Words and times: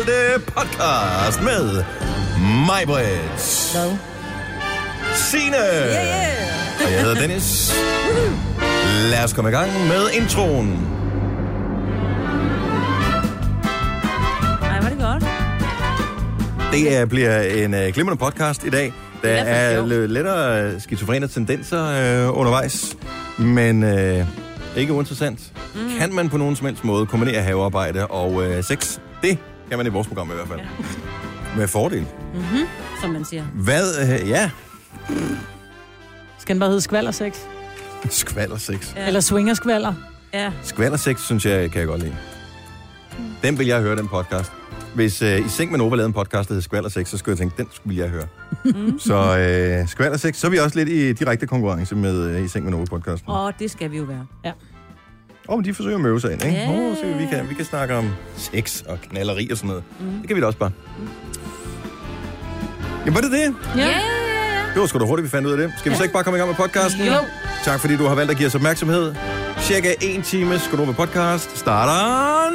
udvalgte 0.00 0.52
podcast 0.52 1.42
med 1.42 1.84
mig, 2.66 2.82
Britt, 2.86 3.72
Hvad? 3.72 3.96
Signe 5.14 5.56
Yeah, 5.56 6.84
og 6.86 6.92
jeg 6.92 7.00
hedder 7.00 7.20
Dennis. 7.20 7.74
Lad 9.10 9.24
os 9.24 9.32
komme 9.32 9.50
i 9.50 9.52
gang 9.52 9.70
med 9.88 10.10
introen. 10.20 10.68
Ej, 14.62 14.80
var 14.80 14.88
det 14.88 14.98
godt. 14.98 15.24
Det 16.72 16.96
er, 16.96 17.06
bliver 17.06 17.40
en 17.40 17.74
uh, 17.74 17.80
glimrende 17.80 18.18
podcast 18.18 18.64
i 18.64 18.70
dag. 18.70 18.92
Der 19.22 19.28
Det 19.28 19.38
er 19.38 19.82
er 19.82 20.06
lettere 20.06 20.74
uh, 20.74 20.82
skizofrene 20.82 21.28
tendenser 21.28 21.82
uh, 22.28 22.38
undervejs, 22.38 22.96
men 23.38 23.82
uh, 23.82 24.26
ikke 24.76 24.92
uinteressant. 24.92 25.40
Mm. 25.74 25.80
Kan 25.98 26.14
man 26.14 26.28
på 26.28 26.36
nogen 26.36 26.56
som 26.56 26.66
helst 26.66 26.84
måde 26.84 27.06
kombinere 27.06 27.42
havearbejde 27.42 28.06
og 28.06 28.32
uh, 28.32 28.64
sex? 28.64 28.98
Det 29.22 29.38
kan 29.70 29.78
man 29.78 29.86
i 29.86 29.90
vores 29.90 30.08
program 30.08 30.30
i 30.30 30.34
hvert 30.34 30.48
fald. 30.48 30.60
Ja. 30.60 30.66
Med 31.56 31.68
fordel. 31.68 32.06
Som 33.00 33.10
man 33.10 33.24
siger. 33.24 33.44
Hvad? 33.44 34.02
Uh, 34.22 34.28
ja, 34.28 34.50
Skal 36.38 36.54
den 36.54 36.60
bare 36.60 36.68
hedde 36.70 36.80
skvalder 36.80 37.10
sex? 37.10 37.38
skvalder 38.10 38.56
sex. 38.58 38.94
Ja. 38.96 39.06
Eller 39.06 39.20
swinger 39.20 39.54
skvalder? 39.54 39.94
Ja. 40.34 40.52
Skvalder 40.62 40.96
sex, 40.96 41.20
synes 41.20 41.46
jeg, 41.46 41.70
kan 41.70 41.78
jeg 41.80 41.88
godt 41.88 42.00
lide. 42.02 42.16
Den 43.42 43.58
vil 43.58 43.66
jeg 43.66 43.80
høre, 43.80 43.96
den 43.96 44.08
podcast. 44.08 44.52
Hvis 44.94 45.22
uh, 45.22 45.28
I 45.28 45.48
Seng 45.48 45.70
med 45.70 45.78
Nova 45.78 45.96
lavede 45.96 46.06
en 46.06 46.12
podcast, 46.12 46.48
der 46.48 46.54
hedder 46.54 46.62
Skvalder 46.62 46.88
sex, 46.88 47.08
så 47.08 47.16
skulle 47.18 47.32
jeg 47.32 47.38
tænke, 47.38 47.56
den 47.56 47.66
skulle 47.72 47.98
jeg 47.98 48.08
høre. 48.08 48.26
så 48.98 49.80
uh, 49.82 49.88
Skvalder 49.88 50.16
sex, 50.16 50.36
så 50.36 50.46
er 50.46 50.50
vi 50.50 50.58
også 50.58 50.78
lidt 50.78 50.88
i 50.88 51.12
direkte 51.12 51.46
konkurrence 51.46 51.96
med 51.96 52.36
uh, 52.36 52.44
I 52.44 52.48
Seng 52.48 52.64
med 52.64 52.72
Nova 52.72 52.84
podcasten. 52.84 53.28
Og 53.32 53.52
det 53.58 53.70
skal 53.70 53.90
vi 53.90 53.96
jo 53.96 54.04
være. 54.04 54.26
Ja. 54.44 54.52
Åh, 55.48 55.54
oh, 55.54 55.58
men 55.58 55.64
de 55.64 55.74
forsøger 55.74 55.96
at 55.96 56.00
møve 56.02 56.20
sig 56.20 56.32
ind, 56.32 56.44
ikke? 56.44 56.62
Åh, 56.68 56.70
oh, 56.70 56.96
se, 56.96 57.06
vi 57.18 57.26
kan, 57.26 57.48
vi 57.48 57.54
kan 57.54 57.64
snakke 57.64 57.94
om 57.94 58.10
sex 58.36 58.82
og 58.88 58.98
knalleri 59.10 59.48
og 59.50 59.56
sådan 59.56 59.68
noget. 59.68 59.84
Mm. 60.00 60.18
Det 60.18 60.26
kan 60.26 60.36
vi 60.36 60.40
da 60.40 60.46
også 60.46 60.58
bare. 60.58 60.70
Ja, 63.06 63.10
var 63.10 63.20
det 63.20 63.32
det? 63.32 63.54
Ja, 63.76 63.80
ja, 63.80 63.86
ja. 63.86 64.72
Det 64.74 64.80
var 64.80 64.86
sgu 64.86 64.98
da 64.98 65.04
hurtigt, 65.04 65.24
vi 65.24 65.30
fandt 65.30 65.46
ud 65.46 65.52
af 65.52 65.58
det. 65.58 65.72
Skal 65.78 65.92
vi 65.92 65.96
så 65.96 66.02
ikke 66.02 66.12
bare 66.12 66.24
komme 66.24 66.36
i 66.36 66.40
gang 66.40 66.48
med 66.48 66.56
podcasten? 66.56 67.06
Jo. 67.06 67.12
Tak 67.64 67.80
fordi 67.80 67.96
du 67.96 68.06
har 68.06 68.14
valgt 68.14 68.30
at 68.30 68.36
give 68.36 68.46
os 68.46 68.54
opmærksomhed. 68.54 69.14
Cirka 69.60 69.94
en 70.00 70.22
time 70.22 70.58
Skodova 70.58 70.92
podcast 70.92 71.58
starter 71.58 72.50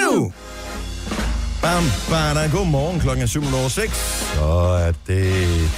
nu. 0.00 0.32
Bam, 1.62 1.84
bam, 2.10 2.50
god 2.50 2.66
morgen. 2.66 3.00
Klokken 3.00 3.22
er 3.22 3.28
7.06. 3.28 3.94
Så 4.34 4.44
er 4.86 4.92
det 5.06 5.34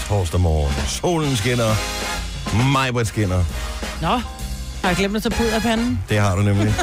torsdag 0.09 0.41
morgen. 0.41 0.75
Solen 0.89 1.37
skinner. 1.37 1.75
Majbrit 2.73 3.07
skinner. 3.07 3.45
Nå, 4.03 4.21
har 4.89 4.93
jeg 4.93 4.97
glemt 4.97 5.17
at 5.17 5.23
tage 5.23 5.35
pud 5.35 5.47
af 5.47 5.63
panden? 5.63 5.99
Det 6.09 6.19
har 6.19 6.37
du 6.37 6.43
nemlig. 6.43 6.75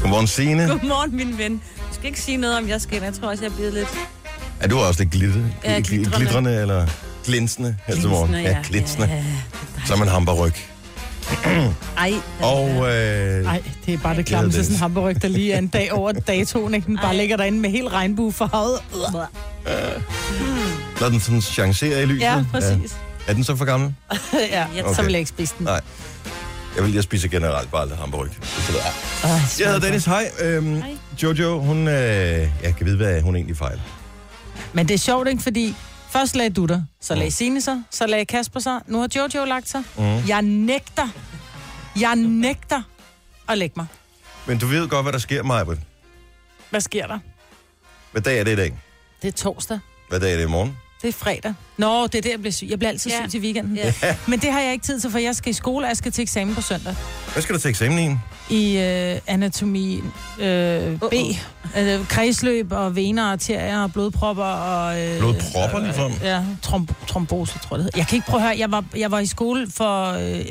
Godmorgen, 0.00 0.26
Signe. 0.26 0.66
Godmorgen, 0.68 1.16
min 1.16 1.38
ven. 1.38 1.52
Du 1.52 1.94
skal 1.94 2.06
ikke 2.06 2.20
sige 2.20 2.36
noget 2.36 2.58
om, 2.58 2.68
jeg 2.68 2.80
skinner. 2.80 3.04
Jeg 3.04 3.14
tror 3.14 3.28
også, 3.28 3.44
jeg 3.44 3.50
er 3.50 3.54
blevet 3.56 3.74
lidt... 3.74 3.88
Er 4.60 4.68
du 4.68 4.78
også 4.78 5.00
lidt 5.02 5.12
glitte, 5.12 5.44
Ja, 5.64 5.78
gl- 5.78 5.82
glitrende. 5.82 6.16
glitrende 6.18 6.60
eller 6.60 6.86
glinsende 7.26 7.76
her 7.86 7.94
til 7.94 8.08
morgen? 8.08 8.28
Glinsende, 8.30 8.50
Ja, 8.56 8.62
glinsende. 8.68 9.06
Ja, 9.06 9.24
Som 9.86 10.02
en 10.02 10.08
hamperryg. 10.08 10.52
Ej. 11.98 12.12
Og 12.42 12.68
øh, 12.68 13.44
Nej, 13.44 13.62
det 13.86 13.94
er 13.94 13.98
bare 13.98 14.16
det 14.16 14.26
klamme 14.26 14.48
er 14.48 14.50
til 14.52 14.58
det. 14.58 14.66
sådan 14.66 14.76
en 14.76 14.80
hamburg, 14.80 15.22
der 15.22 15.28
lige 15.28 15.52
er 15.52 15.58
en 15.58 15.66
dag 15.68 15.92
over 15.92 16.12
datoen, 16.12 16.74
ikke? 16.74 16.86
Den 16.86 16.96
bare 16.96 17.06
Ej. 17.06 17.16
ligger 17.16 17.36
derinde 17.36 17.58
med 17.58 17.70
helt 17.70 17.92
regnbuefarvet. 17.92 18.78
lad 21.00 21.10
den 21.10 21.20
sådan 21.20 21.40
chancere 21.40 22.02
i 22.02 22.06
lyset. 22.06 22.20
Ja, 22.20 22.44
præcis. 22.52 22.70
Ja. 22.70 22.76
Er 23.28 23.32
den 23.34 23.44
så 23.44 23.56
for 23.56 23.64
gammel? 23.64 23.94
ja, 24.32 24.38
Jeg- 24.40 24.68
så 24.76 24.84
Okay. 24.86 25.02
vil 25.04 25.12
jeg 25.12 25.18
ikke 25.18 25.28
spise 25.28 25.54
den. 25.58 25.64
Nej. 25.66 25.80
Jeg 26.76 26.82
vil 26.84 26.90
lige 26.92 27.02
spise 27.02 27.28
generelt 27.28 27.70
bare 27.70 27.82
aldrig 27.82 27.98
hamburg. 27.98 28.26
Ej, 28.26 29.30
Jeg 29.58 29.66
hedder 29.66 29.78
Dennis. 29.80 30.04
Hej. 30.04 30.30
Øhm, 30.40 30.74
Hej. 30.82 30.96
Jojo, 31.22 31.60
hun... 31.60 31.88
Øh, 31.88 31.94
jeg 32.62 32.74
kan 32.76 32.86
vide, 32.86 32.96
hvad 32.96 33.20
hun 33.22 33.36
egentlig 33.36 33.56
fejler. 33.56 33.82
Men 34.72 34.88
det 34.88 34.94
er 34.94 34.98
sjovt, 34.98 35.28
ikke? 35.28 35.42
Fordi 35.42 35.74
først 36.10 36.36
lagde 36.36 36.50
du 36.50 36.66
dig, 36.66 36.84
så 37.00 37.14
lagde 37.14 37.30
Signe 37.30 37.60
sig, 37.60 37.82
så 37.90 38.06
lagde 38.06 38.24
Kasper 38.24 38.60
sig, 38.60 38.80
nu 38.86 39.00
har 39.00 39.08
Jojo 39.16 39.44
lagt 39.44 39.68
sig. 39.68 39.82
Mm. 39.98 40.04
Jeg 40.28 40.42
nægter, 40.42 41.08
jeg 42.00 42.16
nægter 42.16 42.82
at 43.48 43.58
lægge 43.58 43.72
mig. 43.76 43.86
Men 44.46 44.58
du 44.58 44.66
ved 44.66 44.88
godt, 44.88 45.04
hvad 45.04 45.12
der 45.12 45.18
sker, 45.18 45.42
Majbert. 45.42 45.78
Hvad 46.70 46.80
sker 46.80 47.06
der? 47.06 47.18
Hvad 48.12 48.22
dag 48.22 48.38
er 48.40 48.44
det 48.44 48.52
i 48.52 48.56
dag? 48.56 48.78
Det 49.22 49.28
er 49.28 49.32
torsdag. 49.32 49.78
Hvad 50.08 50.20
dag 50.20 50.32
er 50.32 50.36
det 50.36 50.44
i 50.44 50.48
morgen? 50.48 50.76
Det 51.02 51.08
er 51.08 51.12
fredag. 51.12 51.54
Nå, 51.76 52.06
det 52.06 52.14
er 52.14 52.22
der, 52.22 52.30
jeg 52.30 52.38
bliver 52.40 52.52
syg. 52.52 52.66
Jeg 52.70 52.78
bliver 52.78 52.90
altid 52.90 53.10
Ja. 53.10 53.16
syg 53.22 53.30
til 53.30 53.40
weekenden. 53.40 53.76
Ja. 53.76 53.92
Men 54.26 54.40
det 54.40 54.52
har 54.52 54.60
jeg 54.60 54.72
ikke 54.72 54.84
tid 54.84 55.00
til, 55.00 55.10
for 55.10 55.18
jeg 55.18 55.36
skal 55.36 55.50
i 55.50 55.52
skole, 55.52 55.84
og 55.84 55.88
jeg 55.88 55.96
skal 55.96 56.12
til 56.12 56.22
eksamen 56.22 56.54
på 56.54 56.60
søndag. 56.60 56.94
Hvad 57.32 57.42
skal 57.42 57.54
du 57.54 57.60
til 57.60 57.68
eksamen 57.68 57.98
i? 57.98 58.54
I 58.54 58.78
øh, 58.78 59.18
anatomi 59.26 60.00
øh, 60.40 60.98
B. 60.98 61.14
Øh, 61.78 62.06
kredsløb 62.08 62.72
og 62.72 62.96
vener, 62.96 63.24
arterier 63.24 63.82
og 63.82 63.92
blodpropper 63.92 64.44
og... 64.44 65.00
Øh, 65.00 65.18
Blodpropper 65.18 65.78
ligefrem? 65.80 66.12
Ja, 66.22 66.42
trom- 66.62 67.06
trombose, 67.06 67.58
tror 67.58 67.76
jeg 67.76 67.78
det 67.78 67.84
hedder. 67.84 67.98
Jeg 67.98 68.06
kan 68.06 68.16
ikke 68.16 68.26
prøve 68.28 68.40
at 68.42 68.48
høre, 68.48 68.58
jeg 68.58 68.70
var, 68.70 68.84
jeg 68.96 69.10
var 69.10 69.18
i 69.18 69.26
skole 69.26 69.70
for 69.70 70.12
øh, 70.12 70.44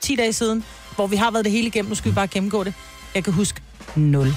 10 0.00 0.16
dage 0.16 0.32
siden, 0.32 0.64
hvor 0.94 1.06
vi 1.06 1.16
har 1.16 1.30
været 1.30 1.44
det 1.44 1.52
hele 1.52 1.66
igennem. 1.66 1.88
Nu 1.88 1.94
skal 1.94 2.10
vi 2.10 2.14
bare 2.14 2.26
gennemgå 2.26 2.64
det. 2.64 2.74
Jeg 3.14 3.24
kan 3.24 3.32
huske 3.32 3.60
0. 3.96 4.34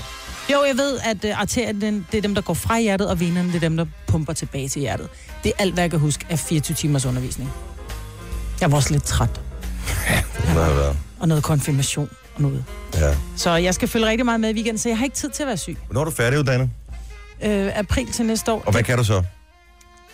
Jo, 0.51 0.63
jeg 0.67 0.78
ved, 0.78 1.00
at 1.03 1.25
øh, 1.25 1.39
arterierne, 1.41 1.81
den- 1.81 2.07
det 2.12 2.17
er 2.17 2.22
dem, 2.22 2.35
der 2.35 2.41
går 2.41 2.53
fra 2.53 2.79
hjertet, 2.79 3.09
og 3.09 3.19
venerne, 3.19 3.47
det 3.47 3.56
er 3.56 3.59
dem, 3.59 3.78
der 3.78 3.85
pumper 4.07 4.34
tilbage 4.34 4.69
til 4.69 4.79
hjertet. 4.79 5.09
Det 5.44 5.50
er 5.50 5.62
alt, 5.62 5.73
hvad 5.73 5.84
jeg 5.84 5.91
kan 5.91 6.00
huske 6.00 6.25
af 6.29 6.39
24 6.39 6.75
timers 6.75 7.06
undervisning. 7.06 7.50
Jeg 8.61 8.72
var 8.72 8.78
også 8.78 8.91
lidt 8.91 9.03
træt. 9.03 9.41
Det 10.38 10.53
må 10.53 10.61
have 10.61 10.75
været. 10.78 10.97
Og 11.19 11.28
noget 11.28 11.44
konfirmation 11.44 12.09
og 12.35 12.41
noget. 12.41 12.66
Ja. 12.95 13.16
Så 13.35 13.51
jeg 13.56 13.73
skal 13.75 13.88
følge 13.88 14.06
rigtig 14.06 14.25
meget 14.25 14.40
med 14.40 14.50
i 14.50 14.53
weekenden, 14.53 14.78
så 14.78 14.90
jeg 14.90 14.97
har 14.97 15.06
ikke 15.06 15.16
tid 15.16 15.29
til 15.29 15.44
at 15.44 15.47
være 15.47 15.57
syg. 15.57 15.78
Hvornår 15.85 16.01
er 16.01 16.06
du 16.06 16.11
færdiguddannet? 16.11 16.69
Øh, 17.44 17.72
april 17.79 18.11
til 18.11 18.25
næste 18.25 18.51
år, 18.51 18.63
Og 18.66 18.72
hvad 18.72 18.84
kan 18.84 18.97
du 18.97 19.03
så? 19.03 19.23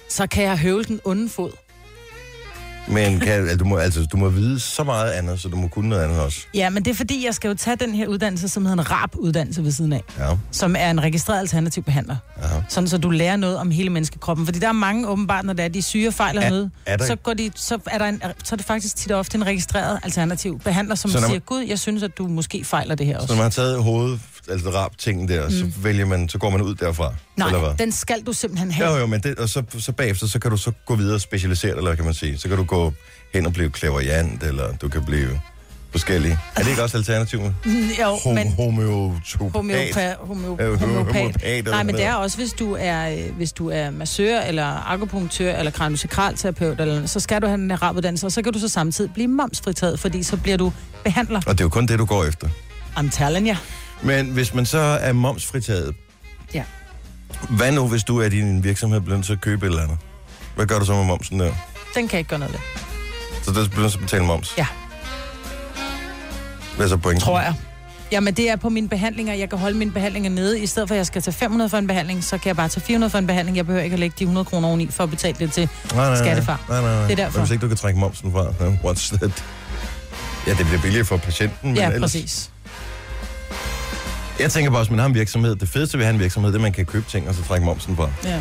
så 0.10 0.28
kan 0.28 0.44
jeg 0.44 0.58
høvle 0.58 0.84
den 0.84 1.00
onde 1.06 1.30
fod. 1.30 1.52
Men 2.90 3.20
kan, 3.20 3.32
altså, 3.32 3.58
du, 3.58 3.66
må, 3.66 3.78
altså, 3.78 4.06
du 4.06 4.18
må 4.18 4.30
vide 4.30 4.60
så 4.60 4.84
meget 4.84 5.12
andet, 5.12 5.42
så 5.42 5.48
du 5.50 5.56
må 5.58 5.68
kunne 5.68 5.90
noget 5.90 6.04
andet 6.04 6.20
også. 6.20 6.40
Ja, 6.54 6.70
men 6.70 6.86
det 6.86 6.92
er 6.92 6.96
fordi, 6.96 7.26
jeg 7.26 7.34
skal 7.36 7.48
jo 7.48 7.54
tage 7.56 7.76
den 7.76 7.96
her 7.96 8.08
uddannelse, 8.08 8.50
som 8.50 8.66
hedder 8.66 8.82
en 8.84 8.92
RAP-uddannelse 8.92 9.64
ved 9.64 9.72
siden 9.72 9.94
af, 9.94 10.04
Ja, 10.20 10.30
som 10.52 10.76
er 10.80 10.90
en 10.92 11.04
registreret 11.04 11.40
alternativ 11.40 11.84
behandler. 11.84 12.16
ja. 12.42 12.48
Sådan, 12.70 12.88
så 12.88 12.98
du 12.98 13.10
lærer 13.10 13.36
noget 13.36 13.58
om 13.58 13.72
hele 13.72 13.90
menneskekroppen. 13.90 14.46
Fordi 14.46 14.60
der 14.60 14.68
er 14.68 14.72
mange 14.72 15.08
åbenbart, 15.08 15.46
når 15.46 15.54
der 15.54 15.64
er 15.64 15.68
de 15.68 15.82
syge 15.82 16.12
fejler 16.12 16.42
Er- 16.42 16.50
noget, 16.50 16.72
er 16.86 16.98
der- 16.98 17.06
så, 17.06 17.16
går 17.16 17.34
de, 17.34 17.52
så, 17.56 17.78
er 17.86 17.98
der 17.98 18.06
en, 18.06 18.22
så 18.44 18.56
er 18.56 18.58
det 18.58 18.66
faktisk 18.66 18.96
tit 18.96 19.12
ofte 19.12 19.36
en 19.38 19.46
registreret 19.46 20.00
alternativ 20.04 20.60
behandler, 20.60 20.96
som 20.96 21.12
Så 21.12 21.18
når 21.18 21.22
man- 21.22 21.30
siger, 21.30 21.40
gud, 21.40 21.62
jeg 21.62 21.80
synes, 21.80 22.04
at 22.04 22.18
du 22.18 22.28
måske 22.28 22.64
fejler 22.66 22.96
det 22.96 23.06
her 23.06 23.14
Så 23.14 23.22
også. 23.22 23.34
når 23.34 23.38
man 23.38 23.44
har 23.44 23.50
taget 23.50 23.84
hovedet, 23.84 24.20
altså 24.50 24.70
rap 24.70 24.98
tingen 24.98 25.28
der, 25.28 25.46
mm. 25.46 25.52
så 25.52 25.66
vælger 25.82 26.06
man, 26.06 26.30
så 26.30 26.38
går 26.38 26.50
man 26.50 26.62
ud 26.62 26.76
derfra. 26.76 27.14
eller 27.38 27.52
Nej, 27.52 27.60
hvad? 27.60 27.74
den 27.80 27.92
skal 27.92 28.22
du 28.26 28.34
simpelthen 28.34 28.72
have. 28.72 28.90
Jo, 28.90 28.98
jo, 28.98 29.06
men 29.06 29.20
det, 29.22 29.40
og 29.40 29.50
så, 29.50 29.64
så 29.80 29.92
bagefter, 29.92 30.28
så 30.28 30.40
kan 30.40 30.52
du 30.52 30.58
så 30.58 30.72
gå 30.86 30.96
videre 30.96 31.16
og 31.16 31.22
specialisere 31.22 31.72
dig, 31.72 31.78
eller 31.78 31.96
kan 31.96 32.06
man 32.06 32.14
sige. 32.14 32.38
Så 32.38 32.48
kan 32.48 32.58
du 32.58 32.64
gå 32.64 32.94
hen 33.34 33.46
og 33.46 33.54
blive 33.54 33.70
klaverjant, 33.70 34.44
eller 34.44 34.74
du 34.82 34.88
kan 34.90 35.06
blive 35.06 35.42
forskellige. 35.92 36.40
Er 36.56 36.62
det 36.62 36.70
ikke 36.70 36.84
også 36.84 36.98
alternativet? 36.98 37.56
Jo, 38.02 38.16
Hom- 38.16 38.34
men 38.34 38.52
homeotopat. 38.54 39.52
Homeopa, 39.54 40.16
homeo, 40.20 40.56
homeopat. 40.56 40.80
homeopat, 40.80 41.38
eller 41.44 41.72
Nej, 41.72 41.84
men 41.84 41.96
det 41.96 42.04
er 42.04 42.14
også, 42.14 42.38
hvis 42.38 42.54
du 42.54 42.76
er, 42.80 43.10
øh, 43.10 43.36
hvis 43.38 43.52
du 43.54 43.70
er 43.70 43.90
massør, 43.92 44.40
eller 44.40 44.92
akupunktør, 44.92 45.56
eller 45.56 45.72
kraniosakralterapeut, 45.72 46.82
eller, 46.82 47.06
så 47.06 47.20
skal 47.20 47.42
du 47.42 47.48
have 47.48 47.70
her 47.70 47.82
rabuddannelse, 47.84 48.26
og 48.26 48.32
så 48.32 48.42
kan 48.42 48.54
du 48.54 48.60
så 48.60 48.68
samtidig 48.70 49.14
blive 49.14 49.28
momsfritaget, 49.28 50.00
fordi 50.00 50.24
så 50.24 50.38
bliver 50.38 50.58
du 50.58 50.74
behandler. 51.04 51.42
Og 51.48 51.52
det 51.54 51.60
er 51.60 51.66
jo 51.66 51.70
kun 51.70 51.86
det, 51.88 52.00
du 52.00 52.06
går 52.06 52.24
efter. 52.26 52.48
I'm 52.98 53.10
telling 53.12 53.48
you. 53.48 53.56
Men 54.02 54.26
hvis 54.30 54.54
man 54.54 54.66
så 54.66 54.78
er 54.80 55.14
momsfritaget, 55.14 55.96
Ja. 56.54 56.64
hvad 57.50 57.72
nu, 57.72 57.88
hvis 57.88 58.04
du 58.04 58.20
er 58.22 58.30
din 58.30 58.64
virksomhed 58.64 59.02
blevet 59.02 59.26
til 59.26 59.34
at 59.34 59.42
købe 59.42 59.66
et 59.66 59.70
eller 59.70 59.84
andet? 59.84 59.98
Hvad 60.56 60.66
gør 60.66 60.80
du 60.80 60.86
så 60.86 60.94
med 60.94 61.06
momsen 61.06 61.40
der? 61.40 61.46
Den 61.46 61.54
kan 62.08 62.12
jeg 62.12 62.20
ikke 62.20 62.30
gøre 62.30 62.40
noget 62.40 62.54
ved, 62.54 62.60
Så 63.44 63.52
der 63.62 63.68
bliver 63.70 63.84
du 63.84 63.90
så 63.90 64.00
betale 64.00 64.24
moms? 64.26 64.54
Ja. 64.58 64.66
Hvad 66.76 66.86
er 66.86 66.90
så 66.90 66.98
pointen? 66.98 67.22
tror 67.22 67.40
jeg. 67.40 67.54
Jamen, 68.12 68.34
det 68.34 68.50
er 68.50 68.56
på 68.56 68.70
mine 68.70 68.90
behandlinger. 68.90 69.34
Jeg 69.34 69.50
kan 69.50 69.60
holde 69.60 69.78
mine 69.78 69.92
behandlinger 69.92 70.30
nede. 70.30 70.60
I 70.60 70.66
stedet 70.66 70.90
for, 70.90 70.96
at 70.96 70.98
jeg 70.98 71.06
skal 71.06 71.22
tage 71.22 71.34
500 71.34 71.70
for 71.70 71.78
en 71.78 71.88
behandling, 71.88 72.24
så 72.24 72.38
kan 72.38 72.48
jeg 72.48 72.56
bare 72.56 72.68
tage 72.70 72.84
400 72.86 73.12
for 73.12 73.18
en 73.18 73.28
behandling. 73.28 73.58
Jeg 73.58 73.66
behøver 73.66 73.84
ikke 73.84 73.94
at 73.94 74.00
lægge 74.00 74.16
de 74.20 74.24
100 74.24 74.46
kroner 74.46 74.68
oveni 74.68 74.88
for 74.92 75.04
at 75.04 75.10
betale 75.10 75.36
det 75.40 75.52
til. 75.52 75.70
nej, 75.94 76.06
nej, 76.10 76.18
skattefar. 76.18 76.66
Nej, 76.70 76.82
nej, 76.82 76.94
nej. 76.94 77.02
Det 77.04 77.12
er 77.12 77.16
derfor. 77.16 77.38
Men 77.40 77.46
hvis 77.46 77.52
ikke 77.52 77.62
du 77.62 77.68
kan 77.68 77.78
trække 77.78 78.00
momsen 78.00 78.32
fra, 78.32 78.44
ja, 78.60 78.72
what's 78.92 79.18
that? 79.18 79.44
Ja, 80.48 80.52
det 80.54 80.66
bliver 80.66 80.82
billigere 80.82 81.06
for 81.06 81.18
patienten, 81.18 81.70
men 81.70 81.76
Ja, 81.78 81.86
ellers... 81.92 82.02
præcis. 82.02 82.50
Jeg 84.40 84.52
tænker 84.52 84.72
bare, 84.72 84.82
hvis 84.84 84.90
man 84.90 85.00
har 85.00 85.06
en 85.06 85.14
virksomhed, 85.14 85.56
det 85.56 85.70
fedeste 85.70 85.98
ved 85.98 86.04
at 86.06 86.08
have 86.08 86.14
en 86.14 86.20
virksomhed, 86.20 86.52
det 86.52 86.56
er, 86.56 86.60
at 86.60 86.64
man 86.64 86.72
kan 86.74 86.86
købe 86.86 87.06
ting 87.10 87.30
og 87.30 87.36
så 87.36 87.44
trække 87.44 87.66
momsen 87.66 87.96
fra. 87.96 88.10
Ja. 88.26 88.40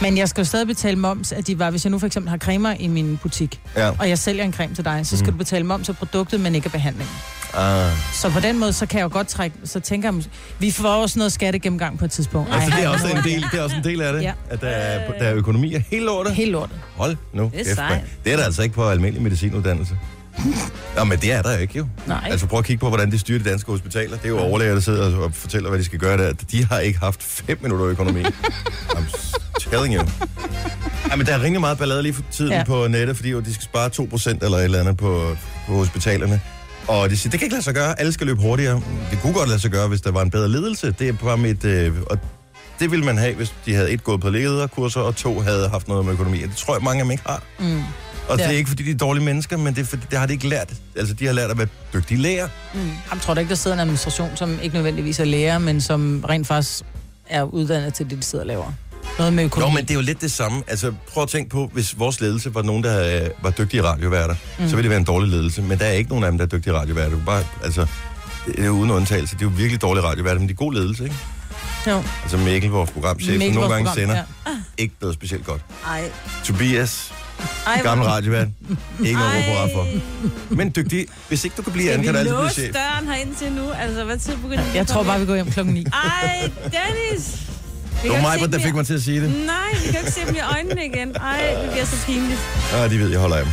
Men 0.00 0.16
jeg 0.18 0.28
skal 0.28 0.40
jo 0.40 0.44
stadig 0.44 0.66
betale 0.66 0.96
moms, 0.96 1.32
at 1.32 1.46
de 1.46 1.58
var, 1.58 1.70
hvis 1.70 1.84
jeg 1.84 1.90
nu 1.90 1.98
for 1.98 2.06
eksempel 2.06 2.30
har 2.30 2.38
cremer 2.38 2.74
i 2.80 2.86
min 2.86 3.18
butik, 3.22 3.60
Ja. 3.76 3.90
og 3.98 4.08
jeg 4.08 4.18
sælger 4.18 4.44
en 4.44 4.52
creme 4.52 4.74
til 4.74 4.84
dig, 4.84 5.00
så 5.06 5.16
skal 5.16 5.26
Mhm. 5.30 5.32
du 5.32 5.38
betale 5.44 5.64
moms 5.64 5.88
af 5.88 5.96
produktet, 5.96 6.40
men 6.40 6.54
ikke 6.54 6.66
af 6.66 6.72
behandlingen. 6.72 7.14
Ah. 7.54 7.90
Så 8.14 8.30
på 8.30 8.40
den 8.40 8.58
måde, 8.58 8.72
så 8.72 8.86
kan 8.86 8.98
jeg 8.98 9.04
jo 9.04 9.08
godt 9.12 9.28
trække, 9.28 9.56
så 9.64 9.80
tænker 9.80 10.12
jeg, 10.12 10.24
vi 10.58 10.70
får 10.70 10.88
også 10.88 11.18
noget 11.18 11.32
skattegennemgang 11.32 11.98
på 11.98 12.04
et 12.04 12.10
tidspunkt. 12.10 12.54
Altså, 12.54 12.70
det 12.76 12.84
er, 12.84 12.88
også 12.88 13.06
en 13.08 13.16
del, 13.24 13.44
det 13.52 13.58
er 13.58 13.62
også 13.62 13.76
en 13.76 13.84
del 13.84 14.00
af 14.02 14.12
det, 14.12 14.22
Ja. 14.22 14.32
at 14.50 14.60
der 14.60 14.68
er, 14.68 15.12
der 15.18 15.24
er 15.26 15.34
økonomi 15.34 15.74
af 15.74 15.84
helt 15.90 16.04
lortet. 16.04 16.34
Helt 16.34 16.50
lortet. 16.50 16.76
Hold 16.96 17.16
nu 17.32 17.42
Det 17.54 17.60
er 17.60 17.64
kæft. 17.88 18.04
Det 18.24 18.32
er 18.32 18.36
der 18.36 18.44
altså 18.44 18.62
ikke 18.62 18.74
på 18.74 18.88
almindelig 18.88 19.22
medicinuddannelse. 19.22 19.96
Nå, 20.96 21.04
men 21.04 21.18
det 21.18 21.32
er 21.32 21.42
der 21.42 21.58
ikke 21.58 21.78
jo. 21.78 21.86
Nej. 22.06 22.28
Altså 22.30 22.46
prøv 22.46 22.58
at 22.58 22.64
kigge 22.64 22.80
på, 22.80 22.88
hvordan 22.88 23.10
de 23.10 23.18
styrer 23.18 23.38
de 23.38 23.50
danske 23.50 23.70
hospitaler. 23.70 24.16
Det 24.16 24.24
er 24.24 24.28
jo 24.28 24.38
overlæger, 24.38 24.74
der 24.74 24.80
sidder 24.80 25.16
og 25.16 25.34
fortæller, 25.34 25.68
hvad 25.68 25.78
de 25.78 25.84
skal 25.84 25.98
gøre 25.98 26.18
der. 26.18 26.32
De 26.32 26.64
har 26.64 26.78
ikke 26.78 26.98
haft 26.98 27.22
fem 27.22 27.58
minutter 27.62 27.86
økonomi. 27.86 28.22
I'm 28.96 29.32
telling 29.70 29.94
you. 29.94 30.04
Ja, 31.10 31.16
men 31.16 31.26
der 31.26 31.32
er 31.34 31.42
rimelig 31.42 31.60
meget 31.60 31.78
ballade 31.78 32.02
lige 32.02 32.14
for 32.14 32.22
tiden 32.30 32.52
ja. 32.52 32.64
På 32.64 32.88
nettet, 32.88 33.16
fordi 33.16 33.30
jo, 33.30 33.40
de 33.40 33.54
skal 33.54 33.64
spare 33.64 33.90
2% 34.40 34.44
eller 34.44 34.58
et 34.58 34.64
eller 34.64 34.80
andet 34.80 34.96
på, 34.96 35.36
på 35.66 35.72
hospitalerne. 35.72 36.40
Og 36.88 37.10
de 37.10 37.16
siger, 37.16 37.30
det 37.30 37.40
kan 37.40 37.46
ikke 37.46 37.54
lade 37.54 37.64
sig 37.64 37.74
gøre. 37.74 38.00
Alle 38.00 38.12
skal 38.12 38.26
løbe 38.26 38.40
hurtigere. 38.40 38.82
Det 39.10 39.18
kunne 39.22 39.32
godt 39.32 39.48
lade 39.48 39.60
sig 39.60 39.70
gøre, 39.70 39.88
hvis 39.88 40.00
der 40.00 40.10
var 40.10 40.22
en 40.22 40.30
bedre 40.30 40.48
ledelse. 40.48 40.94
Det 40.98 41.08
er 41.08 41.12
bare 41.12 41.38
mit... 41.38 41.64
Øh, 41.64 41.92
og 42.06 42.18
det 42.78 42.90
ville 42.90 43.04
man 43.04 43.18
have, 43.18 43.34
hvis 43.34 43.54
de 43.66 43.74
havde 43.74 43.90
et 43.90 44.04
gået 44.04 44.20
på 44.20 44.30
lederkurser, 44.30 45.00
og 45.00 45.16
to 45.16 45.40
havde 45.40 45.68
haft 45.68 45.88
noget 45.88 46.04
med 46.04 46.12
økonomi. 46.12 46.42
Og 46.42 46.48
det 46.48 46.56
tror 46.56 46.74
jeg, 46.74 46.82
mange 46.82 47.00
af 47.00 47.04
dem 47.04 47.10
ikke 47.10 47.22
har. 47.26 47.42
Mm. 47.60 47.82
Og 48.28 48.38
det 48.38 48.44
Ja. 48.44 48.48
er 48.48 48.52
ikke, 48.52 48.68
fordi 48.68 48.82
de 48.82 48.90
er 48.90 48.94
dårlige 48.94 49.24
mennesker, 49.24 49.56
men 49.56 49.74
det, 49.74 49.80
er, 49.80 49.84
fordi, 49.86 50.02
det 50.10 50.18
har 50.18 50.26
de 50.26 50.32
ikke 50.32 50.48
lært. 50.48 50.72
Altså, 50.96 51.14
de 51.14 51.26
har 51.26 51.32
lært 51.32 51.50
at 51.50 51.58
være 51.58 51.66
dygtige 51.94 52.18
læger. 52.22 52.48
Jeg 53.12 53.20
tror 53.22 53.34
da 53.34 53.40
ikke, 53.40 53.48
der 53.50 53.54
sidder 53.54 53.74
en 53.74 53.80
administration, 53.80 54.30
som 54.36 54.58
ikke 54.62 54.74
nødvendigvis 54.74 55.20
er 55.20 55.24
læger, 55.24 55.58
men 55.58 55.80
som 55.80 56.24
rent 56.28 56.46
faktisk 56.46 56.82
er 57.30 57.42
uddannet 57.42 57.94
til 57.94 58.10
det, 58.10 58.18
de 58.18 58.22
sidder 58.22 58.42
og 58.42 58.46
laver. 58.48 58.72
Noget 59.18 59.32
med 59.32 59.42
Jo, 59.42 59.46
økonomi. 59.46 59.74
men 59.74 59.82
det 59.84 59.90
er 59.90 59.94
jo 59.94 60.00
lidt 60.00 60.20
det 60.20 60.32
samme. 60.32 60.62
Altså, 60.66 60.92
prøv 61.12 61.22
at 61.22 61.28
tænke 61.28 61.50
på, 61.50 61.70
hvis 61.72 61.98
vores 61.98 62.20
ledelse 62.20 62.54
var 62.54 62.62
nogen, 62.62 62.84
der 62.84 63.22
øh, 63.24 63.30
var 63.42 63.50
dygtige 63.50 63.82
radioværter, 63.82 64.34
mm. 64.58 64.68
så 64.68 64.76
ville 64.76 64.82
det 64.82 64.90
være 64.90 64.98
en 64.98 65.04
dårlig 65.04 65.28
ledelse. 65.30 65.62
Men 65.62 65.78
der 65.78 65.84
er 65.84 65.92
ikke 65.92 66.10
nogen 66.10 66.24
af 66.24 66.30
dem, 66.30 66.38
der 66.38 66.44
er 66.44 66.48
dygtige 66.48 66.74
radioværter. 66.74 67.16
Bare, 67.26 67.44
altså, 67.64 67.86
det 68.46 68.58
er 68.58 68.64
jo 68.66 68.72
uden 68.72 68.90
undtagelse. 68.90 69.34
Det 69.34 69.42
er 69.42 69.46
jo 69.46 69.52
virkelig 69.56 69.82
dårlige 69.82 70.04
radioværter, 70.04 70.38
men 70.40 70.48
de 70.48 70.52
er 70.52 70.56
god 70.56 70.72
ledelse, 70.74 71.04
ikke? 71.04 71.16
Jo. 71.86 72.02
Altså 72.22 72.36
Mikkel, 72.36 72.70
vores 72.70 72.90
programchef, 72.90 73.28
Mikkel, 73.38 73.52
nogle 73.54 73.74
gange 73.74 73.84
program, 73.86 73.98
sender, 74.00 74.14
ja. 74.46 74.52
ikke 74.78 74.94
noget 75.00 75.14
specielt 75.14 75.44
godt. 75.46 75.60
Ej. 75.86 76.10
Tobias, 76.44 77.12
Ej, 77.66 77.80
gammel 77.82 78.06
radiovært, 78.06 78.48
ikke 79.04 79.20
noget 79.20 79.44
råd 79.48 79.68
for. 79.74 79.86
Men 80.54 80.72
dygtig. 80.76 81.06
Hvis 81.28 81.44
ikke 81.44 81.56
du 81.56 81.62
kan 81.62 81.72
blive 81.72 81.86
Skal 81.86 81.94
an, 81.94 82.00
vi 82.00 82.04
kan 82.06 82.14
du 82.14 82.18
altid 82.18 82.32
blive 82.32 82.42
låse 82.44 82.54
chef. 82.54 82.74
døren 82.74 83.08
herind 83.08 83.34
til 83.36 83.52
nu? 83.52 83.70
Altså, 83.80 84.04
hvad 84.04 84.18
tid 84.18 84.36
begynder 84.36 84.64
vi 84.64 84.76
Jeg 84.78 84.86
tror 84.86 85.02
bare, 85.02 85.20
vi 85.20 85.26
går 85.26 85.34
hjem 85.34 85.50
klokken 85.50 85.74
9. 85.74 85.84
Ej, 85.92 86.50
Dennis! 86.62 87.36
Vi 88.02 88.08
Det 88.08 88.16
var 88.16 88.20
mig, 88.38 88.52
der 88.52 88.58
fik 88.58 88.74
mig 88.74 88.86
til 88.86 88.94
at 88.94 89.02
sige 89.02 89.20
det. 89.20 89.30
Nej, 89.46 89.56
vi 89.84 89.90
kan 89.90 90.00
ikke 90.00 90.12
se 90.12 90.20
dem 90.26 90.34
i 90.34 90.40
øjnene 90.54 90.86
igen. 90.86 91.16
Ej, 91.16 91.56
det 91.62 91.70
bliver 91.70 91.84
så 91.84 92.06
pinligt. 92.06 92.40
Ja, 92.72 92.88
de 92.88 92.98
ved, 92.98 93.10
jeg 93.10 93.20
holder 93.20 93.36
af 93.36 93.44
dem. 93.44 93.52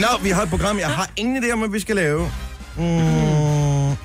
Nå, 0.00 0.06
vi 0.22 0.30
har 0.30 0.42
et 0.42 0.48
program. 0.50 0.78
Jeg 0.78 0.88
har 0.88 1.10
ingen 1.16 1.44
idé 1.44 1.52
om, 1.52 1.58
hvad 1.58 1.68
vi 1.68 1.80
skal 1.80 1.96
lave. 1.96 2.30
Mm. 2.76 2.82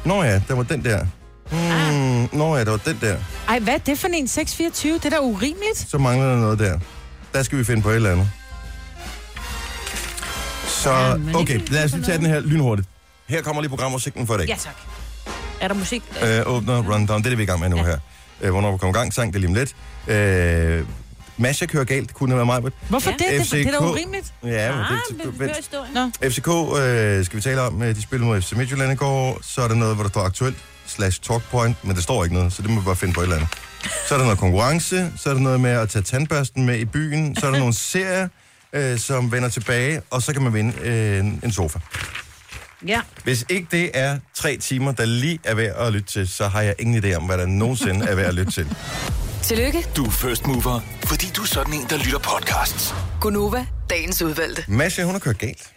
Nå 0.06 0.24
ja, 0.24 0.42
der 0.48 0.54
var 0.54 0.64
den 0.64 0.84
der. 0.84 1.06
Mm. 1.52 2.38
Nå 2.40 2.56
ja, 2.58 2.64
der 2.64 2.72
var 2.72 2.78
den 2.86 2.98
der. 3.02 3.16
Ej, 3.48 3.60
hvad 3.60 3.74
er 3.74 3.78
det 3.78 3.98
for 4.00 4.08
en 4.08 4.28
624? 4.28 4.94
Det 4.94 5.06
er 5.06 5.10
da 5.10 5.20
urimeligt. 5.20 5.90
Så 5.90 5.98
mangler 5.98 6.30
der 6.30 6.38
noget 6.38 6.60
der. 6.60 6.80
Der 7.34 7.44
skal 7.44 7.58
vi 7.58 7.64
finde 7.64 7.82
på 7.82 7.90
et 7.90 7.96
eller 7.96 8.12
andet. 8.12 8.28
Så, 10.82 11.20
okay, 11.36 11.60
lad 11.68 11.84
os 11.86 11.92
lige 11.94 12.06
tage 12.06 12.18
den 12.18 12.26
her 12.26 12.40
lynhurtigt. 12.40 12.88
Her 13.28 13.42
kommer 13.42 13.62
lige 13.62 13.70
programoversigten 13.70 14.28
for 14.28 14.36
i 14.36 14.38
dag. 14.38 14.48
Ja, 14.48 14.56
tak. 14.56 14.74
Er 15.62 15.68
der 15.68 15.76
musik? 15.76 16.04
Øh, 16.24 16.42
åbner 16.46 16.78
rundown, 16.94 17.20
det 17.20 17.26
er 17.26 17.30
det, 17.30 17.38
vi 17.38 17.44
er 17.44 17.48
i 17.48 17.50
gang 17.50 17.60
med 17.60 17.70
nu 17.70 17.76
Ja. 17.78 17.84
her. 17.84 17.98
Øh, 18.42 18.52
hvornår 18.52 18.72
vi 18.72 18.78
kommer 18.78 18.96
i 18.96 19.00
gang, 19.00 19.14
sang 19.14 19.34
det 19.34 19.42
lige 19.42 19.50
om 19.50 19.54
lidt. 19.56 19.76
Øh, 20.08 20.86
Masha 21.38 21.66
kører 21.66 21.84
galt, 21.84 22.08
det 22.08 22.16
kunne 22.16 22.30
have 22.36 22.48
været 22.48 22.64
mig. 22.64 22.72
Hvorfor 22.90 23.10
Ja. 23.10 23.16
det? 23.18 23.42
Det, 23.42 23.52
det 23.52 23.62
er 23.68 23.72
da 23.72 23.78
FCK. 23.78 23.82
urimeligt. 23.82 24.34
Ja, 24.44 24.72
men 24.72 24.80
ah, 24.82 24.92
det, 25.10 25.26
men 25.26 25.40
vent. 25.40 25.72
Nå. 26.22 26.30
FCK 26.30 26.48
øh, 26.80 27.26
skal 27.26 27.38
vi 27.38 27.42
tale 27.42 27.62
om. 27.62 27.82
Øh, 27.84 27.96
De 27.96 28.02
spillede 28.02 28.28
mod 28.28 28.42
FC 28.42 28.52
Midtjylland 28.52 28.92
i 28.92 28.96
går. 28.96 29.40
Så 29.44 29.62
er 29.62 29.68
der 29.68 29.76
noget, 29.76 29.96
hvor 29.96 30.04
der 30.04 30.10
står 30.10 30.22
aktuelt 30.22 30.58
slash 30.86 31.22
talkpoint, 31.22 31.84
men 31.86 31.96
der 31.96 32.02
står 32.02 32.24
ikke 32.24 32.36
noget, 32.36 32.54
så 32.54 32.62
det 32.62 32.70
må 32.70 32.80
vi 32.82 32.86
bare 32.86 32.96
finde 32.96 33.14
på 33.14 33.20
et 33.20 33.24
eller 33.24 33.36
andet. 33.36 33.50
Så 34.08 34.14
er 34.14 34.18
der 34.18 34.26
noget 34.26 34.40
konkurrence, 34.40 35.12
så 35.18 35.30
er 35.30 35.34
der 35.34 35.42
noget 35.42 35.60
med 35.60 35.72
at 35.72 35.90
tage 35.90 36.04
tandbørsten 36.04 36.66
med 36.66 36.80
i 36.80 36.86
byen, 36.86 37.36
så 37.36 37.48
er 37.48 37.52
der 37.52 37.60
nogle 37.60 37.74
serier, 37.74 38.28
øh, 38.74 39.00
som 39.00 39.32
vender 39.32 39.50
tilbage, 39.50 40.02
og 40.10 40.22
så 40.22 40.34
kan 40.34 40.42
man 40.42 40.54
vinde 40.54 40.74
øh, 40.82 41.20
en, 41.20 41.40
en 41.44 41.52
sofa. 41.52 41.80
Ja. 42.88 43.02
Hvis 43.24 43.46
ikke 43.50 43.68
det 43.72 43.92
er 43.94 44.20
tre 44.34 44.58
timer, 44.58 44.92
der 44.92 45.06
lige 45.06 45.40
er 45.44 45.54
værd 45.56 45.76
at 45.88 45.94
lytte 45.94 46.08
til, 46.08 46.28
så 46.28 46.48
har 46.48 46.62
jeg 46.62 46.76
ingen 46.80 47.04
idé 47.06 47.14
om, 47.16 47.24
hvad 47.24 47.38
der 47.38 47.46
nogensinde 47.46 48.06
er 48.06 48.16
værd 48.16 48.28
at 48.28 48.34
lytte 48.34 48.52
til. 48.52 48.68
Tillykke, 49.44 49.86
Du 49.96 50.06
er 50.06 50.10
first 50.12 50.46
mover, 50.48 50.80
fordi 51.06 51.26
du 51.36 51.42
er 51.42 51.46
sådan 51.46 51.74
en, 51.74 51.86
der 51.90 51.98
lytter 51.98 52.20
podcasts. 52.20 52.94
Gunova, 53.22 53.66
dagens 53.90 54.22
udvalgte. 54.22 54.64
Masha, 54.68 55.04
hun 55.04 55.12
har 55.14 55.20
kørt 55.20 55.38
galt. 55.38 55.72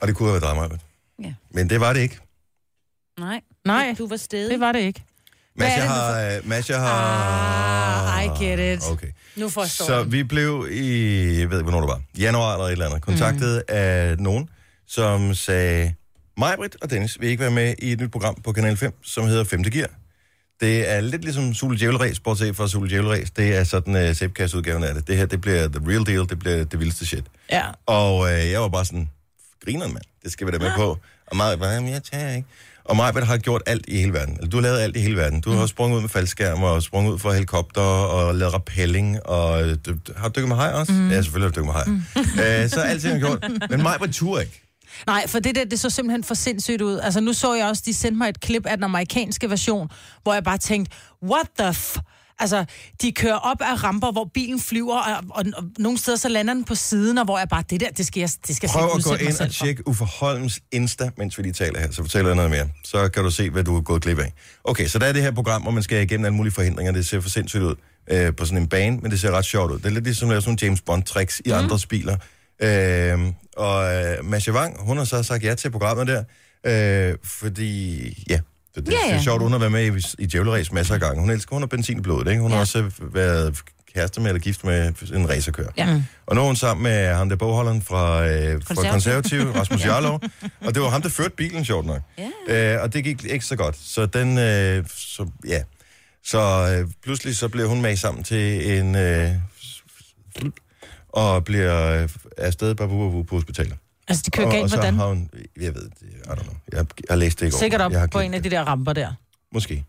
Og 0.00 0.08
det 0.08 0.16
kunne 0.16 0.28
have 0.32 0.42
været 0.42 0.70
dig. 0.70 0.78
Ja. 1.24 1.32
Men 1.50 1.70
det 1.70 1.80
var 1.80 1.92
det 1.92 2.00
ikke. 2.00 2.18
Nej. 3.20 3.40
Nej, 3.64 3.94
Du 3.98 4.08
var 4.08 4.16
stedig. 4.16 4.50
det 4.50 4.60
var 4.60 4.72
det 4.72 4.80
ikke. 4.80 5.02
Masha 5.56 5.80
det 5.80 5.88
har... 5.88 6.20
øh, 6.20 6.48
Masha 6.48 6.76
har... 6.78 8.16
Ah, 8.18 8.24
I 8.24 8.44
get 8.44 8.78
it. 8.78 8.90
Okay. 8.90 9.06
Nu 9.36 9.48
forstår 9.48 9.86
Så 9.86 10.02
vi 10.02 10.22
blev 10.22 10.66
i, 10.70 10.88
jeg 11.40 11.50
ved 11.50 11.58
ikke, 11.58 11.70
hvornår 11.70 11.80
det 11.80 11.88
var, 11.88 12.00
januar 12.18 12.52
eller 12.52 12.66
et 12.66 12.72
eller 12.72 12.86
andet, 12.86 13.02
kontaktet 13.02 13.62
mm. 13.68 13.74
af 13.76 14.18
nogen, 14.18 14.48
som 14.86 15.34
sagde, 15.34 15.94
Majbrit 16.38 16.76
og 16.82 16.90
Dennis 16.90 17.20
vil 17.20 17.28
ikke 17.28 17.40
være 17.40 17.50
med 17.50 17.74
i 17.78 17.92
et 17.92 18.00
nyt 18.00 18.10
program 18.10 18.34
på 18.44 18.52
Kanal 18.52 18.76
5, 18.76 18.92
som 19.02 19.26
hedder 19.26 19.44
5. 19.44 19.62
Gear. 19.62 19.90
Det 20.60 20.90
er 20.90 21.00
lidt 21.00 21.22
ligesom 21.22 21.54
Sule 21.54 21.78
Djævleræs, 21.78 22.20
bortset 22.20 22.56
fra 22.56 22.68
Sule 22.68 22.90
Djævleræs. 22.90 23.30
Det 23.30 23.56
er 23.56 23.64
sådan 23.64 24.08
uh, 24.08 24.16
sæbkasseudgaven 24.16 24.84
af 24.84 24.94
det. 24.94 25.06
Det 25.08 25.16
her, 25.16 25.26
det 25.26 25.40
bliver 25.40 25.68
the 25.68 25.90
real 25.90 26.06
deal, 26.06 26.28
det 26.28 26.38
bliver 26.38 26.64
det 26.64 26.80
vildeste 26.80 27.06
shit. 27.06 27.24
Ja. 27.50 27.62
Og 27.86 28.32
øh, 28.32 28.50
jeg 28.50 28.60
var 28.60 28.68
bare 28.68 28.84
sådan, 28.84 29.08
grineren 29.64 29.92
mand, 29.92 30.04
det 30.22 30.32
skal 30.32 30.46
vi 30.46 30.52
da 30.52 30.58
med 30.58 30.72
på. 30.76 30.98
Og 31.26 31.36
Majbrit 31.36 31.60
var, 31.60 31.72
jamen 31.72 31.90
jeg 31.92 32.02
tager 32.02 32.36
ikke. 32.36 32.48
Og 32.90 32.96
Majbrit 32.96 33.26
har 33.26 33.36
gjort 33.36 33.62
alt 33.66 33.84
i 33.88 33.96
hele 33.96 34.12
verden. 34.12 34.34
Eller, 34.34 34.50
du 34.50 34.56
har 34.56 34.62
lavet 34.62 34.78
alt 34.78 34.96
i 34.96 35.00
hele 35.00 35.16
verden. 35.16 35.40
Du 35.40 35.50
har 35.50 35.66
sprunget 35.66 35.96
ud 35.96 36.00
med 36.00 36.08
faldskærm, 36.08 36.62
og 36.62 36.82
sprunget 36.82 37.12
ud 37.12 37.18
fra 37.18 37.32
helikopter, 37.32 37.80
og 37.80 38.34
lavet 38.34 38.54
rappelling, 38.54 39.26
og 39.26 39.64
du, 39.86 39.94
har 40.16 40.28
du 40.28 40.32
dykket 40.36 40.48
med 40.48 40.56
haj 40.56 40.72
også? 40.72 40.92
Mm. 40.92 41.10
Ja, 41.10 41.22
selvfølgelig 41.22 41.52
har 41.56 41.62
du 41.62 41.68
dykket 41.68 41.74
med 41.74 42.44
haj. 42.44 42.62
øh, 42.64 42.70
så 42.70 42.80
alt 42.80 43.02
har 43.04 43.10
jeg 43.10 43.20
gjort. 43.20 43.46
Men 43.70 43.82
Majbrit 43.82 44.14
turde 44.14 44.42
ikke. 44.42 44.62
Nej, 45.06 45.26
for 45.26 45.38
det 45.38 45.54
der, 45.54 45.64
det 45.64 45.80
så 45.80 45.90
simpelthen 45.90 46.24
for 46.24 46.34
sindssygt 46.34 46.82
ud. 46.82 46.98
Altså, 46.98 47.20
nu 47.20 47.32
så 47.32 47.54
jeg 47.54 47.66
også, 47.66 47.82
de 47.86 47.94
sendte 47.94 48.18
mig 48.18 48.28
et 48.28 48.40
klip 48.40 48.66
af 48.66 48.76
den 48.76 48.84
amerikanske 48.84 49.50
version, 49.50 49.90
hvor 50.22 50.34
jeg 50.34 50.44
bare 50.44 50.58
tænkte, 50.58 50.96
what 51.22 51.46
the 51.58 51.74
f... 51.74 51.96
Altså, 52.40 52.64
de 53.02 53.12
kører 53.12 53.34
op 53.36 53.60
af 53.60 53.84
ramper, 53.84 54.12
hvor 54.12 54.30
bilen 54.34 54.60
flyver, 54.60 54.98
og, 54.98 55.24
og, 55.30 55.44
og 55.54 55.64
nogle 55.78 55.98
steder 55.98 56.16
så 56.16 56.28
lander 56.28 56.54
den 56.54 56.64
på 56.64 56.74
siden, 56.74 57.18
og 57.18 57.24
hvor 57.24 57.38
jeg 57.38 57.48
bare, 57.48 57.64
det 57.70 57.80
der, 57.80 57.90
det 57.90 58.06
skal 58.06 58.20
jeg, 58.20 58.30
det 58.46 58.56
skal 58.56 58.68
Prøv 58.68 58.84
at 58.96 59.04
gå 59.04 59.14
ind 59.14 59.40
og 59.40 59.50
tjekke 59.50 59.88
Uffe 59.88 60.04
Holms 60.04 60.60
Insta, 60.72 61.10
mens 61.16 61.38
vi 61.38 61.42
lige 61.42 61.52
taler 61.52 61.80
her, 61.80 61.90
så 61.90 62.02
fortæller 62.02 62.28
jeg 62.28 62.36
noget 62.36 62.50
mere. 62.50 62.68
Så 62.84 63.08
kan 63.08 63.24
du 63.24 63.30
se, 63.30 63.50
hvad 63.50 63.64
du 63.64 63.76
er 63.76 63.80
gået 63.80 64.02
glip 64.02 64.18
af. 64.18 64.32
Okay, 64.64 64.86
så 64.86 64.98
der 64.98 65.06
er 65.06 65.12
det 65.12 65.22
her 65.22 65.30
program, 65.30 65.62
hvor 65.62 65.70
man 65.70 65.82
skal 65.82 66.02
igennem 66.02 66.24
alle 66.24 66.36
mulige 66.36 66.52
forhindringer. 66.52 66.92
Det 66.92 67.06
ser 67.06 67.20
for 67.20 67.28
sindssygt 67.28 67.62
ud 67.62 67.74
øh, 68.10 68.36
på 68.36 68.44
sådan 68.44 68.62
en 68.62 68.68
bane, 68.68 68.96
men 68.96 69.10
det 69.10 69.20
ser 69.20 69.30
ret 69.30 69.44
sjovt 69.44 69.72
ud. 69.72 69.78
Det 69.78 69.86
er 69.86 69.90
lidt 69.90 70.04
ligesom 70.04 70.28
at 70.28 70.32
lave 70.32 70.42
sådan 70.42 70.50
nogle 70.50 70.66
James 70.66 70.80
Bond-tricks 70.80 71.40
i 71.44 71.50
andres 71.50 71.86
biler. 71.86 72.16
Øh, 72.62 73.32
og 73.56 73.94
øh, 73.94 74.24
Masha 74.24 74.52
Wang, 74.52 74.80
hun 74.80 74.96
har 74.96 75.04
så 75.04 75.22
sagt 75.22 75.44
ja 75.44 75.54
til 75.54 75.70
programmet 75.70 76.06
der, 76.06 76.24
øh, 76.66 77.16
fordi, 77.24 78.24
ja, 78.30 78.38
det, 78.74 78.86
det 78.86 78.92
Ja, 78.92 78.98
ja, 79.04 79.10
ja. 79.10 79.18
er 79.18 79.22
sjovt, 79.22 79.42
hun 79.42 79.52
har 79.52 79.58
været 79.58 79.72
med 79.72 79.86
i, 79.86 80.22
i 80.22 80.26
Djævleræs 80.26 80.72
masser 80.72 80.94
af 80.94 81.00
gange. 81.00 81.20
Hun 81.20 81.30
elsker, 81.30 81.54
hun 81.54 81.62
har 81.62 81.66
benzin 81.66 81.98
i 81.98 82.00
blodet, 82.00 82.30
ikke? 82.30 82.42
Hun 82.42 82.50
ja. 82.50 82.54
har 82.56 82.60
også 82.60 82.90
været 83.00 83.58
kæreste 83.94 84.20
med 84.20 84.28
eller 84.30 84.40
gift 84.40 84.64
med 84.64 84.92
en 85.14 85.28
racerkører. 85.28 85.70
Ja. 85.76 86.02
Og 86.26 86.34
nu 86.34 86.42
er 86.42 86.46
hun 86.46 86.56
sammen 86.56 86.82
med 86.82 87.14
ham 87.14 87.28
der 87.28 87.36
bogholderen 87.36 87.82
fra, 87.82 88.26
øh, 88.26 88.62
fra 88.62 88.90
Konservativ. 88.90 89.40
Rasmus 89.40 89.84
Jarlov. 89.86 90.20
Og 90.60 90.74
det 90.74 90.82
var 90.82 90.88
ham, 90.88 91.02
der 91.02 91.08
førte 91.08 91.30
bilen, 91.36 91.64
sjovt 91.64 91.86
nok. 91.86 92.00
Ja. 92.48 92.74
Øh, 92.74 92.82
og 92.82 92.92
det 92.92 93.04
gik 93.04 93.24
ikke 93.24 93.44
så 93.44 93.56
godt. 93.56 93.76
Så 93.76 94.06
den, 94.06 94.38
øh, 94.38 94.84
så, 94.88 95.26
ja. 95.48 95.62
Så 96.24 96.40
øh, 96.40 96.88
pludselig 97.02 97.36
så 97.36 97.48
blev 97.48 97.68
hun 97.68 97.82
med 97.82 97.96
sammen 97.96 98.24
til 98.24 98.78
en, 98.78 98.94
øh, 98.96 99.30
og 101.08 101.44
bliver 101.44 102.02
øh, 102.02 102.08
afsted 102.38 102.74
på 102.74 103.24
hospitalet. 103.30 103.74
Altså, 104.10 104.22
de 104.26 104.30
kører 104.30 104.46
og, 104.46 104.52
og 104.52 104.58
galt, 104.58 104.70
så 104.70 104.76
hvordan? 104.76 104.94
har 104.94 105.06
hun, 105.06 105.30
jeg 105.60 105.74
ved, 105.74 105.82
det- 105.82 106.06
I 106.24 106.28
don't 106.28 106.34
know. 106.42 106.54
Jeg, 106.72 106.78
jeg 106.78 106.86
har 107.10 107.16
læst 107.16 107.40
det 107.40 107.46
i 107.46 107.50
går. 107.50 107.58
Sikkert 107.58 107.80
op 107.80 107.92
jeg 107.92 108.00
har 108.00 108.06
på 108.06 108.18
glemt 108.18 108.26
en 108.26 108.34
af 108.34 108.42
det. 108.42 108.50
de 108.52 108.56
der 108.56 108.62
ramper 108.64 108.92
der. 108.92 109.12
Måske. 109.52 109.84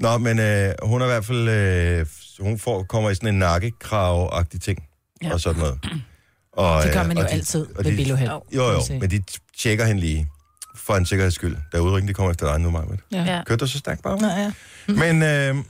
Nå, 0.00 0.18
men 0.18 0.38
øh, 0.38 0.74
hun 0.82 1.00
er 1.02 1.06
i 1.06 1.08
hvert 1.08 1.24
fald, 1.24 1.48
øh, 1.48 2.06
hun 2.40 2.58
får, 2.58 2.82
kommer 2.82 3.10
i 3.10 3.14
sådan 3.14 3.28
en 3.28 3.38
nakkekrav-agtig 3.42 4.60
ting, 4.60 4.84
ja. 5.22 5.32
Og 5.32 5.40
sådan 5.40 5.60
noget. 5.62 5.78
Og, 6.52 6.82
Det 6.84 6.92
gør 6.92 7.00
øh, 7.02 7.08
man 7.08 7.16
jo 7.16 7.22
og 7.22 7.28
de- 7.28 7.34
altid 7.34 7.66
og 7.76 7.84
ved 7.84 7.90
de- 7.92 7.96
biluheld. 7.96 8.30
Jo, 8.30 8.42
jo, 8.70 8.80
men 9.00 9.10
de 9.10 9.22
tjekker 9.58 9.84
hende 9.84 10.00
lige 10.00 10.28
for 10.76 10.94
en 10.96 11.06
sikkerheds 11.06 11.34
skyld. 11.34 11.56
Der 11.72 11.78
er 11.78 11.82
udrykning, 11.82 12.08
de 12.08 12.14
kommer 12.14 12.30
efter 12.30 12.46
dig 12.50 12.60
nu, 12.60 12.70
Marvind. 12.70 12.98
Ja. 13.12 13.24
Ja. 13.24 13.42
Kørte 13.46 13.60
du 13.60 13.66
så 13.66 13.78
stærkt 13.78 14.02
bare? 14.02 14.18
Nå, 14.20 14.26
ja. 14.28 14.52
Men 15.12 15.22
øh, 15.22 15.64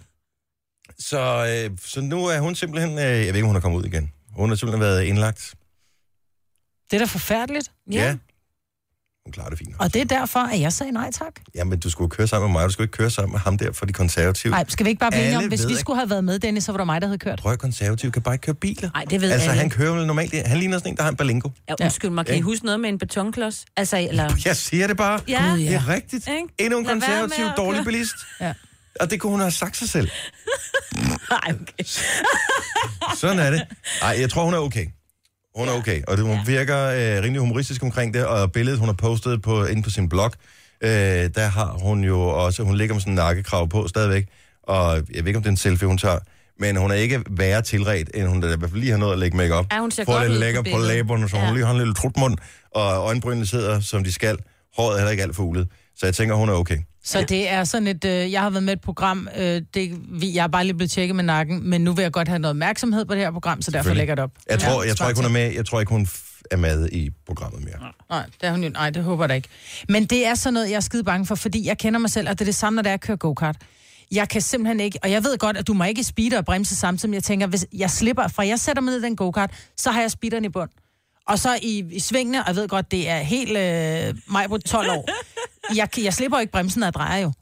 så, 0.99 1.47
øh, 1.71 1.79
så 1.85 2.01
nu 2.01 2.25
er 2.27 2.41
hun 2.41 2.55
simpelthen, 2.55 2.99
øh, 2.99 3.05
jeg 3.05 3.19
ved 3.19 3.27
ikke, 3.27 3.41
om 3.43 3.47
hun 3.47 3.57
er 3.57 3.61
kommet 3.61 3.79
ud 3.79 3.85
igen. 3.85 4.13
Hun 4.37 4.49
har 4.49 4.57
simpelthen 4.57 4.81
været 4.81 5.03
indlagt. 5.03 5.55
Det 6.93 6.97
er 6.97 6.99
da 6.99 7.05
forfærdeligt. 7.13 7.71
Ja. 7.93 8.05
ja. 8.05 8.17
Hun 9.27 9.33
klarer 9.33 9.49
det 9.51 9.59
fint. 9.59 9.75
Og 9.79 9.95
det 9.95 10.01
er 10.01 10.05
derfor, 10.05 10.39
at 10.39 10.61
jeg 10.61 10.73
sagde 10.73 10.93
nej 10.93 11.11
tak. 11.11 11.33
Jamen, 11.55 11.79
du 11.81 11.91
skulle 11.91 12.11
køre 12.11 12.27
sammen 12.29 12.53
med 12.53 12.61
mig, 12.61 12.67
du 12.69 12.73
skulle 12.73 12.85
ikke 12.85 12.97
køre 12.97 13.11
sammen 13.11 13.33
med 13.33 13.41
ham 13.41 13.59
der 13.59 13.73
for 13.73 13.87
de 13.87 13.93
konservative. 13.93 14.51
Nej, 14.51 14.65
skal 14.69 14.85
vi 14.87 14.91
ikke 14.91 15.01
bare 15.01 15.11
blive 15.11 15.25
enige 15.25 15.37
om, 15.39 15.49
hvis 15.49 15.67
vi 15.67 15.71
ikke- 15.73 15.81
skulle 15.81 15.99
have 15.99 16.11
været 16.11 16.25
med, 16.25 16.39
Dennis, 16.39 16.65
så 16.65 16.73
var 16.73 16.77
det 16.77 16.87
mig, 16.87 17.01
der 17.01 17.07
havde 17.07 17.19
kørt. 17.19 17.39
Prøv 17.39 17.53
at 17.53 17.59
konservative 17.59 18.13
kan 18.13 18.23
bare 18.23 18.35
ikke 18.35 18.43
køre 18.45 18.55
biler. 18.55 18.91
Nej, 18.95 19.05
det 19.11 19.21
ved 19.21 19.31
Altså, 19.31 19.49
alle. 19.51 19.61
han 19.61 19.71
kører 19.71 19.95
vel 19.95 20.07
normalt, 20.07 20.47
han 20.47 20.59
ligner 20.59 20.79
sådan 20.79 20.93
en, 20.93 20.97
der 20.97 21.03
har 21.03 21.11
en 21.11 21.17
balingo. 21.17 21.49
Ja, 21.69 21.75
undskyld 21.83 22.11
mig, 22.11 22.27
kan 22.27 22.35
I 22.35 22.39
Ja. 22.39 22.43
huske 22.43 22.65
noget 22.65 22.81
med 22.81 22.89
en 22.89 22.99
betonklods? 22.99 23.65
Altså, 23.77 23.97
eller... 23.99 24.31
Jeg 24.45 24.57
siger 24.57 24.87
det 24.87 24.97
bare. 24.97 25.21
Ja. 25.29 25.49
Gud, 25.51 25.59
Det 25.59 25.75
er 25.75 25.89
rigtigt. 25.89 26.29
Ikke? 26.29 26.49
Endnu 26.59 26.79
en 26.79 26.85
Lad 26.85 26.93
konservativ 26.95 27.45
at 27.45 27.53
dårlig 27.57 27.79
køre. 27.79 27.85
bilist. 27.85 28.15
Ja. 28.41 28.55
Og 29.01 29.11
det 29.11 29.21
kunne 29.21 29.31
hun 29.31 29.41
have 29.41 29.51
sagt 29.53 29.77
sig 29.77 29.89
selv. 29.89 30.11
Nej, 31.31 31.41
okay. 31.61 31.85
Sådan 33.17 33.39
er 33.39 33.51
det. 33.51 33.63
Nej, 34.03 34.17
jeg 34.21 34.31
tror, 34.31 34.45
hun 34.45 34.55
er 34.55 34.59
okay. 34.59 34.87
Hun 35.57 35.69
er 35.69 35.73
okay, 35.73 36.03
og 36.09 36.17
det, 36.17 36.25
hun 36.25 36.39
virker 36.47 36.79
øh, 36.87 37.23
rimelig 37.23 37.41
humoristisk 37.41 37.83
omkring 37.83 38.15
det, 38.15 38.27
og 38.27 38.53
billedet, 38.53 38.79
hun 38.79 38.89
har 38.89 38.93
postet 38.95 39.43
på, 39.43 39.65
inde 39.65 39.83
på 39.83 39.91
sin 39.91 40.09
blog, 40.09 40.31
øh, 40.81 40.91
der 41.35 41.47
har 41.49 41.77
hun 41.83 42.05
jo 42.05 42.21
også, 42.21 42.63
hun 42.63 42.77
ligger 42.77 42.95
med 42.95 43.01
sådan 43.01 43.13
en 43.13 43.15
nakkekrav 43.17 43.69
på 43.69 43.89
stadigvæk, 43.89 44.27
og 44.63 44.95
jeg 44.97 45.05
ved 45.09 45.27
ikke, 45.27 45.37
om 45.37 45.43
det 45.43 45.49
er 45.49 45.53
en 45.53 45.57
selfie, 45.57 45.89
hun 45.89 45.99
tager, 45.99 46.19
men 46.61 46.77
hun 46.77 46.91
er 46.91 46.95
ikke 46.95 47.21
værre 47.31 47.63
tilret, 47.63 48.11
end 48.15 48.27
hun 48.29 48.41
da 48.41 48.47
i 48.55 48.57
hvert 48.57 48.71
fald 48.71 48.81
lige 48.81 48.91
har 48.91 48.99
nået 48.99 49.13
at 49.13 49.19
lægge 49.19 49.37
make 49.37 49.55
op. 49.55 49.67
Ja, 49.73 49.81
hun 49.81 49.91
ser 49.91 50.05
godt 50.05 50.23
lidt 50.23 50.31
ud 50.33 50.37
på 50.37 50.41
lækker 50.41 50.61
på, 50.61 50.65
billedet. 50.65 50.89
læberne, 50.89 51.29
så 51.29 51.37
Ja. 51.37 51.45
hun 51.47 51.55
lige 51.55 51.65
har 51.67 51.73
en 51.73 51.79
lille 51.79 51.95
trutmund, 51.95 52.37
og 52.75 52.83
øjenbrynene 53.07 53.47
sidder, 53.47 53.81
som 53.81 54.05
de 54.05 54.13
skal. 54.13 54.39
Håret 54.77 54.93
er 54.95 54.99
heller 54.99 55.11
ikke 55.11 55.23
alt 55.23 55.37
for 55.37 55.43
ulet. 55.43 55.69
Så 55.97 56.07
jeg 56.07 56.15
tænker, 56.15 56.35
hun 56.35 56.49
er 56.49 56.53
okay. 56.53 56.79
Så 57.05 57.25
det 57.29 57.49
er 57.51 57.65
sådan 57.65 57.87
et, 57.87 58.05
øh, 58.05 58.33
jeg 58.33 58.41
har 58.41 58.51
været 58.51 58.63
med 58.63 58.73
et 58.73 58.81
program, 58.81 59.29
øh, 59.37 59.63
det, 59.75 59.99
vi, 60.21 60.35
jeg 60.35 60.43
er 60.45 60.49
bare 60.49 60.65
lige 60.65 60.75
blevet 60.75 60.91
tjekket 60.91 61.17
med 61.17 61.25
nakken, 61.25 61.69
men 61.71 61.81
nu 61.81 61.93
vil 61.93 62.03
jeg 62.03 62.13
godt 62.13 62.29
have 62.29 62.39
noget 62.39 62.51
opmærksomhed 62.51 63.05
på 63.05 63.15
det 63.15 63.23
her 63.23 63.31
program, 63.31 63.63
så 63.63 63.71
derfor 63.71 63.95
lægger 63.95 64.11
jeg 64.13 64.17
det 64.17 64.25
op. 64.25 64.31
Jeg 64.51 64.59
tror, 64.59 64.83
Ja, 64.83 64.89
jeg 64.89 64.97
tror 64.97 65.09
ikke, 65.09 65.19
hun 65.21 65.27
er 65.27 65.33
med. 65.33 65.53
Jeg 65.55 65.67
tror 65.67 65.81
ikke, 65.81 65.91
hun 65.93 66.09
er 66.51 66.57
med 66.57 66.89
i 66.93 67.11
programmet 67.27 67.65
mere. 67.65 67.75
Nej, 68.11 68.25
det 68.41 68.47
er 68.49 68.51
hun 68.51 68.63
jo, 68.65 68.69
nej, 68.69 68.91
det 68.91 69.03
håber 69.03 69.25
jeg 69.25 69.29
da 69.29 69.35
ikke. 69.35 69.49
Men 69.89 70.05
det 70.05 70.27
er 70.27 70.35
sådan 70.35 70.55
noget, 70.55 70.71
jeg 70.71 70.77
er 70.77 70.81
skide 70.81 71.05
bange 71.05 71.27
for, 71.27 71.35
fordi 71.35 71.67
jeg 71.67 71.79
kender 71.79 72.01
mig 72.01 72.11
selv, 72.11 72.29
og 72.29 72.39
det 72.39 72.41
er 72.41 72.45
det 72.45 72.55
samme, 72.55 72.75
når 72.77 72.83
det 72.83 72.91
er 72.91 72.95
at 72.95 73.01
køre 73.01 73.17
go-kart. 73.17 73.57
Jeg 74.13 74.29
kan 74.29 74.41
simpelthen 74.41 74.81
ikke, 74.81 74.99
og 75.03 75.11
jeg 75.11 75.25
ved 75.25 75.39
godt, 75.39 75.57
at 75.57 75.67
du 75.67 75.73
må 75.75 75.85
ikke 75.85 76.05
speede 76.05 76.37
og 76.39 76.45
bremse 76.45 76.77
samtidig, 76.77 77.11
men 77.11 77.15
jeg 77.15 77.23
tænker, 77.23 77.47
hvis 77.47 77.67
jeg 77.73 77.91
slipper, 77.91 78.29
fra 78.29 78.47
jeg 78.47 78.59
sætter 78.59 78.83
mig 78.83 78.93
ned 78.93 79.01
i 79.03 79.05
den 79.05 79.17
go-kart, 79.17 79.51
så 79.77 79.91
har 79.91 80.01
jeg 80.01 80.11
speederen 80.11 80.45
i 80.45 80.49
bund. 80.49 80.71
Og 81.29 81.39
så 81.39 81.59
i, 81.63 81.85
i 81.91 82.01
svingene, 82.01 82.41
og 82.43 82.49
jeg 82.49 82.57
ved 82.57 82.69
godt, 82.69 82.91
det 82.91 83.09
er 83.09 83.19
helt 83.19 83.51
øh, 83.59 84.15
mig 84.33 84.49
på 84.49 84.59
12 84.59 84.91
år. 84.91 85.09
Jeg, 85.77 85.89
jeg 85.99 86.15
slipper 86.15 86.39
ikke 86.39 86.53
bremsen, 86.53 86.81
når 86.81 86.87
jeg 86.87 86.95
drejer 86.95 87.19
jo. 87.23 87.33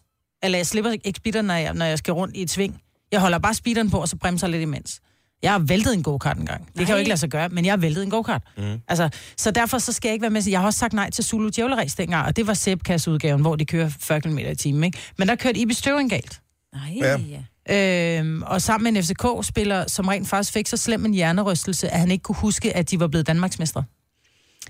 Eller 0.42 0.58
jeg 0.58 0.66
slipper 0.66 0.90
ikke 0.90 1.12
speederen, 1.16 1.46
når 1.46 1.54
jeg, 1.54 1.74
når 1.74 1.84
jeg 1.84 1.98
skal 1.98 2.12
rundt 2.14 2.36
i 2.36 2.42
et 2.42 2.50
sving. 2.50 2.80
Jeg 3.12 3.20
holder 3.20 3.38
bare 3.38 3.54
speederen 3.54 3.90
på, 3.90 3.98
og 4.00 4.08
så 4.08 4.16
bremser 4.16 4.46
jeg 4.46 4.50
lidt 4.52 4.62
imens. 4.62 5.00
Jeg 5.42 5.52
har 5.52 5.58
væltet 5.58 5.94
en 5.94 6.02
go-kart 6.02 6.36
en 6.38 6.46
gang. 6.46 6.66
Det 6.66 6.74
kan 6.76 6.86
jo 6.86 6.92
Nej. 6.92 6.98
ikke 6.98 7.08
lade 7.08 7.20
sig 7.20 7.30
gøre, 7.30 7.48
men 7.48 7.64
jeg 7.64 7.72
har 7.72 7.76
væltet 7.76 8.02
en 8.02 8.10
go-kart. 8.10 8.42
Mm. 8.56 8.80
Altså, 8.88 9.08
så 9.36 9.50
derfor 9.50 9.78
så 9.78 9.92
skal 9.92 10.08
jeg 10.08 10.12
ikke 10.12 10.22
være 10.22 10.30
med. 10.30 10.42
Jeg 10.48 10.60
har 10.60 10.66
også 10.66 10.78
sagt 10.78 10.92
nej 10.92 11.10
til 11.10 11.24
Zulu 11.24 11.48
Djævleræs 11.48 11.94
dengang, 11.94 12.26
og 12.26 12.36
det 12.36 12.46
var 12.46 12.54
Sebkas-udgaven, 12.54 13.40
hvor 13.40 13.56
de 13.56 13.64
kører 13.64 13.88
40 14.00 14.20
km 14.20 14.38
i 14.38 14.54
timen. 14.54 14.84
Ikke? 14.84 14.98
Men 15.18 15.28
der 15.28 15.34
kørte 15.34 15.58
Ibi 15.60 15.74
Støvring 15.74 16.10
galt. 16.10 16.40
Nej, 16.74 16.96
Ja. 17.00 17.16
Ja. 17.70 18.18
Øhm, 18.18 18.42
og 18.42 18.62
sammen 18.62 18.94
med 18.94 19.02
en 19.02 19.06
FCK-spiller, 19.06 19.84
som 19.88 20.08
rent 20.08 20.28
faktisk 20.28 20.52
fik 20.52 20.66
så 20.66 20.76
slem 20.76 21.04
en 21.04 21.14
hjernerystelse, 21.14 21.88
at 21.88 22.00
han 22.00 22.10
ikke 22.10 22.22
kunne 22.22 22.36
huske, 22.36 22.76
at 22.76 22.90
de 22.90 23.00
var 23.00 23.06
blevet 23.08 23.26
Danmarksmestre. 23.26 23.84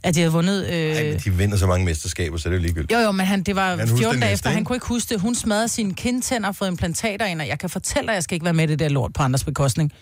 At 0.03 0.15
de 0.15 0.21
havde 0.21 0.33
vundet... 0.33 0.67
Øh... 0.67 0.97
Ej, 0.97 1.03
men 1.05 1.19
de 1.25 1.31
vinder 1.31 1.57
så 1.57 1.67
mange 1.67 1.85
mesterskaber, 1.85 2.37
så 2.37 2.49
det 2.49 2.55
er 2.55 2.59
jo 2.59 2.63
ligegyldigt. 2.63 2.93
Jo, 2.93 2.99
jo, 2.99 3.13
men 3.13 3.27
han, 3.27 3.43
det 3.43 3.57
var 3.57 3.69
Han 3.77 3.81
husker 3.81 3.97
14 3.97 4.15
det 4.15 4.23
dage 4.23 4.33
efter. 4.33 4.51
Han 4.51 4.65
kunne 4.65 4.77
ikke 4.77 4.87
huske 4.87 5.15
det. 5.15 5.21
Hun 5.21 5.35
smadrede 5.35 5.69
sine 5.69 5.95
kindtænder 5.95 6.49
og 6.49 6.57
fået 6.57 6.69
implantater 6.69 7.27
ind, 7.27 7.41
og 7.41 7.49
jeg 7.49 7.59
kan 7.59 7.71
fortælle 7.71 8.07
dig, 8.07 8.13
at 8.13 8.15
jeg 8.15 8.23
skal 8.23 8.35
ikke 8.35 8.45
være 8.45 8.55
med 8.55 8.65
i 8.65 8.67
det 8.67 8.79
der 8.79 8.89
lort 8.89 9.13
på 9.13 9.23
andres 9.23 9.45
bekostning. 9.45 9.93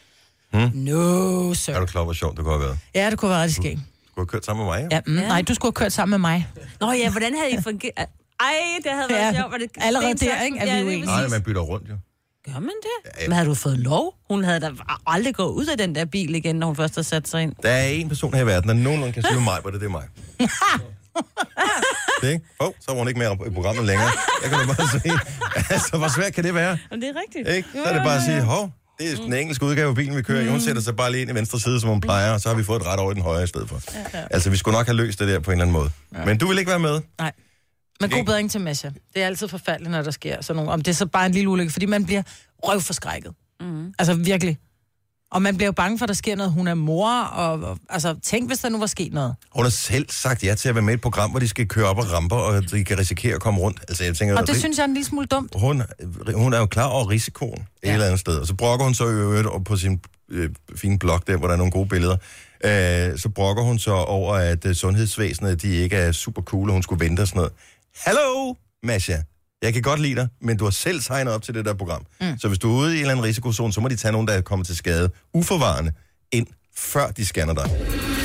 Hmm? 0.52 0.70
No, 0.74 1.54
sir. 1.54 1.72
Er 1.74 1.80
du 1.80 1.86
klar, 1.86 2.04
hvor 2.04 2.12
sjovt 2.12 2.36
det 2.36 2.44
kunne 2.44 2.54
have 2.54 2.64
været? 2.66 2.78
Ja, 2.94 3.10
det 3.10 3.18
kunne 3.18 3.30
være 3.30 3.42
rigtig 3.42 3.56
skægt. 3.56 3.78
Du 3.78 4.14
kunne 4.14 4.22
have 4.22 4.26
kørt 4.26 4.44
sammen 4.44 4.66
med 4.66 4.74
mig, 4.74 4.82
jo. 4.82 4.88
Ja, 4.92 5.00
mm, 5.06 5.12
nej, 5.28 5.42
du 5.42 5.54
skulle 5.54 5.68
have 5.76 5.84
kørt 5.84 5.92
sammen 5.92 6.10
med 6.10 6.18
mig. 6.18 6.48
Nå 6.80 6.92
ja, 6.92 7.10
hvordan 7.10 7.34
havde 7.36 7.50
I 7.52 7.62
fungeret? 7.62 8.06
Ej, 8.40 8.46
det 8.84 8.92
havde 8.92 9.06
været 9.10 9.20
Ja, 9.20 9.40
sjovt. 9.40 9.52
Var 9.52 9.58
det 9.58 9.70
allerede 9.76 10.14
der, 10.14 10.42
ikke, 10.42 10.58
er 10.58 10.64
vi 10.64 10.70
ja, 10.70 10.84
uenige. 10.84 11.04
Nej, 11.06 11.16
præcis. 11.16 11.30
man 11.32 11.42
bytter 11.42 11.60
rundt, 11.60 11.88
jo. 11.88 11.94
Gør 12.52 12.60
man 12.60 12.70
det? 12.82 13.20
Ja, 13.20 13.26
Men 13.28 13.32
havde 13.32 13.48
du 13.48 13.54
fået 13.54 13.78
lov? 13.78 14.14
Hun 14.30 14.44
havde 14.44 14.60
da 14.60 14.70
aldrig 15.06 15.34
gået 15.34 15.52
ud 15.52 15.66
af 15.66 15.78
den 15.78 15.94
der 15.94 16.04
bil 16.04 16.34
igen, 16.34 16.56
når 16.56 16.66
hun 16.66 16.76
først 16.76 16.94
havde 16.94 17.06
sat 17.06 17.28
sig 17.28 17.42
ind. 17.42 17.52
Der 17.62 17.70
er 17.70 17.86
en 17.88 18.08
person 18.08 18.34
her 18.34 18.42
i 18.42 18.46
verden, 18.46 18.68
der 18.68 18.74
nogenlunde 18.74 19.12
kan 19.12 19.22
sige 19.22 19.40
mig, 19.40 19.58
hvor 19.60 19.70
det, 19.70 19.80
det 19.80 19.86
er 19.86 19.90
mig. 19.90 20.04
det, 22.22 22.28
ikke? 22.32 22.44
Oh, 22.58 22.72
så 22.80 22.90
var 22.92 22.98
hun 22.98 23.08
ikke 23.08 23.18
mere 23.18 23.32
i 23.46 23.50
programmet 23.50 23.84
længere. 23.84 24.10
Jeg 24.42 24.50
kan 24.50 24.58
da 24.58 24.66
bare 24.66 25.00
sige, 25.00 25.14
altså, 25.74 25.96
hvor 25.98 26.08
svært 26.08 26.34
kan 26.34 26.44
det 26.44 26.54
være? 26.54 26.78
Og 26.90 26.96
det 26.96 27.04
er 27.04 27.12
rigtigt. 27.26 27.56
Ikke? 27.56 27.68
Så 27.74 27.82
er 27.82 27.92
det 27.92 28.02
bare 28.04 28.16
at 28.16 28.22
sige, 28.22 28.40
hov, 28.42 28.70
det 28.98 29.12
er 29.12 29.16
den 29.16 29.32
engelske 29.34 29.64
udgave 29.64 29.88
af 29.88 29.94
bilen, 29.94 30.16
vi 30.16 30.22
kører 30.22 30.40
i. 30.42 30.46
Hun 30.46 30.60
sætter 30.60 30.82
sig 30.82 30.96
bare 30.96 31.12
lige 31.12 31.22
ind 31.22 31.30
i 31.30 31.34
venstre 31.34 31.60
side, 31.60 31.80
som 31.80 31.88
hun 31.90 32.00
plejer, 32.00 32.32
og 32.32 32.40
så 32.40 32.48
har 32.48 32.56
vi 32.56 32.64
fået 32.64 32.80
et 32.80 32.86
ret 32.86 33.00
over 33.00 33.10
i 33.10 33.14
den 33.14 33.22
højre 33.22 33.44
i 33.44 33.46
stedet 33.46 33.68
for. 33.68 33.80
Altså, 34.30 34.50
vi 34.50 34.56
skulle 34.56 34.76
nok 34.78 34.86
have 34.86 34.96
løst 34.96 35.18
det 35.18 35.28
der 35.28 35.40
på 35.40 35.50
en 35.50 35.60
eller 35.60 35.64
anden 35.64 35.72
måde. 35.72 35.90
Men 36.26 36.38
du 36.38 36.46
vil 36.46 36.58
ikke 36.58 36.70
være 36.70 36.78
med? 36.78 37.00
Nej. 37.18 37.32
Men 38.00 38.10
god 38.10 38.24
bedring 38.24 38.50
til 38.50 38.60
Masha. 38.60 38.88
Det 39.14 39.22
er 39.22 39.26
altid 39.26 39.48
forfærdeligt, 39.48 39.90
når 39.90 40.02
der 40.02 40.10
sker 40.10 40.40
sådan 40.42 40.56
nogle. 40.56 40.70
Om 40.72 40.80
det 40.82 40.90
er 40.90 40.94
så 40.94 41.06
bare 41.06 41.26
en 41.26 41.32
lille 41.32 41.48
ulykke, 41.50 41.72
fordi 41.72 41.86
man 41.86 42.04
bliver 42.04 42.22
røvforskrækket. 42.62 43.32
Mm. 43.60 43.92
Altså 43.98 44.14
virkelig. 44.14 44.58
Og 45.30 45.42
man 45.42 45.56
bliver 45.56 45.66
jo 45.66 45.72
bange 45.72 45.98
for, 45.98 46.04
at 46.04 46.08
der 46.08 46.14
sker 46.14 46.36
noget. 46.36 46.52
Hun 46.52 46.68
er 46.68 46.74
mor, 46.74 47.20
og, 47.22 47.60
og 47.60 47.78
altså, 47.88 48.16
tænk, 48.22 48.48
hvis 48.48 48.58
der 48.58 48.68
nu 48.68 48.78
var 48.78 48.86
sket 48.86 49.12
noget. 49.12 49.34
Hun 49.54 49.64
har 49.64 49.70
selv 49.70 50.06
sagt 50.10 50.44
ja 50.44 50.54
til 50.54 50.68
at 50.68 50.74
være 50.74 50.82
med 50.84 50.92
i 50.92 50.94
et 50.94 51.00
program, 51.00 51.30
hvor 51.30 51.40
de 51.40 51.48
skal 51.48 51.68
køre 51.68 51.84
op 51.86 51.98
og 51.98 52.12
ramper, 52.12 52.36
og 52.36 52.70
de 52.70 52.84
kan 52.84 52.98
risikere 52.98 53.34
at 53.34 53.40
komme 53.40 53.60
rundt. 53.60 53.80
Altså, 53.88 54.04
jeg 54.04 54.16
tænker, 54.16 54.36
Og 54.38 54.46
det 54.46 54.52
ri- 54.56 54.58
synes 54.58 54.76
jeg 54.78 54.82
er 54.82 54.88
en 54.88 54.94
lille 54.94 55.06
smule 55.06 55.26
dumt. 55.26 55.52
hun, 55.60 55.82
hun 56.34 56.52
er 56.52 56.58
jo 56.58 56.66
klar 56.66 56.86
over 56.86 57.10
risikoen 57.10 57.66
ja. 57.84 57.88
et 57.88 57.92
eller 57.92 58.06
andet 58.06 58.20
sted. 58.20 58.36
Og 58.38 58.46
så 58.46 58.54
brokker 58.54 58.84
hun 58.84 58.94
så 58.94 59.04
i 59.04 59.12
øvrigt 59.12 59.46
op 59.46 59.64
på 59.64 59.76
sin 59.76 60.00
øh, 60.30 60.50
fine 60.76 60.98
blog 60.98 61.22
der, 61.26 61.36
hvor 61.36 61.46
der 61.46 61.54
er 61.54 61.58
nogle 61.58 61.72
gode 61.72 61.88
billeder. 61.88 62.16
Øh, 62.64 63.18
så 63.18 63.28
brokker 63.34 63.62
hun 63.62 63.78
så 63.78 63.92
over, 63.92 64.34
at 64.34 64.66
øh, 64.66 64.74
sundhedsvæsenet, 64.74 65.62
de 65.62 65.68
ikke 65.68 65.96
er 65.96 66.12
super 66.12 66.42
cool, 66.42 66.68
og 66.68 66.72
hun 66.72 66.82
skulle 66.82 67.04
vente 67.04 67.20
og 67.20 67.28
sådan 67.28 67.38
noget. 67.38 67.52
Hallo, 68.04 68.54
Masha. 68.82 69.16
Jeg 69.62 69.72
kan 69.72 69.82
godt 69.82 70.00
lide 70.00 70.14
dig, 70.14 70.28
men 70.40 70.56
du 70.56 70.64
har 70.64 70.70
selv 70.70 71.00
signet 71.00 71.34
op 71.34 71.42
til 71.42 71.54
det 71.54 71.64
der 71.64 71.74
program. 71.74 72.06
Mm. 72.20 72.38
Så 72.38 72.48
hvis 72.48 72.58
du 72.58 72.70
er 72.70 72.78
ude 72.78 72.90
i 72.90 72.94
en 72.94 73.00
eller 73.00 73.10
anden 73.10 73.24
risikozone, 73.24 73.72
så 73.72 73.80
må 73.80 73.88
de 73.88 73.96
tage 73.96 74.12
nogen, 74.12 74.28
der 74.28 74.34
er 74.34 74.40
kommet 74.40 74.66
til 74.66 74.76
skade 74.76 75.10
uforvarende 75.34 75.92
ind, 76.32 76.46
før 76.76 77.10
de 77.10 77.26
scanner 77.26 77.54
dig. 77.54 77.64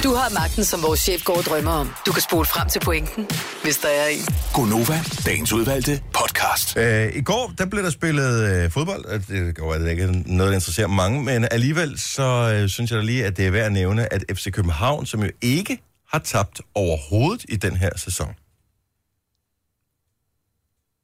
Du 0.03 0.13
har 0.13 0.29
magten, 0.33 0.65
som 0.65 0.83
vores 0.83 0.99
chef 0.99 1.23
går 1.23 1.37
og 1.37 1.43
drømmer 1.43 1.71
om. 1.71 1.89
Du 2.05 2.11
kan 2.11 2.21
spole 2.21 2.45
frem 2.45 2.69
til 2.69 2.79
pointen, 2.79 3.27
hvis 3.63 3.77
der 3.77 3.87
er 3.87 4.07
en. 4.07 4.25
Gonova, 4.53 4.99
dagens 5.25 5.53
udvalgte 5.53 6.01
podcast. 6.13 6.77
Øh, 6.77 7.15
I 7.15 7.21
går, 7.21 7.53
der 7.57 7.65
blev 7.65 7.83
der 7.83 7.89
spillet 7.89 8.49
øh, 8.49 8.71
fodbold. 8.71 9.05
og 9.05 9.27
Det 9.27 9.59
at 9.73 9.81
det 9.81 9.91
ikke 9.91 10.07
noget, 10.07 10.49
der 10.49 10.55
interesserer 10.55 10.87
mange, 10.87 11.23
men 11.23 11.47
alligevel 11.51 11.99
så 11.99 12.55
øh, 12.55 12.69
synes 12.69 12.91
jeg 12.91 12.99
da 12.99 13.03
lige, 13.03 13.25
at 13.25 13.37
det 13.37 13.47
er 13.47 13.51
værd 13.51 13.65
at 13.65 13.71
nævne, 13.71 14.13
at 14.13 14.23
FC 14.35 14.51
København, 14.51 15.05
som 15.05 15.23
jo 15.23 15.29
ikke 15.41 15.77
har 16.11 16.19
tabt 16.19 16.61
overhovedet 16.75 17.45
i 17.49 17.55
den 17.55 17.75
her 17.77 17.89
sæson. 17.97 18.35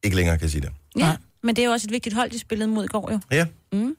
Ikke 0.03 0.15
længere 0.15 0.37
kan 0.37 0.43
jeg 0.43 0.51
sige 0.51 0.61
det. 0.61 0.69
Ja, 0.95 1.01
Nej. 1.01 1.17
men 1.43 1.55
det 1.55 1.61
er 1.61 1.65
jo 1.65 1.71
også 1.71 1.87
et 1.87 1.91
vigtigt 1.91 2.15
hold, 2.15 2.31
de 2.31 2.39
spillede 2.39 2.69
mod 2.69 2.83
i 2.83 2.87
går 2.87 3.11
jo. 3.11 3.19
Ja. 3.31 3.45
Mm. 3.73 3.95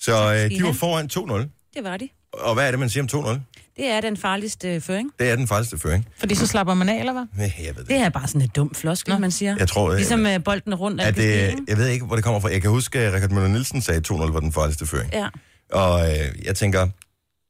Så 0.00 0.12
øh, 0.34 0.50
de 0.58 0.62
var 0.64 0.72
foran 0.72 1.10
2-0. 1.12 1.48
Det 1.74 1.84
var 1.84 1.96
de. 1.96 2.08
Og 2.32 2.54
hvad 2.54 2.66
er 2.66 2.70
det, 2.70 2.80
man 2.80 2.90
siger 2.90 3.02
om 3.14 3.26
2-0? 3.36 3.38
Det 3.76 3.86
er 3.86 4.00
den 4.00 4.16
farligste 4.16 4.74
øh, 4.74 4.80
føring. 4.80 5.10
Det 5.18 5.30
er 5.30 5.36
den 5.36 5.48
farligste 5.48 5.78
føring. 5.78 6.08
Fordi 6.18 6.34
så 6.34 6.46
slapper 6.46 6.74
man 6.74 6.88
af, 6.88 6.98
eller 6.98 7.12
hvad? 7.12 7.24
Nej, 7.36 7.52
Jeg 7.58 7.76
ved 7.76 7.82
det. 7.82 7.88
Det 7.88 7.96
er 7.96 8.08
bare 8.08 8.28
sådan 8.28 8.40
et 8.40 8.56
dumt 8.56 8.76
floskel, 8.76 9.20
man 9.20 9.30
siger. 9.30 9.56
Jeg 9.58 9.68
tror, 9.68 9.90
øh, 9.90 9.96
Ligesom 9.96 10.26
øh, 10.26 10.44
bolden 10.44 10.72
er 10.72 10.76
rundt. 10.76 11.00
at 11.00 11.06
alt 11.06 11.16
det, 11.16 11.54
jeg 11.68 11.76
ved 11.76 11.88
ikke, 11.88 12.04
hvor 12.06 12.14
det 12.16 12.24
kommer 12.24 12.40
fra. 12.40 12.48
Jeg 12.50 12.62
kan 12.62 12.70
huske, 12.70 12.98
at 12.98 13.12
Richard 13.14 13.30
Møller 13.30 13.48
Nielsen 13.48 13.82
sagde, 13.82 13.98
at 13.98 14.10
2-0 14.10 14.14
var 14.32 14.40
den 14.40 14.52
farligste 14.52 14.86
føring. 14.86 15.10
Ja. 15.12 15.28
Og 15.72 16.10
øh, 16.10 16.44
jeg 16.44 16.56
tænker, 16.56 16.88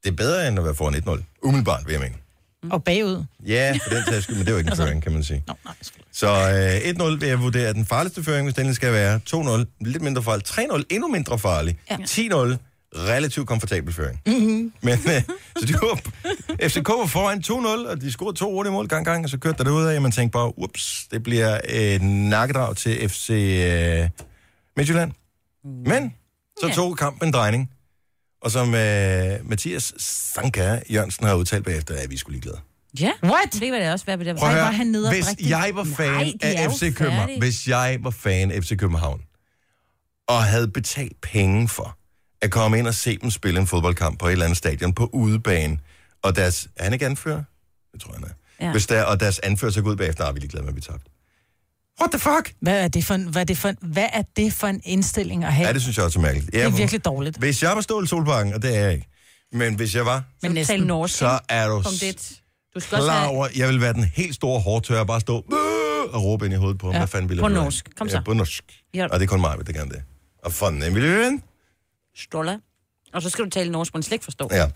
det 0.03 0.11
er 0.11 0.15
bedre 0.15 0.47
end 0.47 0.59
at 0.59 0.65
være 0.65 0.75
foran 0.75 0.95
1-0. 0.95 1.23
Umiddelbart, 1.43 1.83
vil 1.85 1.91
jeg 1.93 2.01
mene. 2.01 2.15
Og 2.71 2.83
bagud. 2.83 3.23
Ja, 3.45 3.77
for 3.83 3.89
den 3.95 4.03
sags 4.05 4.23
skyld, 4.23 4.35
men 4.35 4.45
det 4.45 4.51
er 4.51 4.53
jo 4.53 4.57
ikke 4.59 4.71
en 4.71 4.77
føring, 4.77 5.03
kan 5.03 5.11
man 5.11 5.23
sige. 5.23 5.43
Nå, 5.47 5.53
nej. 5.65 5.73
Så 6.15 6.27
øh, 6.27 7.11
1-0 7.11 7.19
vil 7.19 7.29
jeg 7.29 7.41
vurdere 7.41 7.69
er 7.69 7.73
den 7.73 7.85
farligste 7.85 8.23
føring, 8.23 8.45
hvis 8.45 8.55
den 8.55 8.73
skal 8.73 8.93
være. 8.93 9.19
2-0, 9.29 9.65
lidt 9.81 10.03
mindre 10.03 10.23
farlig. 10.23 10.47
3-0, 10.47 10.83
endnu 10.89 11.07
mindre 11.07 11.39
farlig. 11.39 11.79
Ja. 11.91 11.95
10-0, 11.95 12.57
relativt 12.95 13.47
komfortabel 13.47 13.93
føring. 13.93 14.21
Mm-hmm. 14.25 14.73
Men, 14.81 14.93
øh, 14.93 15.21
så 15.59 15.65
de 15.65 15.73
var, 15.73 15.99
FCK 16.67 16.89
var 16.89 17.05
foran 17.05 17.43
2-0, 17.47 17.89
og 17.89 18.01
de 18.01 18.11
scorede 18.11 18.37
to 18.37 18.51
hurtige 18.51 18.73
mål 18.73 18.87
gang 18.87 19.05
gang, 19.05 19.23
og 19.23 19.29
så 19.29 19.37
kørte 19.37 19.63
der 19.63 19.89
af, 19.89 19.95
og 19.95 20.01
man 20.01 20.11
tænkte 20.11 20.31
bare, 20.31 20.59
ups, 20.59 21.07
det 21.11 21.23
bliver 21.23 21.59
et 21.69 22.01
nakkedrag 22.01 22.75
til 22.75 23.09
FC 23.09 23.29
øh, 23.29 24.09
Midtjylland. 24.77 25.11
Men 25.63 26.13
så 26.59 26.71
tog 26.75 26.97
kampen 26.97 27.27
en 27.27 27.33
drejning, 27.33 27.71
og 28.41 28.51
som 28.51 28.75
øh, 28.75 29.49
Mathias 29.49 29.93
Sanka 29.97 30.79
Jørgensen 30.89 31.25
har 31.25 31.35
udtalt 31.35 31.65
bagefter, 31.65 31.95
at 31.95 32.09
vi 32.09 32.17
skulle 32.17 32.33
ligeglade. 32.33 32.59
Ja. 32.99 33.11
What? 33.23 33.53
Det 33.53 33.71
var 33.71 33.79
det 33.79 33.91
også, 33.91 34.05
hvad 34.05 34.17
det 34.17 34.37
Prøv 34.37 34.47
var. 34.47 34.47
at 34.47 34.53
Ej, 34.53 34.53
høre, 34.53 34.65
var 34.65 34.71
han 34.71 34.87
nede 34.87 35.09
hvis 35.09 35.25
det? 35.25 35.49
jeg 35.49 35.71
var 35.73 35.83
fan 35.83 36.11
Nej, 36.11 36.33
af 36.41 36.71
FC 36.71 36.95
København, 36.95 37.29
hvis 37.39 37.67
jeg 37.67 37.97
var 38.01 38.09
fan 38.09 38.51
af 38.51 38.63
FC 38.63 38.77
København, 38.77 39.21
og 40.27 40.43
havde 40.43 40.67
betalt 40.67 41.21
penge 41.21 41.67
for 41.69 41.97
at 42.41 42.51
komme 42.51 42.79
ind 42.79 42.87
og 42.87 42.93
se 42.95 43.17
dem 43.17 43.31
spille 43.31 43.59
en 43.59 43.67
fodboldkamp 43.67 44.19
på 44.19 44.27
et 44.27 44.31
eller 44.31 44.45
andet 44.45 44.57
stadion 44.57 44.93
på 44.93 45.09
udebane, 45.13 45.79
og 46.23 46.35
deres... 46.35 46.67
Er 46.75 46.83
han 46.83 46.93
ikke 46.93 47.05
anfører? 47.05 47.43
Det 47.93 48.01
tror 48.01 48.11
jeg, 48.13 48.19
han 48.19 48.29
er. 48.29 48.65
Ja. 48.65 48.71
Hvis 48.71 48.87
der, 48.87 49.03
og 49.03 49.19
deres 49.19 49.39
anfører 49.39 49.71
så 49.71 49.81
går 49.81 49.89
ud 49.91 49.95
bagefter, 49.95 50.25
er 50.25 50.31
vi 50.31 50.39
ligeglade 50.39 50.63
med, 50.63 50.69
at 50.69 50.75
vi 50.75 50.81
tabte. 50.81 51.05
What 52.01 52.11
the 52.11 52.19
fuck? 52.19 52.53
Hvad 52.61 52.83
er, 52.83 52.87
det 52.87 53.05
for 53.05 53.13
en, 53.13 53.23
hvad, 53.27 53.41
er 53.41 53.45
det 53.45 53.57
for 53.57 53.69
en, 53.69 53.77
hvad 53.81 54.07
er 54.13 54.21
det 54.37 54.53
for 54.53 54.67
en 54.67 54.81
indstilling 54.85 55.43
at 55.43 55.53
have? 55.53 55.67
Ja, 55.67 55.73
det 55.73 55.81
synes 55.81 55.97
jeg 55.97 56.05
også 56.05 56.19
er 56.19 56.23
mærkeligt. 56.23 56.51
det 56.53 56.63
er 56.63 56.69
virkelig 56.69 57.05
dårligt. 57.05 57.37
Hvis 57.37 57.63
jeg 57.63 57.71
var 57.75 57.81
Ståle 57.81 58.07
Solbakken, 58.07 58.53
og 58.53 58.61
det 58.61 58.75
er 58.77 58.79
jeg 58.81 58.93
ikke, 58.93 59.07
men 59.51 59.75
hvis 59.75 59.95
jeg 59.95 60.05
var, 60.05 60.23
Men 60.41 60.51
næsten. 60.51 60.79
norsk. 60.79 61.17
så 61.17 61.39
er 61.49 61.67
du 61.67 61.81
Punkt. 61.81 62.31
Du 62.75 62.79
skal 62.79 62.97
klar 62.97 63.19
have... 63.19 63.29
over, 63.29 63.47
jeg 63.55 63.67
vil 63.67 63.81
være 63.81 63.93
den 63.93 64.03
helt 64.03 64.35
store 64.35 64.61
hårdtør 64.61 64.99
og 64.99 65.07
bare 65.07 65.19
stå 65.21 65.35
og 66.13 66.23
råbe 66.23 66.45
ind 66.45 66.53
i 66.53 66.57
hovedet 66.57 66.77
på 66.77 66.87
ham. 66.87 66.93
Ja. 66.93 66.99
Hvad 66.99 67.07
fanden 67.07 67.29
vil 67.29 67.35
jeg 67.35 67.43
På 67.43 67.47
norsk. 67.47 67.89
Kom 67.97 68.09
så. 68.09 68.17
Ja, 68.17 68.21
på 68.23 68.33
norsk. 68.33 68.63
Ja. 68.93 69.07
Og 69.07 69.19
det 69.19 69.25
er 69.25 69.29
kun 69.29 69.41
mig, 69.41 69.57
der 69.67 69.73
kan 69.73 69.89
det. 69.89 70.03
Og 70.43 70.53
for 70.53 70.65
den 70.65 70.93
miljøen. 70.93 71.43
Stoller. 72.17 72.57
Og 73.13 73.21
så 73.21 73.29
skal 73.29 73.45
du 73.45 73.49
tale 73.49 73.71
norsk, 73.71 73.93
man 73.93 74.03
slet 74.03 74.13
ikke 74.13 74.23
forstår. 74.23 74.55
Ja. 74.55 74.67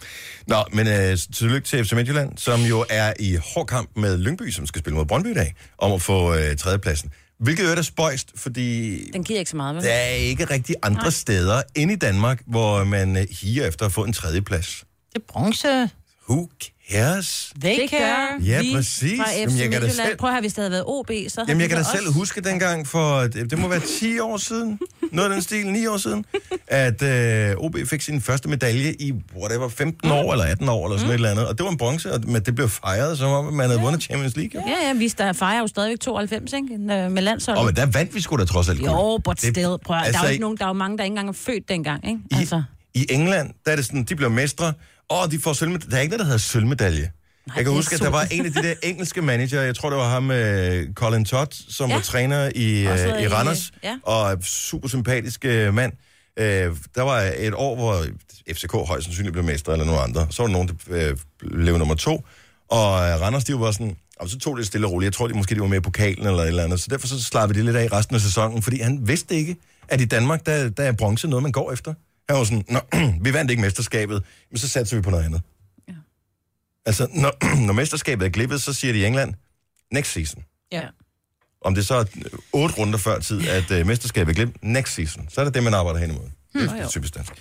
Nå, 0.48 0.64
men 0.74 0.88
øh, 0.88 1.18
tillykke 1.34 1.68
til 1.68 1.86
FC 1.86 1.92
Midtjylland, 1.94 2.38
som 2.38 2.62
jo 2.62 2.86
er 2.90 3.14
i 3.20 3.38
hård 3.54 3.68
kamp 3.68 3.90
med 3.96 4.18
Lyngby, 4.18 4.52
som 4.52 4.66
skal 4.68 4.80
spille 4.80 4.98
mod 4.98 5.06
Brøndby 5.06 5.28
i 5.28 5.34
dag, 5.34 5.56
om 5.78 5.92
at 5.92 6.02
få 6.02 6.36
øh, 6.36 6.58
tredjepladsen. 6.58 7.12
Hvilket 7.40 7.64
jo 7.64 7.70
er 7.70 7.82
spøjst, 7.82 8.32
fordi 8.36 9.04
Den 9.12 9.24
giver 9.24 9.40
ikke 9.40 9.52
så 9.52 9.58
meget, 9.58 9.76
vel? 9.76 9.84
der 9.84 9.92
er 9.92 10.10
ikke 10.10 10.46
rigtig 10.46 10.76
andre 10.84 11.02
Nej. 11.02 11.10
steder 11.10 11.62
end 11.76 11.92
i 11.92 11.96
Danmark, 11.96 12.42
hvor 12.48 12.84
man 12.84 13.18
øh, 13.18 13.28
higer 13.42 13.68
efter 13.68 13.86
at 13.86 13.92
få 13.92 14.04
en 14.04 14.14
tredjeplads. 14.14 14.84
Det 15.14 15.22
er 15.22 15.26
bronze. 15.28 15.90
Who 16.30 16.50
Yes. 16.96 17.52
They 17.62 17.82
Det 17.82 17.90
care. 17.90 18.00
gør 18.00 18.46
Ja, 18.46 18.62
vi 18.62 18.72
præcis. 18.76 19.20
fra 19.20 19.26
Jamen, 19.38 19.56
FC 19.56 19.60
jeg 19.62 19.72
kan 19.72 19.82
da 19.82 19.86
Midtjylland. 19.86 20.08
selv- 20.10 20.18
Prøv 20.18 20.30
at 20.30 20.34
høre, 20.34 20.42
hvis 20.42 20.54
det 20.54 20.62
havde 20.62 20.72
været 20.72 20.84
OB, 20.88 21.08
så 21.08 21.12
havde 21.12 21.28
Jamen, 21.38 21.48
jeg 21.50 21.58
vi 21.58 21.68
kan 21.68 21.70
da 21.78 21.80
også- 21.80 21.92
selv 21.92 22.14
huske 22.14 22.42
dengang 22.42 22.88
for, 22.88 23.20
det 23.22 23.52
det 23.52 23.60
må 23.60 23.68
være 23.68 23.82
10 24.00 24.20
år 24.20 24.38
siden, 24.38 24.80
noget 25.12 25.30
af 25.30 25.34
den 25.34 25.42
stil, 25.44 25.68
9 25.72 25.86
år 25.88 25.98
siden, 25.98 26.26
at 26.68 27.02
øh, 27.02 27.56
OB 27.58 27.76
fik 27.86 28.02
sin 28.02 28.22
første 28.22 28.50
medalje 28.50 28.94
i, 29.00 29.14
whatever, 29.42 29.70
15 29.70 30.12
år 30.12 30.32
eller 30.32 30.46
18 30.46 30.70
år 30.70 30.86
eller 30.86 30.98
sådan 30.98 31.08
mm. 31.08 31.12
et 31.12 31.16
eller 31.16 31.32
andet. 31.32 31.48
Og 31.48 31.58
det 31.58 31.64
var 31.64 31.72
en 31.72 31.78
bronze, 31.78 32.14
og 32.14 32.22
men 32.28 32.42
det 32.42 32.56
blev 32.56 32.70
fejret, 32.70 33.18
som 33.18 33.30
om 33.32 33.54
man 33.54 33.70
havde 33.70 33.82
vundet 33.82 34.04
Champions 34.04 34.36
League. 34.36 34.62
Ja. 34.68 34.72
Ja, 34.72 34.88
ja, 34.88 34.94
vi 34.94 35.08
der 35.08 35.34
fejrer 35.34 35.60
jo 35.60 35.68
stadigvæk 35.68 36.00
92, 36.00 36.54
ikke? 36.54 36.68
Øh, 36.74 37.12
Med 37.12 37.22
landsholdet. 37.22 37.60
Og 37.60 37.66
men 37.66 37.76
der 37.76 37.86
vandt 37.86 38.16
vi 38.16 38.22
sgu 38.22 38.38
da 38.38 38.46
trods 38.46 38.70
alt. 38.70 38.80
guld. 38.80 38.90
Jo, 38.92 39.18
but 39.24 39.42
Det- 39.42 39.50
still. 39.56 39.76
Prøv, 39.86 39.96
at, 39.98 40.06
altså, 40.06 40.12
der 40.12 40.20
er 40.20 40.24
jo 40.24 40.30
i- 40.30 40.32
ikke 40.32 40.42
nogen, 40.42 40.58
der 40.58 40.64
er 40.64 40.70
jo 40.70 40.74
mange, 40.74 40.98
der 40.98 41.04
ikke 41.04 41.12
engang 41.12 41.30
er 41.30 41.34
født 41.34 41.70
dengang, 41.70 42.08
ikke? 42.08 42.20
I, 42.32 42.36
Altså, 42.36 42.64
I 42.94 43.06
England, 43.10 43.54
der 43.66 43.72
er 43.72 43.76
det 43.76 43.86
sådan, 43.86 44.04
de 44.04 44.16
bliver 44.16 44.30
mestre, 44.30 44.74
og 45.10 45.32
de 45.32 45.40
får 45.40 45.54
sølvmedalje. 45.54 45.92
Der 45.92 45.98
er 45.98 46.02
ikke 46.02 46.10
noget, 46.12 46.20
der 46.20 46.26
hedder 46.26 46.38
sølvmedalje. 46.38 47.12
Nej, 47.48 47.56
jeg 47.56 47.66
kan 47.66 47.74
huske, 47.74 47.96
at 47.96 48.02
der 48.02 48.10
var 48.10 48.28
en 48.32 48.46
af 48.46 48.54
de 48.54 48.64
der 48.64 48.74
engelske 48.90 49.22
manager, 49.22 49.62
jeg 49.62 49.76
tror, 49.76 49.90
det 49.90 50.00
var 50.00 50.10
ham, 50.10 50.30
uh, 50.30 50.94
Colin 50.94 51.26
Todd, 51.26 51.48
som 51.70 51.90
ja. 51.90 51.96
Var 51.96 52.02
træner 52.02 52.52
i, 52.56 52.88
uh, 52.88 53.22
i 53.24 53.28
Randers, 53.28 53.72
ja. 53.84 53.98
og 54.04 54.38
super 54.44 54.88
sympatisk 54.88 55.46
uh, 55.48 55.74
mand. 55.74 55.94
Uh, 56.40 56.46
der 56.96 57.02
var 57.02 57.32
et 57.38 57.54
år, 57.54 57.76
hvor 57.76 58.06
FCK 58.54 58.72
højst 58.88 59.06
sandsynligt 59.06 59.34
blev 59.34 59.46
mestre, 59.46 59.74
eller 59.74 59.86
nogen 59.86 60.02
andre. 60.04 60.28
Så 60.30 60.44
var 60.44 60.48
der 60.48 60.54
nogen, 60.54 60.68
der 60.90 61.12
uh, 61.12 61.18
blev 61.52 61.78
nummer 61.78 61.96
to, 61.96 62.26
og 62.70 62.92
uh, 62.92 63.22
Randers, 63.22 63.44
de 63.44 63.60
var 63.60 63.72
sådan, 63.72 63.96
og 64.20 64.30
så 64.30 64.40
tog 64.40 64.58
det 64.58 64.68
stille 64.68 64.88
og 64.88 64.92
roligt. 64.92 65.06
Jeg 65.06 65.14
tror, 65.14 65.28
de 65.28 65.34
måske 65.34 65.56
de 65.56 65.62
var 65.62 65.68
med 65.68 65.78
i 65.78 65.82
pokalen 65.82 66.28
eller 66.28 66.40
et 66.40 66.48
eller 66.48 66.64
andet. 66.64 66.82
Så 66.82 66.88
derfor 66.90 67.08
så 67.08 67.24
slappede 67.24 67.60
de 67.60 67.66
lidt 67.66 67.76
af 67.76 67.92
resten 67.92 68.16
af 68.16 68.22
sæsonen, 68.22 68.62
fordi 68.62 68.82
han 68.82 69.08
vidste 69.08 69.36
ikke, 69.36 69.56
at 69.88 70.02
i 70.02 70.06
Danmark, 70.06 70.46
der, 70.46 70.70
der 70.70 70.84
er 70.84 70.92
bronze 70.92 71.28
noget, 71.28 71.44
man 71.44 71.52
går 71.52 71.72
efter. 71.72 71.94
Han 72.30 72.38
var 72.38 72.44
sådan, 72.44 72.66
Nå, 72.70 72.80
vi 73.26 73.34
vandt 73.34 73.52
ikke 73.52 73.62
mesterskabet, 73.62 74.24
men 74.52 74.58
så 74.58 74.68
satser 74.68 74.96
vi 74.96 75.02
på 75.02 75.10
noget 75.10 75.24
andet. 75.24 75.42
Ja. 75.88 75.94
Altså, 76.86 77.08
når, 77.14 77.32
når 77.68 77.74
mesterskabet 77.74 78.26
er 78.26 78.30
glippet, 78.30 78.62
så 78.62 78.74
siger 78.74 78.94
de 78.94 79.00
i 79.00 79.06
England, 79.06 79.34
next 79.94 80.12
season. 80.12 80.44
Ja. 80.72 80.82
Om 81.62 81.76
det 81.76 81.88
så 81.88 81.96
er 81.96 82.06
øh, 82.26 82.40
otte 82.54 82.76
runder 82.76 82.98
før 82.98 83.20
tid, 83.20 83.48
at 83.48 83.72
uh, 83.72 83.88
mesterskabet 83.88 84.32
er 84.32 84.36
glippet, 84.36 84.64
next 84.64 84.94
season. 84.94 85.30
Så 85.30 85.42
er 85.42 85.46
det 85.46 85.54
det, 85.54 85.64
man 85.64 85.74
arbejder 85.74 86.00
hen 86.00 86.10
imod. 86.10 86.30
Det 86.54 86.80
er 86.80 86.88
typisk 86.88 87.16
dansk. 87.16 87.34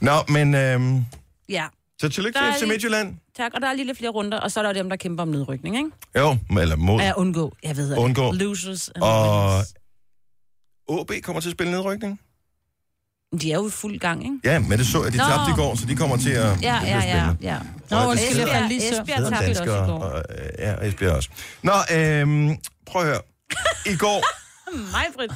Nå, 0.00 0.12
men 0.28 0.54
øhm, 0.54 1.04
ja. 1.48 1.66
så 2.00 2.08
tillykke 2.08 2.38
til 2.38 2.58
FC 2.58 2.68
Midtjylland. 2.68 3.16
Tak, 3.36 3.52
og 3.54 3.60
der 3.60 3.68
er 3.68 3.72
lige 3.72 3.86
lidt 3.86 3.98
flere 3.98 4.10
runder, 4.10 4.40
og 4.40 4.52
så 4.52 4.60
er 4.60 4.64
der 4.64 4.72
dem, 4.72 4.88
der 4.88 4.96
kæmper 4.96 5.22
om 5.22 5.28
nedrykning, 5.28 5.76
ikke? 5.76 5.90
Jo, 6.16 6.36
eller 6.60 6.76
mod. 6.76 7.00
Ja, 7.00 7.12
undgå. 7.16 7.52
Jeg 7.62 7.76
ved 7.76 7.90
det. 7.90 7.98
Undgå. 7.98 8.32
Losers. 8.32 8.88
Og. 8.88 9.64
OB 10.88 11.10
kommer 11.22 11.40
til 11.40 11.48
at 11.48 11.52
spille 11.52 11.72
nedrykning. 11.72 12.20
De 13.40 13.52
er 13.52 13.56
jo 13.56 13.68
i 13.68 13.70
fuld 13.70 13.98
gang, 13.98 14.22
ikke? 14.24 14.38
Ja, 14.44 14.58
men 14.58 14.78
det 14.78 14.86
så 14.86 15.04
jeg, 15.04 15.12
de 15.12 15.18
Nå. 15.18 15.24
tabte 15.24 15.50
i 15.50 15.54
går, 15.54 15.74
så 15.76 15.86
de 15.86 15.96
kommer 15.96 16.16
til 16.16 16.30
at... 16.30 16.62
Ja, 16.62 16.80
ja, 16.84 16.98
ja, 17.04 17.28
ja. 17.42 17.58
Nå, 17.90 17.96
Og 17.96 18.08
undskyld, 18.08 18.36
jeg 18.36 18.42
Esbjerg, 18.44 18.56
faldt 18.56 18.68
lige 18.68 18.80
søvn. 18.80 18.92
Esbjerg 19.02 19.32
tabte 19.32 19.50
også 19.50 19.62
i 19.62 19.66
går. 19.66 19.74
og, 19.74 20.22
ja, 20.58 20.74
Esbjerg 20.74 21.12
også. 21.12 21.28
Nå, 21.62 21.72
øhm, 21.94 22.56
prøv 22.86 23.02
at 23.02 23.08
høre. 23.08 23.20
I 23.86 23.96
går... 23.96 24.24
Mig, 24.92 25.04
Britt. 25.16 25.32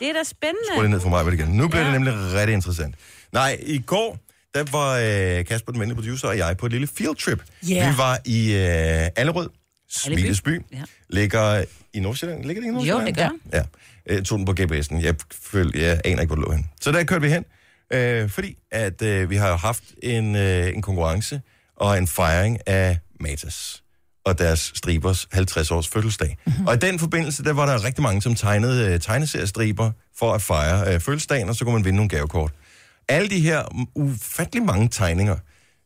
Det 0.00 0.08
er 0.08 0.12
da 0.12 0.22
spændende. 0.24 0.60
Prøv 0.74 0.82
det 0.82 0.90
ned 0.90 1.00
for 1.00 1.08
mig 1.08 1.34
igen. 1.34 1.48
Nu 1.48 1.68
bliver 1.68 1.80
Ja. 1.86 1.92
det 1.92 2.00
nemlig 2.00 2.32
rigtig 2.34 2.54
interessant. 2.54 2.94
Nej, 3.32 3.58
i 3.62 3.78
går, 3.78 4.18
der 4.54 4.64
var 4.72 4.98
øh, 5.38 5.44
Kasper, 5.44 5.72
den 5.72 5.80
venlige 5.80 5.96
producer, 5.96 6.28
og 6.28 6.38
jeg 6.38 6.56
på 6.56 6.66
et 6.66 6.72
lille 6.72 6.86
field 6.86 7.14
trip. 7.16 7.42
Ja. 7.68 7.90
Vi 7.90 7.98
var 7.98 8.18
i 8.24 8.52
øh, 8.52 9.08
Allerød, 9.16 9.48
Smilesby. 9.90 10.62
Ja. 10.72 10.82
Ligger 11.10 11.64
i 11.94 12.00
Nordsjælland. 12.00 12.44
Ligger 12.44 12.62
det 12.62 12.66
i 12.66 12.70
Jo, 12.70 12.74
Nordsjælland? 12.74 13.06
det 13.06 13.16
gør. 13.16 13.58
Ja. 13.58 13.62
Jeg 14.10 14.24
tog 14.24 14.38
den 14.38 14.46
på 14.46 14.54
GPS'en. 14.60 15.02
Jeg, 15.02 15.14
føl, 15.32 15.70
jeg 15.74 16.00
aner 16.04 16.20
ikke, 16.22 16.34
hvor 16.34 16.36
det 16.36 16.44
lå 16.44 16.52
hen. 16.52 16.70
Så 16.80 16.92
der 16.92 17.04
kørte 17.04 17.22
vi 17.22 17.28
hen, 17.28 17.44
øh, 17.92 18.30
fordi 18.30 18.56
at 18.70 19.02
øh, 19.02 19.30
vi 19.30 19.36
har 19.36 19.56
haft 19.56 19.84
en, 20.02 20.36
øh, 20.36 20.68
en 20.74 20.82
konkurrence 20.82 21.40
og 21.76 21.98
en 21.98 22.06
fejring 22.06 22.58
af 22.66 22.98
Matas 23.20 23.82
og 24.24 24.38
deres 24.38 24.72
stribers 24.74 25.28
50-års 25.34 25.88
fødselsdag. 25.88 26.38
Mm-hmm. 26.46 26.66
Og 26.66 26.74
i 26.74 26.78
den 26.78 26.98
forbindelse, 26.98 27.44
der 27.44 27.52
var 27.52 27.66
der 27.66 27.84
rigtig 27.84 28.02
mange, 28.02 28.22
som 28.22 28.34
tegnede 28.34 28.92
øh, 28.92 29.00
tegneseriestriber 29.00 29.90
for 30.18 30.32
at 30.32 30.42
fejre 30.42 30.94
øh, 30.94 31.00
fødselsdagen, 31.00 31.48
og 31.48 31.54
så 31.54 31.64
kunne 31.64 31.74
man 31.74 31.84
vinde 31.84 31.96
nogle 31.96 32.08
gavekort. 32.08 32.52
Alle 33.08 33.28
de 33.28 33.40
her 33.40 33.86
ufattelig 33.94 34.62
mange 34.62 34.88
tegninger, 34.88 35.36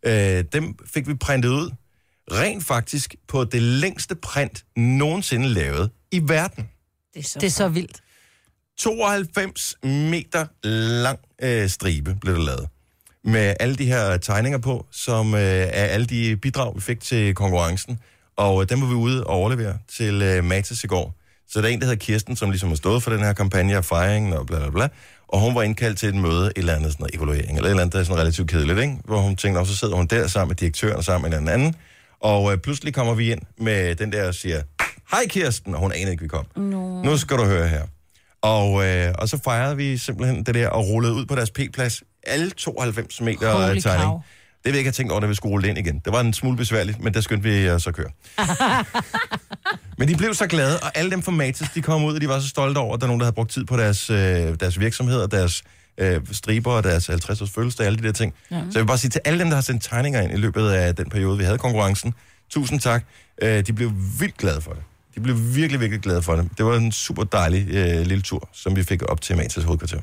øh, 0.06 0.44
dem 0.52 0.78
fik 0.87 1.09
vi 1.09 1.14
printet 1.14 1.48
ud, 1.48 1.70
rent 2.33 2.64
faktisk 2.64 3.14
på 3.28 3.44
det 3.44 3.62
længste 3.62 4.14
print 4.14 4.64
nogensinde 4.76 5.48
lavet 5.48 5.90
i 6.12 6.20
verden. 6.28 6.68
Det 7.14 7.20
er 7.20 7.28
så, 7.28 7.38
Det 7.38 7.46
er 7.46 7.50
så 7.50 7.68
vildt. 7.68 8.00
92 8.81 9.75
meter 9.83 10.47
lang 11.03 11.19
øh, 11.43 11.69
stribe 11.69 12.16
blev 12.21 12.35
der 12.35 12.43
lavet. 12.43 12.69
Med 13.25 13.55
alle 13.61 13.77
de 13.77 13.85
her 13.85 14.16
tegninger 14.16 14.59
på, 14.59 14.87
som 14.90 15.35
øh, 15.35 15.40
er 15.40 15.69
alle 15.69 16.07
de 16.07 16.37
bidrag, 16.37 16.77
vi 16.77 16.81
fik 16.81 17.01
til 17.01 17.35
konkurrencen. 17.35 17.99
Og 18.37 18.62
øh, 18.62 18.69
dem 18.69 18.81
var 18.81 18.87
vi 18.87 18.95
ude 18.95 19.25
og 19.25 19.31
overlevere 19.35 19.79
til 19.97 20.23
øh, 20.23 20.45
Matas 20.45 20.85
i 20.85 20.87
går. 20.87 21.14
Så 21.49 21.61
der 21.61 21.69
er 21.69 21.73
en, 21.73 21.81
der 21.81 21.85
hedder 21.87 21.99
Kirsten, 21.99 22.37
som 22.37 22.51
ligesom 22.51 22.69
har 22.69 22.77
stået 22.77 23.03
for 23.03 23.11
den 23.11 23.21
her 23.21 23.33
kampagne 23.33 23.77
af 23.77 23.85
fejringen 23.85 24.33
og 24.33 24.47
bla 24.47 24.59
bla 24.59 24.71
bla. 24.71 24.88
Og 25.29 25.40
hun 25.40 25.55
var 25.55 25.62
indkaldt 25.62 25.99
til 25.99 26.09
et 26.09 26.14
møde, 26.14 26.47
et 26.47 26.53
eller 26.57 26.75
andet 26.75 26.93
sådan 26.93 27.03
noget 27.03 27.14
evaluering, 27.14 27.57
eller 27.57 27.62
et 27.62 27.71
eller 27.71 27.83
andet, 27.83 27.93
der 27.93 28.01
er 28.01 28.05
sådan 28.05 28.21
relativt 28.21 28.51
kedeligt, 28.51 28.79
ikke? 28.79 28.97
Hvor 29.05 29.21
hun 29.21 29.37
tænkte, 29.37 29.59
og 29.59 29.66
så 29.66 29.77
sidder 29.77 29.97
hun 29.97 30.07
der 30.07 30.27
sammen 30.27 30.49
med 30.49 30.57
direktøren 30.57 30.97
og 30.97 31.05
sammen 31.05 31.31
med 31.31 31.38
en 31.38 31.49
anden. 31.49 31.75
Og 32.21 32.53
øh, 32.53 32.59
pludselig 32.59 32.95
kommer 32.95 33.14
vi 33.14 33.33
ind 33.33 33.40
med 33.59 33.95
den 33.95 34.12
der 34.12 34.29
og 34.29 34.35
siger, 34.35 34.62
hej 35.11 35.27
Kirsten, 35.29 35.75
og 35.75 35.81
hun 35.81 35.93
anede 35.93 36.11
ikke, 36.11 36.23
vi 36.23 36.29
kom. 36.29 36.47
No. 36.57 37.03
Nu 37.03 37.16
skal 37.16 37.37
du 37.37 37.45
høre 37.45 37.69
her. 37.69 37.83
Og, 38.42 38.87
øh, 38.87 39.14
og 39.18 39.29
så 39.29 39.38
fejrede 39.44 39.76
vi 39.76 39.96
simpelthen 39.96 40.44
det 40.44 40.55
der 40.55 40.68
og 40.68 40.88
rullede 40.88 41.14
ud 41.14 41.26
på 41.26 41.35
deres 41.35 41.50
P-plads. 41.50 42.03
Alle 42.22 42.50
92 42.50 43.20
meter 43.20 43.53
Holy 43.53 43.66
Holy 43.66 43.81
tegning. 43.81 44.11
cow. 44.11 44.20
Det 44.64 44.64
vil 44.64 44.72
jeg 44.72 44.79
ikke 44.79 44.88
have 44.88 44.92
tænkt 44.92 45.12
over, 45.12 45.20
da 45.20 45.26
vi 45.26 45.35
skulle 45.35 45.53
rulle 45.53 45.68
ind 45.68 45.79
igen. 45.79 45.98
Det 46.05 46.12
var 46.12 46.20
en 46.20 46.33
smule 46.33 46.57
besværligt, 46.57 47.00
men 47.00 47.14
der 47.14 47.20
skyndte 47.20 47.48
vi 47.48 47.70
os 47.70 47.87
at 47.87 47.94
køre. 47.94 48.11
men 49.98 50.09
de 50.09 50.16
blev 50.16 50.35
så 50.35 50.46
glade, 50.46 50.79
og 50.81 50.98
alle 50.98 51.11
dem 51.11 51.22
fra 51.22 51.33
Matas, 51.33 51.68
de 51.74 51.83
kom 51.83 52.05
ud, 52.05 52.14
og 52.14 52.20
de 52.20 52.29
var 52.29 52.40
så 52.40 52.48
stolte 52.48 52.79
over, 52.79 52.94
at 52.94 53.00
der 53.00 53.07
er 53.07 53.09
nogen, 53.09 53.20
der 53.20 53.24
havde 53.24 53.35
brugt 53.35 53.50
tid 53.50 53.64
på 53.64 53.76
deres, 53.76 54.11
øh, 54.11 54.16
deres 54.61 54.81
virksomhed 54.81 55.20
og 55.20 55.31
deres 55.31 55.62
øh, 55.98 56.20
striber 56.33 56.72
og 56.72 56.85
deres 56.85 57.11
50-års 57.11 57.50
fødselsdag, 57.50 57.87
alle 57.87 57.98
de 57.98 58.03
der 58.03 58.12
ting. 58.12 58.35
Ja. 58.50 58.57
Så 58.57 58.61
jeg 58.74 58.81
vil 58.83 58.87
bare 58.87 58.98
sige 58.98 59.11
til 59.11 59.20
alle 59.24 59.38
dem, 59.40 59.48
der 59.48 59.55
har 59.55 59.62
sendt 59.62 59.83
tegninger 59.83 60.20
ind 60.20 60.33
i 60.33 60.37
løbet 60.37 60.70
af 60.70 60.96
den 60.96 61.11
periode, 61.11 61.38
vi 61.38 61.44
havde 61.44 61.59
konkurrencen, 61.59 62.14
tusind 62.50 62.81
tak. 62.81 63.05
Øh, 63.42 63.66
de 63.66 63.72
blev 63.72 63.92
vildt 64.20 64.37
glade 64.37 64.61
for 64.61 64.72
det. 64.72 64.83
De 65.14 65.20
blev 65.20 65.37
virkelig, 65.55 65.81
virkelig 65.81 66.03
glade 66.03 66.23
for 66.23 66.37
det. 66.37 66.49
Det 66.59 66.66
var 66.66 66.77
en 66.77 66.92
super 66.92 67.25
dejlig 67.25 67.66
øh, 67.70 68.07
lille 68.07 68.23
tur, 68.23 68.49
som 68.53 68.77
vi 68.77 68.83
fik 68.85 69.03
op 69.03 69.20
til 69.20 69.37
Matas 69.37 69.64
hovedkvarter. 69.64 69.99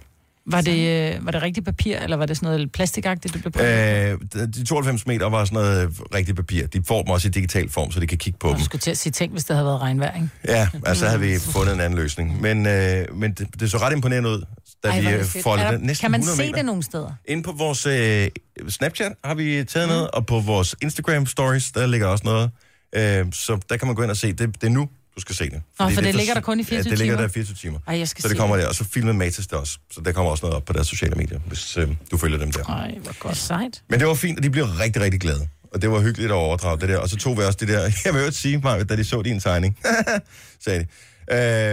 Var 0.49 0.61
det, 0.61 1.13
øh, 1.15 1.25
var 1.25 1.31
det 1.31 1.41
rigtigt 1.41 1.65
papir, 1.65 1.97
eller 1.97 2.17
var 2.17 2.25
det 2.25 2.37
sådan 2.37 2.47
noget 2.53 2.71
plastikagtigt, 2.71 3.33
det 3.33 3.41
blev 3.41 3.51
på? 3.51 3.59
Øh, 3.61 4.17
de 4.55 4.65
92 4.65 5.07
meter 5.07 5.29
var 5.29 5.45
sådan 5.45 5.55
noget 5.55 5.83
øh, 5.83 5.89
rigtigt 6.15 6.37
papir. 6.37 6.67
De 6.67 6.81
får 6.87 7.01
dem 7.01 7.11
også 7.11 7.27
i 7.27 7.31
digital 7.31 7.69
form, 7.69 7.91
så 7.91 7.99
de 7.99 8.07
kan 8.07 8.17
kigge 8.17 8.39
på 8.39 8.47
Du 8.47 8.53
dem. 8.53 8.61
skulle 8.63 8.79
til 8.81 8.91
at 8.91 8.97
sige 8.97 9.11
ting, 9.11 9.31
hvis 9.31 9.43
det 9.43 9.55
havde 9.55 9.65
været 9.65 9.81
regnvejr, 9.81 10.15
ikke? 10.15 10.29
Ja, 10.47 10.69
altså 10.85 11.05
havde 11.07 11.19
vi 11.19 11.39
fundet 11.39 11.73
en 11.73 11.79
anden 11.81 11.99
løsning. 11.99 12.41
Men, 12.41 12.65
øh, 12.67 13.05
men 13.15 13.31
det, 13.31 13.47
det 13.59 13.71
så 13.71 13.77
ret 13.77 13.93
imponerende 13.93 14.29
ud, 14.29 14.43
da 14.83 14.89
Ej, 14.89 14.99
vi 14.99 15.07
øh, 15.07 15.25
foldede 15.43 15.67
den 15.71 15.81
næsten 15.81 16.03
Kan 16.03 16.11
man 16.11 16.19
100 16.19 16.37
se 16.37 16.43
meter. 16.43 16.55
det 16.55 16.65
nogle 16.65 16.83
steder? 16.83 17.09
Inde 17.25 17.43
på 17.43 17.51
vores 17.51 17.85
øh, 17.85 18.27
Snapchat 18.69 19.11
har 19.23 19.33
vi 19.35 19.63
taget 19.63 19.87
noget, 19.87 20.11
og 20.11 20.25
på 20.25 20.39
vores 20.39 20.75
Instagram 20.81 21.25
stories, 21.25 21.71
der 21.71 21.87
ligger 21.87 22.07
også 22.07 22.23
noget. 22.25 22.51
Øh, 22.95 23.25
så 23.33 23.59
der 23.69 23.77
kan 23.77 23.87
man 23.87 23.95
gå 23.95 24.01
ind 24.03 24.11
og 24.11 24.17
se. 24.17 24.33
Det, 24.33 24.61
det 24.61 24.67
er 24.67 24.71
nu, 24.71 24.89
du 25.15 25.21
skal 25.21 25.35
se 25.35 25.49
det. 25.49 25.61
for 25.77 25.89
det 25.89 25.97
er 26.07 26.11
ligger 26.11 26.33
der 26.33 26.41
kun 26.41 26.59
i 26.59 26.63
24 26.63 26.77
ja, 26.77 26.89
det 26.89 26.99
ligger 26.99 27.15
timer? 27.15 27.21
der 27.21 27.29
i 27.29 27.33
24 27.33 27.55
timer. 27.55 27.79
Ej, 27.87 27.97
jeg 27.99 28.07
skal 28.07 28.21
så 28.21 28.29
det 28.29 28.37
kommer 28.37 28.55
det. 28.55 28.63
der. 28.63 28.69
Og 28.69 28.75
så 28.75 28.83
filmede 28.83 29.13
Matas 29.17 29.47
det 29.47 29.53
også. 29.59 29.77
Så 29.91 30.01
der 30.01 30.11
kommer 30.11 30.31
også 30.31 30.45
noget 30.45 30.55
op 30.55 30.65
på 30.65 30.73
deres 30.73 30.87
sociale 30.87 31.15
medier, 31.15 31.39
hvis 31.39 31.77
øh, 31.77 31.89
du 32.11 32.17
følger 32.17 32.37
dem 32.37 32.51
der. 32.51 32.63
Ej, 32.63 32.97
hvor 33.01 33.11
Det 33.11 33.19
godt. 33.19 33.37
sejt. 33.37 33.83
Men 33.89 33.99
det 33.99 34.07
var 34.07 34.13
fint, 34.13 34.37
og 34.39 34.43
de 34.43 34.49
blev 34.49 34.65
rigtig, 34.65 35.01
rigtig 35.01 35.19
glade. 35.21 35.47
Og 35.73 35.81
det 35.81 35.91
var 35.91 35.99
hyggeligt 36.01 36.31
at 36.31 36.35
overdrage 36.35 36.79
det 36.79 36.89
der. 36.89 36.97
Og 36.97 37.09
så 37.09 37.15
tog 37.17 37.37
vi 37.37 37.43
også 37.43 37.57
det 37.61 37.67
der, 37.67 37.81
jeg 38.05 38.13
vil 38.13 38.21
jo 38.25 38.31
sige 38.31 38.57
mig, 38.57 38.89
da 38.89 38.95
de 38.95 39.03
så 39.03 39.21
din 39.21 39.39
tegning, 39.39 39.79
sagde 40.65 40.79
de. 40.79 40.85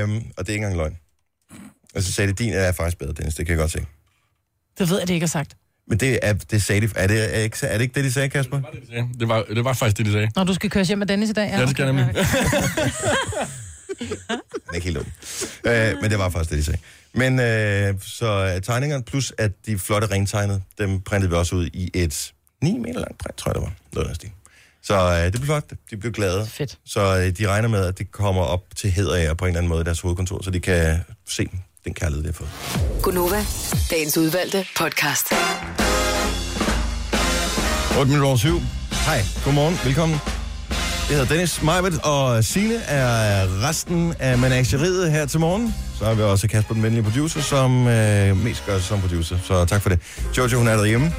Øhm, 0.02 0.16
og 0.16 0.46
det 0.46 0.48
er 0.48 0.52
ikke 0.52 0.54
engang 0.54 0.76
løgn. 0.76 0.96
Og 1.94 2.02
så 2.02 2.12
sagde 2.12 2.32
de, 2.32 2.44
din 2.44 2.52
er 2.52 2.72
faktisk 2.72 2.98
bedre, 2.98 3.12
Dennis, 3.12 3.34
det 3.34 3.46
kan 3.46 3.52
jeg 3.52 3.58
godt 3.60 3.70
se. 3.72 3.78
Det 4.78 4.90
ved 4.90 4.98
jeg, 4.98 5.08
det 5.08 5.14
ikke 5.14 5.24
har 5.24 5.28
sagt. 5.28 5.56
Men 5.88 5.98
det, 6.00 6.18
er, 6.22 6.32
det 6.32 6.62
sagde 6.62 6.80
de, 6.86 6.92
er 6.96 7.06
det, 7.06 7.36
er, 7.36 7.38
ikke, 7.38 7.56
er 7.62 7.72
det 7.72 7.82
ikke 7.82 7.94
det, 7.94 8.04
de 8.04 8.12
sagde, 8.12 8.28
Kasper? 8.28 8.60
Det, 8.60 8.82
de 8.82 8.86
sagde. 8.86 9.08
det, 9.20 9.28
var, 9.28 9.42
det 9.42 9.64
var 9.64 9.72
faktisk 9.72 9.98
det, 9.98 10.06
de 10.06 10.12
sagde. 10.12 10.30
Når 10.36 10.44
du 10.44 10.54
skal 10.54 10.70
køre 10.70 10.84
hjem 10.84 10.98
med 10.98 11.06
Dennis 11.06 11.30
i 11.30 11.32
dag? 11.32 11.50
Ja, 11.50 11.60
det 11.60 11.70
skal 11.70 11.84
jeg 11.84 11.92
nemlig. 11.92 12.14
Den 13.98 14.70
er 14.70 14.74
ikke 14.74 14.84
helt 14.84 14.96
dum. 14.96 15.06
øh, 15.72 15.94
men 16.02 16.10
det 16.10 16.18
var 16.18 16.28
faktisk 16.28 16.50
det, 16.50 16.58
de 16.58 16.64
sagde. 16.64 16.78
Men 17.14 17.40
øh, 17.40 17.94
så 18.00 18.52
øh, 18.54 18.62
tegningerne, 18.62 19.04
plus 19.04 19.32
at 19.38 19.52
de 19.66 19.78
flotte 19.78 20.06
rentegnede, 20.10 20.62
dem 20.78 21.00
printede 21.00 21.30
vi 21.30 21.36
også 21.36 21.56
ud 21.56 21.66
i 21.72 21.90
et 21.94 22.32
9 22.62 22.78
meter 22.78 23.00
langt 23.00 23.18
print, 23.18 23.36
tror 23.36 23.50
jeg, 23.50 23.54
det 23.54 23.62
var. 23.62 23.72
Noget 23.92 24.08
af 24.08 24.14
stil. 24.14 24.30
Så 24.82 24.94
øh, 24.94 25.24
det 25.24 25.32
blev 25.32 25.44
flot. 25.44 25.70
De 25.90 25.96
blev 25.96 26.12
glade. 26.12 26.46
Fedt. 26.46 26.78
Så 26.84 27.18
øh, 27.18 27.30
de 27.38 27.48
regner 27.48 27.68
med, 27.68 27.86
at 27.86 27.98
det 27.98 28.12
kommer 28.12 28.42
op 28.42 28.64
til 28.76 28.90
heder 28.90 29.16
af 29.30 29.36
på 29.36 29.44
en 29.44 29.48
eller 29.48 29.58
anden 29.58 29.68
måde 29.68 29.80
i 29.80 29.84
deres 29.84 30.00
hovedkontor, 30.00 30.42
så 30.42 30.50
de 30.50 30.60
kan 30.60 31.00
se 31.28 31.48
den 31.84 31.94
kærlighed, 31.94 32.22
de 32.22 32.28
har 32.28 32.32
fået. 32.32 32.50
Gunova, 33.02 33.44
dagens 33.90 34.18
udvalgte 34.18 34.66
podcast. 34.76 35.32
8 37.98 38.10
minutter 38.10 38.28
over 38.28 38.36
7. 38.36 38.60
Hej, 39.06 39.20
godmorgen, 39.44 39.78
velkommen. 39.84 40.20
Jeg 41.08 41.16
hedder 41.16 41.24
Dennis 41.26 41.62
Majbet, 41.62 42.00
og 42.02 42.44
Signe 42.44 42.74
er 42.74 43.46
resten 43.68 44.14
af 44.18 44.38
menageriet 44.38 45.10
her 45.12 45.26
til 45.26 45.40
morgen. 45.40 45.74
Så 45.98 46.04
har 46.04 46.14
vi 46.14 46.22
også 46.22 46.48
Kasper, 46.48 46.74
den 46.74 46.82
venlige 46.82 47.02
producer, 47.02 47.40
som 47.40 47.88
øh, 47.88 48.36
mest 48.36 48.66
gør 48.66 48.78
sig 48.78 48.82
som 48.88 49.00
producer. 49.00 49.38
Så 49.44 49.64
tak 49.64 49.82
for 49.82 49.88
det. 49.88 49.98
Jojo, 50.38 50.58
hun 50.58 50.68
er 50.68 50.76
derhjemme. 50.76 51.12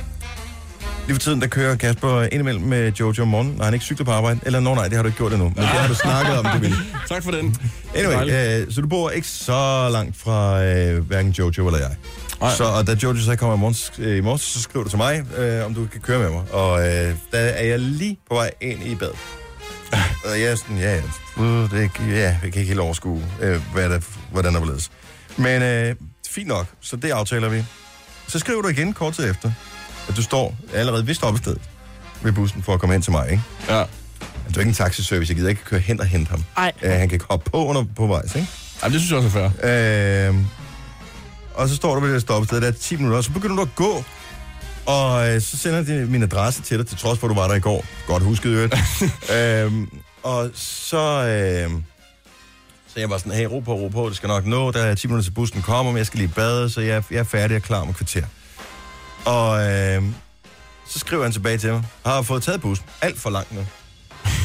Lige 1.06 1.16
for 1.16 1.20
tiden, 1.20 1.42
der 1.42 1.48
kører 1.48 1.76
Kasper 1.76 2.22
indimellem 2.22 2.64
med 2.64 2.92
Jojo 2.92 3.22
om 3.22 3.28
morgenen, 3.28 3.56
når 3.56 3.66
han 3.66 3.74
ikke 3.74 3.86
cykler 3.86 4.06
på 4.06 4.12
arbejde. 4.12 4.40
Eller 4.46 4.60
nå 4.60 4.76
nej, 4.76 4.84
det 4.88 4.94
har 4.94 5.04
du 5.04 5.08
ikke 5.08 5.18
gjort 5.18 5.34
endnu. 5.34 5.48
Men 5.48 5.58
det 5.58 5.66
har 5.66 5.88
du 5.88 5.96
snakket 5.96 6.38
om, 6.38 6.46
du 6.54 6.58
vil. 6.58 6.74
Tak 7.10 7.24
for 7.24 7.32
den. 7.32 7.56
Anyway, 7.96 8.62
øh, 8.62 8.72
så 8.72 8.82
du 8.82 8.88
bor 8.88 9.10
ikke 9.10 9.28
så 9.28 9.90
langt 9.92 10.18
fra 10.18 10.64
øh, 10.64 11.08
hverken 11.08 11.32
Jojo 11.32 11.68
eller 11.68 11.80
jeg. 11.80 11.96
Nej. 12.42 12.56
Så, 12.56 12.64
og 12.64 12.88
da 12.88 12.94
Jojo 13.04 13.20
så 13.20 13.36
kommer 13.36 13.56
i 13.56 13.60
morges, 13.60 13.94
øh, 14.00 14.18
i 14.18 14.22
morges, 14.22 14.42
så 14.42 14.62
skriver 14.62 14.84
du 14.84 14.90
til 14.90 14.98
mig, 14.98 15.26
øh, 15.38 15.66
om 15.66 15.74
du 15.74 15.88
kan 15.92 16.02
køre 16.02 16.20
med 16.20 16.30
mig. 16.30 16.44
Og 16.52 16.80
øh, 16.80 17.16
der 17.32 17.40
er 17.40 17.66
jeg 17.66 17.80
lige 17.80 18.20
på 18.30 18.36
vej 18.36 18.52
ind 18.62 18.84
i 18.84 18.96
bad. 18.96 19.12
Og 20.26 20.42
jeg 20.42 20.52
er 20.52 20.56
sådan, 20.56 20.78
ja, 20.78 20.96
ja, 20.96 21.02
det 21.38 21.74
er 21.74 21.82
ikke, 21.82 22.04
ja, 22.10 22.16
jeg 22.16 22.38
kan 22.42 22.48
ikke 22.48 22.64
helt 22.64 22.80
overskue, 22.80 23.24
øh, 23.42 23.62
hvad 23.74 23.90
der, 23.90 24.00
hvordan 24.32 24.54
der 24.54 24.62
blevet. 24.62 24.90
Men 25.38 25.62
øh, 25.62 25.96
fint 26.30 26.48
nok, 26.48 26.66
så 26.82 26.96
det 26.96 27.12
aftaler 27.12 27.50
vi. 27.50 27.66
Så 28.28 28.40
skriver 28.40 28.62
du 28.62 28.68
igen 28.68 28.94
kort 28.94 29.14
tid 29.14 29.30
efter, 29.30 29.52
at 30.10 30.16
du 30.16 30.24
står 30.24 30.56
allerede 30.74 31.08
ved 31.08 31.14
stoppestedet 31.14 31.62
ved 32.22 32.32
bussen 32.32 32.64
for 32.64 32.74
at 32.74 32.80
komme 32.80 32.94
hen 32.94 33.02
til 33.02 33.12
mig, 33.12 33.32
ikke? 33.32 33.44
Ja. 33.70 33.84
Du 34.50 34.56
er 34.56 34.60
ikke 34.60 34.70
en 34.70 34.74
taxiservice, 34.74 35.32
jeg 35.32 35.36
gider 35.36 35.50
ikke 35.50 35.64
køre 35.64 35.80
hen 35.80 36.00
og 36.00 36.06
hente 36.06 36.30
ham. 36.30 36.44
Ej. 36.58 36.72
Øh, 36.82 36.92
han 36.92 37.10
kan 37.10 37.22
hoppe 37.30 37.52
på 37.52 37.66
under 37.66 37.86
på 37.96 38.08
vejs, 38.08 38.36
ikke? 38.36 38.48
Jamen, 38.84 38.94
det 38.94 39.02
synes 39.02 39.12
jeg 39.12 39.26
også 39.26 39.40
er 39.40 39.50
fair. 39.62 40.30
Øh, 40.30 40.36
og 41.54 41.70
så 41.70 41.76
står 41.76 41.96
du 41.96 42.02
ved 42.02 42.14
det 42.14 42.22
stoppested, 42.22 42.62
der 42.62 42.68
er 42.68 42.72
10 42.72 42.96
minutter, 42.96 43.18
og 43.18 43.24
så 43.24 43.32
begynder 43.32 43.56
du 43.56 43.62
at 43.62 43.76
gå. 43.76 44.04
Og 44.86 45.30
øh, 45.30 45.42
så 45.42 45.58
sender 45.58 45.84
de 45.84 46.06
min 46.06 46.24
adresse 46.24 46.62
til 46.62 46.78
dig, 46.78 46.88
til 46.88 46.98
trods 46.98 47.20
for, 47.20 47.28
at 47.28 47.36
du 47.36 47.40
var 47.40 47.48
der 47.48 47.56
i 47.56 47.60
går. 47.60 47.86
Godt 48.08 48.24
husket, 48.24 48.50
øvrigt. 48.50 48.76
øhm, 49.38 49.90
og 50.24 50.50
så... 50.54 51.28
Øh, 51.28 51.72
så 52.94 53.00
jeg 53.00 53.10
var 53.10 53.18
sådan, 53.18 53.32
hey, 53.32 53.46
ro 53.46 53.60
på, 53.60 53.74
ro 53.74 53.88
på, 53.88 54.10
det 54.10 54.18
skal 54.18 54.28
nok 54.28 54.46
nå. 54.46 54.72
Der 54.72 54.84
er 54.84 54.96
10 54.96 55.08
minutter 55.08 55.24
til 55.24 55.32
bussen 55.32 55.62
kommer, 55.62 55.92
men 55.92 55.98
jeg 55.98 56.06
skal 56.06 56.20
lige 56.20 56.32
bade, 56.36 56.70
så 56.70 56.82
jeg, 56.82 57.04
jeg 57.12 57.20
er 57.20 57.24
færdig 57.24 57.56
og 57.56 57.62
klar 57.64 57.82
om 57.82 57.90
et 57.90 57.96
kvarter. 57.96 58.26
Og 59.26 59.72
øh, 59.72 60.04
så 60.88 61.00
skriver 61.00 61.24
han 61.24 61.32
tilbage 61.32 61.58
til 61.58 61.72
mig, 61.72 61.84
har 62.06 62.22
fået 62.22 62.44
taget 62.44 62.62
bussen. 62.62 62.86
Alt 63.02 63.20
for 63.20 63.30
langt 63.30 63.52
nu. 63.56 63.66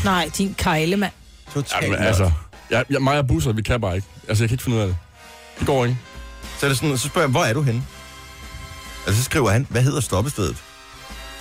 Nej, 0.04 0.30
din 0.38 0.54
kejle, 0.58 0.96
mand. 0.96 1.12
Totalt 1.54 1.82
Jamen, 1.84 1.98
altså, 1.98 2.30
jeg, 2.70 2.84
jeg, 2.90 3.02
mig 3.02 3.18
og 3.18 3.26
busser, 3.26 3.52
vi 3.52 3.62
kan 3.62 3.80
bare 3.80 3.96
ikke. 3.96 4.08
Altså, 4.28 4.44
jeg 4.44 4.48
kan 4.48 4.54
ikke 4.54 4.64
finde 4.64 4.76
ud 4.76 4.82
af 4.82 4.88
det. 4.88 4.96
Det 5.58 5.66
går 5.66 5.84
ikke. 5.84 5.98
Så, 6.58 6.66
er 6.66 6.70
det 6.70 6.78
sådan, 6.78 6.98
så 6.98 7.08
spørger 7.08 7.26
jeg, 7.26 7.30
hvor 7.30 7.44
er 7.44 7.52
du 7.52 7.62
henne? 7.62 7.82
Og 9.06 9.12
så 9.12 9.22
skriver 9.24 9.50
han, 9.50 9.66
hvad 9.70 9.82
hedder 9.82 10.00
stoppestedet? 10.00 10.56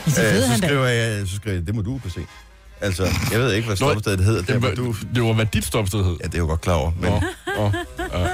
Det 0.05 0.17
ved 0.17 0.35
Øh, 0.35 0.41
så 0.41 0.47
han 0.47 0.59
da. 0.59 0.67
skriver 0.67 0.85
jeg, 0.87 1.27
så 1.27 1.35
skriver 1.35 1.55
jeg, 1.57 1.67
det 1.67 1.75
må 1.75 1.81
du 1.81 1.99
kunne 1.99 2.11
se. 2.11 2.21
Altså, 2.81 3.07
jeg 3.31 3.39
ved 3.39 3.53
ikke, 3.53 3.65
hvad 3.65 3.75
stoppestedet 3.77 4.19
hedder. 4.25 4.41
Der, 4.41 4.53
Det, 4.53 4.61
var, 4.61 4.75
du... 4.75 4.95
det 5.15 5.23
var, 5.23 5.33
hvad 5.33 5.45
dit 5.45 5.65
stopsted 5.65 6.03
hed. 6.03 6.17
Ja, 6.21 6.25
det 6.27 6.33
er 6.35 6.39
jo 6.39 6.45
godt 6.45 6.61
klar 6.61 6.73
over. 6.73 6.91
Men 6.99 7.11
Nå, 7.11 7.21
nå, 7.57 7.71
ja. 8.19 8.27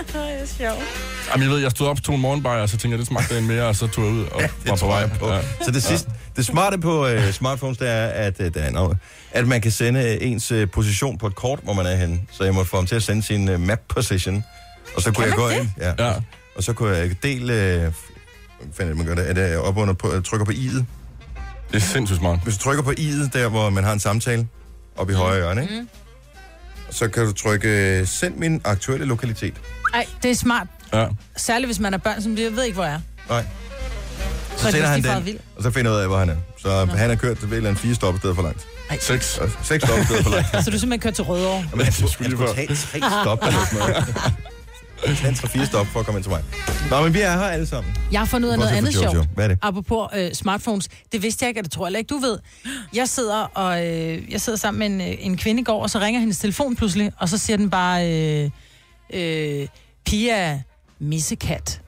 Jamen, 1.31 1.43
jeg 1.43 1.51
ved, 1.51 1.60
jeg 1.60 1.71
stod 1.71 1.88
op, 1.88 2.01
tog 2.03 2.15
en 2.15 2.21
morgenbajer, 2.21 2.62
og 2.62 2.69
så 2.69 2.77
tænkte 2.77 2.93
jeg, 2.93 2.99
det 2.99 3.08
smagte 3.08 3.38
en 3.38 3.47
mere, 3.47 3.63
og 3.63 3.75
så 3.75 3.88
tog 3.88 4.05
jeg 4.05 4.13
ud 4.13 4.25
og 4.25 4.41
det 4.63 4.69
var 4.69 4.75
på 4.75 4.86
vej. 4.86 5.08
på. 5.08 5.27
Ja. 5.27 5.41
Så 5.65 5.71
det 5.71 5.84
sidste, 5.84 6.12
det 6.36 6.45
smarte 6.45 6.77
på 6.77 7.05
uh, 7.05 7.31
smartphones, 7.31 7.77
det 7.77 7.89
er, 7.89 8.05
at, 8.05 8.39
uh, 8.39 8.45
der 8.45 8.62
er 8.62 8.71
noget, 8.71 8.97
at 9.31 9.47
man 9.47 9.62
kan 9.62 9.71
sende 9.71 10.21
ens 10.21 10.51
uh, 10.51 10.69
position 10.73 11.17
på 11.17 11.27
et 11.27 11.36
kort, 11.36 11.60
hvor 11.63 11.73
man 11.73 11.86
er 11.86 11.95
henne. 11.95 12.21
Så 12.31 12.43
jeg 12.43 12.53
måtte 12.53 12.69
få 12.69 12.77
ham 12.77 12.86
til 12.86 12.95
at 12.95 13.03
sende 13.03 13.23
sin 13.23 13.49
uh, 13.49 13.60
map 13.60 13.79
position. 13.89 14.43
Og 14.95 15.01
så 15.01 15.12
kunne 15.12 15.27
jeg 15.27 15.36
gå 15.36 15.49
ind. 15.49 15.69
Ja. 15.79 15.93
Ja. 16.08 16.13
Og 16.55 16.63
så 16.63 16.73
kunne 16.73 16.95
jeg 16.97 17.23
dele... 17.23 17.86
Uh, 17.88 17.93
det, 18.77 18.97
man 18.97 19.05
gør 19.05 19.15
det? 19.15 19.29
Er 19.29 19.34
det 19.34 19.58
op 19.58 19.77
under 19.77 19.93
på, 19.93 20.21
trykker 20.21 20.45
på 20.45 20.51
i'et? 20.51 20.84
Det 21.71 21.75
er 21.75 21.79
sindssygt 21.79 22.19
smart. 22.19 22.39
Hvis 22.43 22.58
du 22.58 22.63
trykker 22.63 22.84
på 22.84 22.91
i'et, 22.91 23.29
der 23.34 23.47
hvor 23.47 23.69
man 23.69 23.84
har 23.84 23.93
en 23.93 23.99
samtale, 23.99 24.47
oppe 24.97 25.13
i 25.13 25.15
højre 25.15 25.36
hjørne, 25.36 25.62
ikke? 25.62 25.86
Så 26.89 27.07
kan 27.07 27.25
du 27.25 27.33
trykke 27.33 27.99
øh, 27.99 28.07
send 28.07 28.35
min 28.35 28.61
aktuelle 28.63 29.05
lokalitet. 29.05 29.53
Ej, 29.93 30.05
det 30.23 30.31
er 30.31 30.35
smart. 30.35 30.67
Ja. 30.93 31.07
Særligt, 31.37 31.67
hvis 31.67 31.79
man 31.79 31.93
er 31.93 31.97
børn, 31.97 32.21
som 32.21 32.37
jeg 32.37 32.51
ved 32.55 32.63
ikke, 32.63 32.75
hvor 32.75 32.83
jeg 32.85 32.93
er. 32.93 32.99
Nej. 33.29 33.45
Så 34.57 34.63
Så 34.63 34.71
sender 34.71 34.87
han 34.87 35.03
den, 35.03 35.25
vild. 35.25 35.37
og 35.57 35.63
så 35.63 35.71
finder 35.71 35.91
jeg 35.91 35.97
ud 35.97 36.01
af, 36.01 36.07
hvor 36.07 36.17
han 36.17 36.29
er. 36.29 36.35
Så 36.57 36.85
han 36.85 37.09
har 37.09 37.15
kørt 37.15 37.37
til 37.37 37.47
et 37.47 37.53
eller 37.53 37.69
andet 37.69 37.81
fire 37.81 37.95
stoppesteder 37.95 38.33
for 38.35 38.41
langt. 38.41 38.65
Seks. 39.01 39.39
Seks 39.63 39.83
stoppesteder 39.83 40.23
for 40.23 40.29
langt. 40.29 40.47
Så 40.65 40.71
du 40.71 40.79
simpelthen 40.79 40.99
kører 40.99 41.13
til 41.13 41.23
Rødovre. 41.23 41.63
Men 41.71 41.85
jeg 41.85 41.93
skulle, 41.93 42.11
skulle 42.11 42.29
lige 42.29 42.37
skulle 42.37 42.55
tage 42.55 42.67
tre 42.67 42.99
stop 43.23 43.39
eller 43.43 43.65
sådan 43.65 43.79
noget. 43.79 44.15
Tage 45.03 45.27
en 45.29 45.36
tre-fire 45.36 45.65
stop 45.65 45.88
for 45.88 45.99
at 45.99 46.05
komme 46.05 46.17
ind 46.19 46.23
til 46.23 46.31
mig. 46.31 46.43
Nå, 46.89 47.01
men 47.03 47.13
vi 47.13 47.21
er 47.21 47.31
her 47.31 47.43
alle 47.43 47.65
sammen. 47.67 47.95
Jeg 48.12 48.19
har 48.19 48.25
fundet 48.25 48.47
ud 48.47 48.53
af 48.53 48.60
noget 48.60 48.71
andet 48.71 48.93
sjovt. 48.93 49.27
Hvad 49.36 49.43
er 49.43 49.47
det? 49.47 49.58
Apropos 49.62 50.08
øh, 50.15 50.34
smartphones. 50.34 50.88
Det 51.12 51.23
vidste 51.23 51.43
jeg 51.43 51.49
ikke, 51.49 51.60
og 51.60 51.63
det 51.63 51.71
tror 51.71 51.86
jeg 51.86 51.88
heller 51.88 51.99
ikke, 51.99 52.10
du 52.10 52.17
ved. 52.17 52.39
Jeg 52.93 53.10
sidder, 53.10 53.36
og, 53.38 53.86
øh, 53.88 54.31
jeg 54.31 54.41
sidder 54.41 54.58
sammen 54.60 54.97
med 54.97 55.05
en, 55.08 55.13
øh, 55.13 55.17
en 55.25 55.38
kvinde 55.38 55.62
i 55.62 55.63
går, 55.63 55.81
og 55.81 55.89
så 55.89 55.99
ringer 55.99 56.19
hendes 56.19 56.38
telefon 56.38 56.75
pludselig, 56.75 57.12
og 57.17 57.29
så 57.29 57.38
siger 57.38 57.58
den 57.58 57.69
bare, 57.69 58.12
øh, 58.12 58.49
øh, 59.13 59.67
Pia 60.05 60.62
Missekat. 60.99 61.81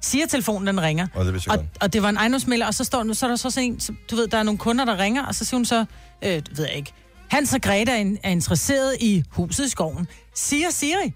Siger 0.00 0.26
telefonen, 0.26 0.66
den 0.66 0.80
ringer. 0.82 1.06
Og 1.14 1.24
det 1.24 1.48
Og, 1.48 1.64
og 1.80 1.92
det 1.92 2.02
var 2.02 2.08
en 2.08 2.16
ejendomsmælder, 2.16 2.66
og 2.66 2.74
så 2.74 2.84
står 2.84 3.02
nu, 3.02 3.14
så 3.14 3.26
er 3.26 3.30
der 3.30 3.36
så 3.36 3.50
sådan 3.50 3.72
en, 3.72 3.80
så, 3.80 3.92
du 4.10 4.16
ved, 4.16 4.28
der 4.28 4.38
er 4.38 4.42
nogle 4.42 4.58
kunder, 4.58 4.84
der 4.84 4.98
ringer, 4.98 5.24
og 5.26 5.34
så 5.34 5.44
siger 5.44 5.58
hun 5.58 5.64
så, 5.64 5.84
øh, 6.22 6.42
ved 6.56 6.64
jeg 6.66 6.74
ikke, 6.76 6.92
Hans 7.28 7.54
og 7.54 7.60
Greta 7.62 7.92
er, 7.92 7.96
in- 7.96 8.18
er 8.22 8.30
interesseret 8.30 8.96
i 9.00 9.24
huset 9.30 9.66
i 9.66 9.68
skoven. 9.68 10.06
Siger 10.34 10.70
Siri. 10.70 11.12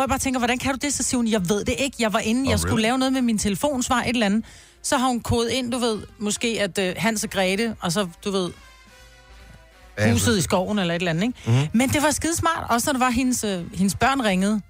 Hvor 0.00 0.04
jeg 0.04 0.08
bare 0.08 0.18
tænker, 0.18 0.40
hvordan 0.40 0.58
kan 0.58 0.72
du 0.72 0.78
det? 0.86 0.94
Så 0.94 1.02
siger 1.02 1.18
hun, 1.18 1.28
jeg 1.28 1.48
ved 1.48 1.64
det 1.64 1.74
ikke. 1.78 1.96
Jeg 1.98 2.12
var 2.12 2.18
inde, 2.18 2.40
Oh, 2.40 2.50
jeg 2.50 2.58
skulle 2.58 2.72
really? 2.72 2.82
lave 2.82 2.98
noget 2.98 3.12
med 3.12 3.22
min 3.22 3.38
telefonsvar, 3.38 4.02
et 4.02 4.08
eller 4.08 4.26
andet. 4.26 4.44
Så 4.82 4.96
har 4.96 5.08
hun 5.08 5.20
kodet 5.20 5.50
ind, 5.50 5.72
du 5.72 5.78
ved, 5.78 5.98
måske 6.18 6.56
at 6.60 6.78
øh, 6.78 6.94
Hans 6.98 7.24
og 7.24 7.30
Grete, 7.30 7.76
og 7.80 7.92
så, 7.92 8.08
du 8.24 8.30
ved, 8.30 8.50
huset 10.12 10.38
i 10.38 10.40
skoven 10.40 10.78
eller 10.78 10.94
et 10.94 10.98
eller 10.98 11.10
andet, 11.10 11.22
ikke? 11.22 11.38
Mm-hmm. 11.46 11.68
Men 11.72 11.88
det 11.88 12.02
var 12.02 12.10
skidesmart, 12.10 12.66
også 12.70 12.88
når 12.88 12.92
det 12.92 13.00
var, 13.00 13.10
hendes, 13.10 13.44
øh, 13.44 13.74
hendes 13.74 13.94
børn 13.94 14.20
ringede. 14.22 14.60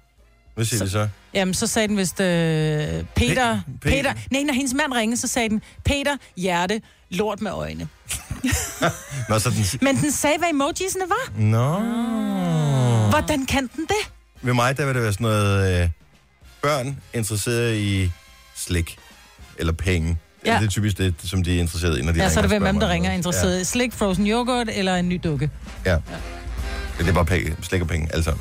Hvad 0.55 0.65
siger 0.65 0.83
de 0.83 0.89
så? 0.89 1.07
Jamen, 1.33 1.53
så 1.53 1.67
sagde 1.67 1.87
den 1.87 1.97
vist, 1.97 2.19
øh, 2.19 2.27
Peter, 2.27 3.55
Pe- 3.55 3.59
Pe- 3.59 3.89
Peter, 3.89 4.13
nej, 4.31 4.43
når 4.43 4.53
hendes 4.53 4.73
mand 4.73 4.93
ringede, 4.93 5.21
så 5.21 5.27
sagde 5.27 5.49
den, 5.49 5.61
Peter, 5.85 6.17
hjerte, 6.37 6.81
lort 7.09 7.41
med 7.41 7.51
øjne. 7.51 7.87
Nå, 9.29 9.39
så 9.39 9.49
den... 9.49 9.65
Men 9.81 9.95
den 9.97 10.11
sagde, 10.11 10.37
hvad 10.37 10.49
emojisene 10.49 11.03
var. 11.07 11.39
Nå. 11.41 11.79
Hvordan 13.09 13.45
kan 13.45 13.69
den 13.75 13.85
det? 13.85 14.10
Ved 14.41 14.53
mig, 14.53 14.77
der 14.77 14.85
vil 14.85 14.95
det 14.95 15.03
være 15.03 15.13
sådan 15.13 15.23
noget... 15.23 15.81
Øh, 15.83 15.89
børn 16.61 16.97
interesseret 17.13 17.75
i 17.75 18.11
slik. 18.55 18.97
Eller 19.57 19.73
penge. 19.73 20.17
Ja. 20.45 20.53
Ja. 20.53 20.59
Det 20.59 20.65
er 20.65 20.69
typisk 20.69 20.97
det, 20.97 21.13
som 21.23 21.43
de 21.43 21.55
er 21.55 21.59
interesseret 21.59 21.99
i, 21.99 22.01
når 22.01 22.11
de 22.11 22.17
Ja, 22.17 22.23
ringer 22.23 22.33
så 22.33 22.39
er 22.39 22.41
det 22.41 22.49
hvem 22.51 22.61
spørger 22.61 22.79
der 22.79 22.85
om 22.85 22.91
ringer 22.91 23.09
noget. 23.09 23.17
interesseret 23.17 23.61
i 23.61 23.63
slik, 23.63 23.93
frozen 23.93 24.27
yoghurt 24.27 24.67
eller 24.73 24.95
en 24.95 25.09
ny 25.09 25.19
dukke. 25.23 25.49
Ja. 25.85 25.91
ja. 25.91 25.97
Det 26.99 27.07
er 27.09 27.13
bare 27.13 27.25
penge, 27.25 27.55
slik 27.61 27.81
og 27.81 27.87
penge, 27.87 28.07
altså. 28.13 28.33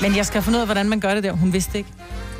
Men 0.00 0.16
jeg 0.16 0.26
skal 0.26 0.42
finde 0.42 0.56
ud 0.58 0.60
af, 0.60 0.66
hvordan 0.66 0.88
man 0.88 1.00
gør 1.00 1.14
det 1.14 1.22
der. 1.24 1.32
Hun 1.32 1.52
vidste 1.52 1.78
ikke. 1.78 1.90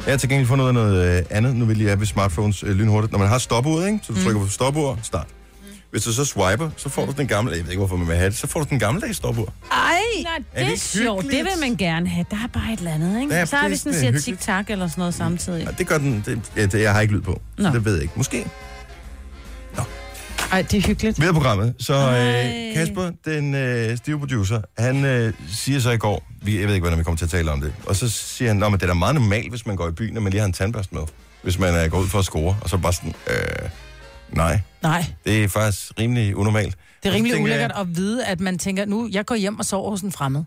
Jeg 0.06 0.12
har 0.12 0.18
til 0.18 0.28
gengæld 0.28 0.48
fundet 0.48 0.62
ud 0.64 0.68
af 0.68 0.74
noget 0.74 1.18
øh, 1.18 1.24
andet, 1.30 1.56
nu 1.56 1.64
vil 1.64 1.78
jeg 1.82 1.92
er 1.92 1.96
ved 1.96 2.06
smartphones 2.06 2.62
øh, 2.62 2.70
lynhurtigt. 2.76 3.12
Når 3.12 3.18
man 3.18 3.28
har 3.28 3.38
stopuret, 3.38 3.86
ikke? 3.86 3.98
så 4.02 4.12
du 4.12 4.24
trykker 4.24 4.40
på 4.40 4.48
stopur, 4.48 4.98
start. 5.02 5.26
Hvis 5.90 6.02
du 6.04 6.12
så 6.12 6.24
swiper, 6.24 6.70
så 6.76 6.88
får 6.88 7.06
du 7.06 7.12
den 7.16 7.26
gamle, 7.26 7.52
jeg 7.52 7.60
ved 7.64 7.70
ikke 7.70 7.78
hvorfor 7.78 7.96
man 7.96 8.08
vil 8.08 8.16
have 8.16 8.30
det, 8.30 8.38
så 8.38 8.46
får 8.46 8.60
du 8.60 8.66
den 8.70 8.78
gamle 8.78 9.14
stoppur. 9.14 9.52
Ej, 9.72 9.78
Er 9.78 9.85
Nej, 10.24 10.36
det 10.38 10.44
det 10.54 10.62
er 10.62 10.68
ikke 10.70 10.80
sjovt. 10.80 11.24
Det 11.24 11.32
vil 11.32 11.48
man 11.60 11.76
gerne 11.76 12.08
have. 12.08 12.26
Der 12.30 12.36
er 12.36 12.46
bare 12.52 12.72
et 12.72 12.78
eller 12.78 12.90
andet, 12.94 13.20
ikke? 13.20 13.34
Ja, 13.34 13.46
så 13.46 13.56
er 13.56 13.62
det- 13.62 13.70
vi 13.70 13.76
sådan 13.76 13.92
det 13.92 13.96
er 13.96 14.00
siger 14.00 14.12
hyggeligt. 14.12 14.40
tic-tac 14.40 14.64
eller 14.68 14.86
sådan 14.88 15.00
noget 15.00 15.14
samtidig. 15.14 15.64
Ja, 15.64 15.70
det 15.78 15.86
gør 15.86 15.98
den, 15.98 16.22
det, 16.26 16.40
ja, 16.56 16.66
det, 16.66 16.82
jeg 16.82 16.92
har 16.92 17.00
ikke 17.00 17.14
lyd 17.14 17.20
på, 17.20 17.40
så 17.58 17.62
Nå. 17.62 17.70
det 17.70 17.84
ved 17.84 17.92
jeg 17.94 18.02
ikke. 18.02 18.14
Måske. 18.16 18.46
Ej, 20.52 20.62
det 20.62 20.74
er 20.78 20.86
hyggeligt. 20.86 21.20
Videre 21.20 21.34
programmet. 21.34 21.74
Så 21.78 21.94
øh. 21.94 22.74
Kasper, 22.74 23.10
den 23.24 23.54
øh, 23.54 23.96
stive 23.96 24.18
producer, 24.18 24.60
han 24.78 25.04
øh, 25.04 25.32
siger 25.48 25.80
så 25.80 25.90
i 25.90 25.96
går, 25.96 26.26
vi, 26.42 26.58
jeg 26.60 26.66
ved 26.68 26.74
ikke, 26.74 26.82
hvordan 26.84 26.98
vi 26.98 27.04
kommer 27.04 27.16
til 27.16 27.24
at 27.24 27.30
tale 27.30 27.50
om 27.52 27.60
det, 27.60 27.72
og 27.86 27.96
så 27.96 28.08
siger 28.08 28.48
han, 28.48 28.62
at 28.62 28.72
det 28.72 28.82
er 28.82 28.86
da 28.86 28.94
meget 28.94 29.14
normalt, 29.14 29.50
hvis 29.50 29.66
man 29.66 29.76
går 29.76 29.88
i 29.88 29.92
byen, 29.92 30.16
at 30.16 30.22
man 30.22 30.30
lige 30.32 30.40
har 30.40 30.46
en 30.46 30.52
tandbørste 30.52 30.94
med, 30.94 31.02
hvis 31.42 31.58
man 31.58 31.74
øh, 31.84 31.90
går 31.90 31.98
ud 31.98 32.08
for 32.08 32.18
at 32.18 32.24
score, 32.24 32.56
og 32.60 32.70
så 32.70 32.76
bare 32.78 32.92
sådan, 32.92 33.14
øh, 33.30 33.68
nej, 34.30 34.60
Nej, 34.82 35.04
det 35.24 35.44
er 35.44 35.48
faktisk 35.48 35.90
rimelig 35.98 36.36
unormalt. 36.36 36.74
Det 37.06 37.12
er 37.12 37.16
rimelig 37.16 37.32
tænker 37.32 37.44
ulækkert 37.44 37.72
at 37.76 37.96
vide, 37.96 38.26
at 38.26 38.40
man 38.40 38.58
tænker, 38.58 38.84
nu, 38.84 39.08
jeg 39.12 39.26
går 39.26 39.34
hjem 39.34 39.58
og 39.58 39.64
sover 39.64 39.90
hos 39.90 40.00
en 40.00 40.12
fremmed 40.12 40.44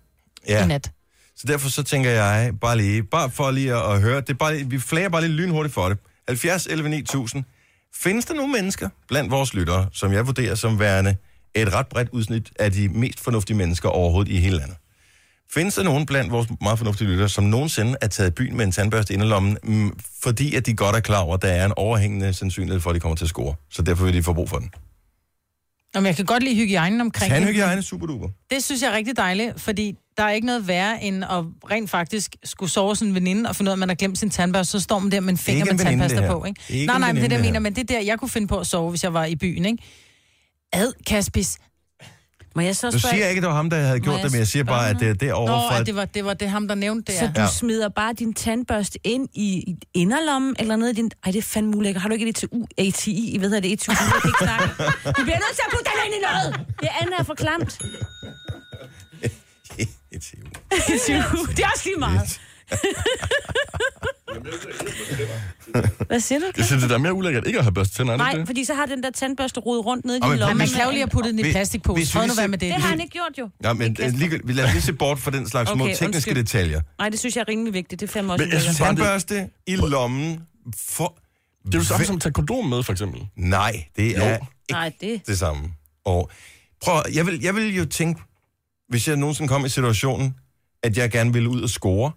Ja. 0.47 0.63
i 0.63 0.67
nat. 0.67 0.91
Så 1.35 1.47
derfor 1.47 1.69
så 1.69 1.83
tænker 1.83 2.09
jeg 2.09 2.51
bare 2.61 2.77
lige, 2.77 3.03
bare 3.03 3.29
for 3.31 3.51
lige 3.51 3.73
at, 3.75 3.93
at 3.95 4.01
høre, 4.01 4.21
det 4.21 4.29
er 4.29 4.33
bare, 4.33 4.53
lige- 4.57 4.69
vi 4.69 4.79
flager 4.79 5.09
bare 5.09 5.21
lige 5.21 5.31
lynhurtigt 5.31 5.73
for 5.73 5.89
det. 5.89 5.97
70 6.27 6.65
11 6.65 6.89
9000. 6.89 7.43
Findes 7.95 8.25
der 8.25 8.33
nogle 8.33 8.51
mennesker 8.51 8.89
blandt 9.07 9.31
vores 9.31 9.53
lyttere, 9.53 9.87
som 9.93 10.13
jeg 10.13 10.27
vurderer 10.27 10.55
som 10.55 10.79
værende 10.79 11.15
et 11.55 11.73
ret 11.73 11.87
bredt 11.87 12.09
udsnit 12.11 12.49
af 12.59 12.71
de 12.71 12.89
mest 12.89 13.19
fornuftige 13.19 13.57
mennesker 13.57 13.89
overhovedet 13.89 14.31
i 14.31 14.37
hele 14.37 14.57
landet? 14.57 14.77
Findes 15.53 15.75
der 15.75 15.83
nogen 15.83 16.05
blandt 16.05 16.31
vores 16.31 16.47
meget 16.61 16.77
fornuftige 16.77 17.07
lyttere, 17.07 17.29
som 17.29 17.43
nogensinde 17.43 17.95
er 18.01 18.07
taget 18.07 18.35
byen 18.35 18.57
med 18.57 18.65
en 18.65 18.71
tandbørste 18.71 19.13
i 19.13 19.15
inderlommen, 19.15 19.57
mm, 19.63 19.99
fordi 20.23 20.55
at 20.55 20.65
de 20.65 20.73
godt 20.73 20.95
er 20.95 20.99
klar 20.99 21.19
over, 21.21 21.35
at 21.35 21.41
der 21.41 21.47
er 21.47 21.65
en 21.65 21.73
overhængende 21.75 22.33
sandsynlighed 22.33 22.81
for, 22.81 22.89
at 22.89 22.93
de 22.93 22.99
kommer 22.99 23.15
til 23.15 23.25
at 23.25 23.29
score. 23.29 23.55
Så 23.69 23.81
derfor 23.81 24.05
vil 24.05 24.13
de 24.13 24.23
få 24.23 24.33
brug 24.33 24.49
for 24.49 24.57
den. 24.57 24.69
Jamen, 25.95 26.07
jeg 26.07 26.15
kan 26.15 26.25
godt 26.25 26.43
lide 26.43 26.55
hygiejnen 26.55 27.01
omkring. 27.01 27.31
Tandhygiejne 27.33 27.77
er 27.77 27.81
super 27.81 28.07
duper. 28.07 28.27
Det 28.49 28.63
synes 28.63 28.81
jeg 28.81 28.91
er 28.91 28.95
rigtig 28.95 29.17
dejligt, 29.17 29.61
fordi 29.61 29.95
der 30.17 30.23
er 30.23 30.29
ikke 30.31 30.47
noget 30.47 30.67
værre, 30.67 31.03
end 31.03 31.23
at 31.23 31.43
rent 31.71 31.89
faktisk 31.89 32.35
skulle 32.43 32.71
sove 32.71 32.95
sådan 32.95 33.07
en 33.07 33.15
veninde 33.15 33.49
og 33.49 33.55
finde 33.55 33.69
ud 33.69 33.71
af, 33.71 33.75
at 33.75 33.79
man 33.79 33.89
har 33.89 33.95
glemt 33.95 34.17
sin 34.17 34.29
tandbørste, 34.29 34.71
så 34.71 34.79
står 34.79 34.99
man 34.99 35.11
der 35.11 35.19
med 35.19 35.29
en 35.29 35.37
finger 35.37 35.63
ikke 35.65 35.73
med 35.73 35.79
en 35.81 35.85
veninde, 35.85 36.03
tandpasta 36.03 36.21
det 36.21 36.29
her. 36.29 36.39
på, 36.39 36.45
ikke? 36.45 36.61
Ikke 36.69 36.85
nej, 36.85 36.95
en 36.95 37.01
nej, 37.01 37.13
men 37.13 37.21
det 37.21 37.31
der 37.31 37.37
det 37.37 37.45
mener, 37.45 37.53
her. 37.53 37.59
men 37.59 37.75
det 37.75 37.81
er 37.81 37.85
der, 37.95 37.99
jeg 37.99 38.19
kunne 38.19 38.29
finde 38.29 38.47
på 38.47 38.57
at 38.59 38.67
sove, 38.67 38.89
hvis 38.89 39.03
jeg 39.03 39.13
var 39.13 39.25
i 39.25 39.35
byen, 39.35 39.65
ikke? 39.65 39.83
Ad, 40.73 40.93
Kaspis. 41.07 41.57
Må 42.55 42.61
jeg 42.61 42.75
så 42.75 42.87
Nu 42.87 42.99
spørge... 42.99 43.11
siger 43.13 43.21
jeg 43.23 43.29
ikke, 43.29 43.39
at 43.39 43.43
det 43.43 43.49
var 43.49 43.55
ham, 43.55 43.69
der 43.69 43.77
havde 43.77 43.99
gjort 43.99 44.21
det, 44.23 44.31
men 44.31 44.39
jeg 44.39 44.47
siger 44.47 44.63
bare, 44.63 44.89
at 44.89 44.99
det 44.99 45.07
er 45.07 45.13
Nå, 45.13 45.25
derovre 45.27 45.69
fra... 45.69 45.79
at 45.79 45.85
det 45.85 45.95
var, 45.95 46.05
det 46.05 46.25
var 46.25 46.33
det 46.33 46.49
ham, 46.49 46.67
der 46.67 46.75
nævnte 46.75 47.11
det. 47.11 47.19
Så 47.19 47.25
du 47.35 47.41
Ja. 47.41 47.47
smider 47.47 47.89
bare 47.89 48.13
din 48.13 48.33
tandbørste 48.33 48.99
ind 49.03 49.27
i 49.33 49.43
i 49.67 49.75
inderlommen, 49.93 50.55
eller 50.59 50.75
ned 50.75 50.89
i 50.89 50.93
din... 50.93 51.11
Ej, 51.25 51.31
det 51.31 51.37
er 51.39 51.43
fandme 51.43 51.77
ulækkert. 51.77 52.01
Har 52.01 52.09
du 52.09 52.13
ikke 52.13 52.29
et 52.29 52.43
ETU, 52.43 52.65
ATI, 52.77 53.35
hvad 53.39 53.49
hedder 53.49 53.61
det, 53.61 53.71
ETU? 53.73 53.91
Jeg 53.91 53.97
kan 54.21 54.29
ikke 54.29 54.37
snakke. 54.41 54.65
Du 55.19 55.23
bliver 55.23 55.37
nødt 55.45 55.55
til 55.55 55.63
at 55.67 55.71
putte 55.71 55.85
den 55.85 56.05
ind 56.05 56.15
i 56.15 56.21
noget! 56.31 56.67
Det 56.81 56.89
andet 57.01 57.15
er 57.19 57.23
for 57.23 57.33
klamt. 57.33 57.79
ETU, 60.11 61.45
det 61.55 61.59
er 61.59 61.69
også 61.75 61.85
lige 61.85 61.99
meget. 61.99 62.39
Hvad 66.07 66.19
siger 66.19 66.39
du? 66.39 66.45
Jeg 66.57 66.65
synes, 66.65 66.83
det 66.83 66.91
er 66.91 66.97
mere 66.97 67.13
ulækkert 67.13 67.47
ikke 67.47 67.59
at 67.59 67.65
have 67.65 67.73
børste 67.73 67.95
tænder, 67.95 68.13
er 68.13 68.17
Nej, 68.17 68.33
det? 68.33 68.45
fordi 68.47 68.65
så 68.65 68.73
har 68.73 68.85
den 68.85 69.03
der 69.03 69.11
tandbørste 69.11 69.59
rodet 69.59 69.85
rundt 69.85 70.05
nede 70.05 70.17
i 70.17 70.21
din 70.21 70.35
lomme. 70.35 70.55
Man 70.55 70.67
kan 70.67 70.83
jo 70.83 70.89
lige 70.89 70.99
have 70.99 71.07
puttet 71.09 71.33
den 71.33 71.45
i 71.45 71.51
plastikpose. 71.51 72.13
Prøv 72.13 72.27
nu 72.27 72.33
være 72.37 72.47
med 72.47 72.57
det. 72.57 72.73
Det 72.73 72.81
har 72.81 72.89
han 72.89 73.01
ikke 73.01 73.11
gjort 73.11 73.31
jo. 73.39 73.49
Ja, 73.63 73.73
men 73.73 73.95
øh, 73.99 74.13
lige, 74.13 74.39
vi 74.43 74.53
lader 74.53 74.71
lige 74.71 74.81
se 74.81 74.93
bort 74.93 75.19
fra 75.19 75.31
den 75.31 75.49
slags 75.49 75.69
små 75.71 75.83
Okay, 75.83 75.93
tekniske 75.95 76.15
undskyld. 76.15 76.35
detaljer. 76.35 76.81
Nej, 76.99 77.09
det 77.09 77.19
synes 77.19 77.35
jeg 77.35 77.41
er 77.41 77.49
rimelig 77.49 77.73
vigtigt. 77.73 78.01
Det 78.01 78.07
er 78.07 78.11
fandme 78.13 78.33
også 78.33 78.45
Men 78.45 78.53
jeg 78.53 78.61
synes 78.61 78.77
Tandbørste 78.77 79.49
i 79.67 79.75
lommen 79.75 80.39
for... 80.77 81.17
det 81.65 81.75
er 81.75 81.79
jo 81.79 81.83
samme 81.85 82.05
som 82.05 82.15
at 82.15 82.21
tage 82.21 82.33
kondom 82.33 82.65
med, 82.65 82.83
for 82.83 82.91
eksempel. 82.91 83.21
Nej, 83.35 83.85
det 83.95 84.17
er 84.17 84.33
ikke 84.33 84.45
Nej, 84.71 84.91
det... 85.01 85.21
det 85.27 85.39
samme. 85.39 85.63
Og 86.05 86.31
prøv, 86.81 87.01
jeg 87.13 87.25
vil, 87.25 87.41
jeg 87.41 87.55
vil 87.55 87.75
jo 87.77 87.85
tænke, 87.85 88.21
hvis 88.89 89.07
jeg 89.07 89.15
nogensinde 89.17 89.47
kom 89.47 89.65
i 89.65 89.69
situationen, 89.69 90.35
at 90.83 90.97
jeg 90.97 91.11
gerne 91.11 91.33
ville 91.33 91.49
ud 91.49 91.61
og 91.61 91.69
score, 91.69 92.11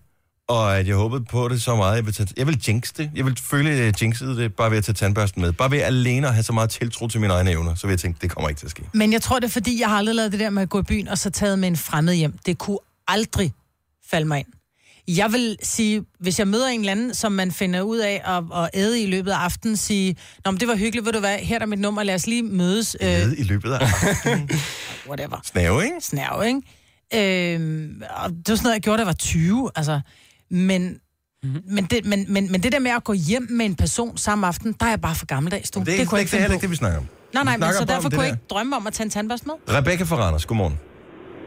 og 0.52 0.78
at 0.78 0.88
jeg 0.88 0.96
håbede 0.96 1.24
på 1.24 1.48
det 1.48 1.62
så 1.62 1.76
meget, 1.76 1.96
jeg 1.96 2.06
vil, 2.06 2.14
tage, 2.14 2.28
jeg 2.36 2.46
vil 2.46 2.60
jinx 2.68 2.92
det. 2.92 3.10
Jeg 3.14 3.24
vil 3.24 3.38
føle, 3.42 3.70
at 3.70 3.78
jeg 3.78 4.02
jinxede 4.02 4.36
det, 4.36 4.54
bare 4.54 4.70
ved 4.70 4.78
at 4.78 4.84
tage 4.84 4.94
tandbørsten 4.94 5.42
med. 5.42 5.52
Bare 5.52 5.70
ved 5.70 5.78
alene 5.78 6.26
at 6.28 6.34
have 6.34 6.42
så 6.42 6.52
meget 6.52 6.70
tiltro 6.70 7.08
til 7.08 7.20
mine 7.20 7.32
egne 7.32 7.50
evner, 7.50 7.74
så 7.74 7.86
vil 7.86 7.92
jeg 7.92 8.00
tænke, 8.00 8.18
det 8.22 8.30
kommer 8.30 8.48
ikke 8.48 8.58
til 8.58 8.66
at 8.66 8.70
ske. 8.70 8.82
Men 8.92 9.12
jeg 9.12 9.22
tror, 9.22 9.38
det 9.38 9.46
er 9.46 9.50
fordi, 9.50 9.80
jeg 9.80 9.88
har 9.88 9.96
aldrig 9.96 10.14
lavet 10.16 10.32
det 10.32 10.40
der 10.40 10.50
med 10.50 10.62
at 10.62 10.68
gå 10.68 10.78
i 10.80 10.82
byen, 10.82 11.08
og 11.08 11.18
så 11.18 11.30
taget 11.30 11.58
med 11.58 11.68
en 11.68 11.76
fremmed 11.76 12.14
hjem. 12.14 12.38
Det 12.46 12.58
kunne 12.58 12.78
aldrig 13.08 13.52
falde 14.10 14.26
mig 14.26 14.38
ind. 14.38 14.46
Jeg 15.08 15.32
vil 15.32 15.56
sige, 15.62 16.04
hvis 16.20 16.38
jeg 16.38 16.48
møder 16.48 16.68
en 16.68 16.80
eller 16.80 16.92
anden, 16.92 17.14
som 17.14 17.32
man 17.32 17.52
finder 17.52 17.80
ud 17.80 17.98
af 17.98 18.22
at, 18.24 18.62
at 18.62 18.70
æde 18.74 19.02
i 19.02 19.06
løbet 19.06 19.30
af 19.30 19.36
aftenen, 19.36 19.76
sige, 19.76 20.16
Nå, 20.44 20.50
men 20.50 20.60
det 20.60 20.68
var 20.68 20.76
hyggeligt, 20.76 21.06
ved 21.06 21.12
du 21.12 21.18
hvad, 21.20 21.38
her 21.38 21.58
er 21.58 21.66
mit 21.66 21.78
nummer, 21.78 22.02
lad 22.02 22.14
os 22.14 22.26
lige 22.26 22.42
mødes. 22.42 22.96
Øh, 23.00 23.08
Nede 23.08 23.36
i 23.36 23.42
løbet 23.42 23.72
af 23.72 23.78
aftenen. 23.80 24.50
whatever. 25.08 25.40
Snave, 25.44 25.84
ikke? 25.84 25.96
Snærv, 26.00 26.44
ikke? 26.46 26.60
Øh, 27.54 27.90
og 28.10 28.30
det 28.30 28.48
var 28.48 28.56
sådan 28.56 28.62
noget, 28.62 28.74
jeg 28.74 28.82
gjorde, 28.82 28.96
da 28.98 29.00
jeg 29.00 29.06
var 29.06 29.12
20, 29.12 29.70
altså. 29.76 30.00
Men, 30.52 30.82
mm-hmm. 31.42 31.62
men, 31.76 31.84
det, 31.92 31.98
men, 32.12 32.20
men, 32.34 32.42
men 32.52 32.58
det 32.64 32.70
der 32.72 32.82
med 32.86 32.92
at 33.00 33.04
gå 33.10 33.14
hjem 33.30 33.46
med 33.58 33.66
en 33.70 33.76
person 33.84 34.12
samme 34.26 34.42
aften, 34.46 34.68
der 34.80 34.86
er 34.86 34.90
jeg 34.96 35.02
bare 35.08 35.16
for 35.22 35.26
gammeldags, 35.34 35.70
du. 35.70 35.80
Det 35.80 35.88
er, 35.88 35.98
det, 35.98 36.08
kunne 36.08 36.18
det, 36.18 36.24
jeg 36.24 36.30
det 36.30 36.36
er 36.36 36.40
heller 36.44 36.58
ikke 36.58 36.66
det, 36.66 36.70
vi 36.76 36.80
snakker 36.84 36.98
om. 37.02 37.06
Nej, 37.36 37.44
nej, 37.48 37.56
men 37.56 37.68
så 37.80 37.84
derfor 37.92 38.08
det 38.08 38.16
kunne 38.16 38.26
jeg 38.28 38.34
ikke 38.36 38.46
drømme 38.54 38.72
om 38.80 38.84
at 38.90 38.92
tage 38.96 39.06
en 39.08 39.14
tandbørste 39.16 39.46
med. 39.50 39.56
Rebecca 39.76 40.04
fra 40.10 40.16
Randers, 40.22 40.46
godmorgen. 40.50 40.76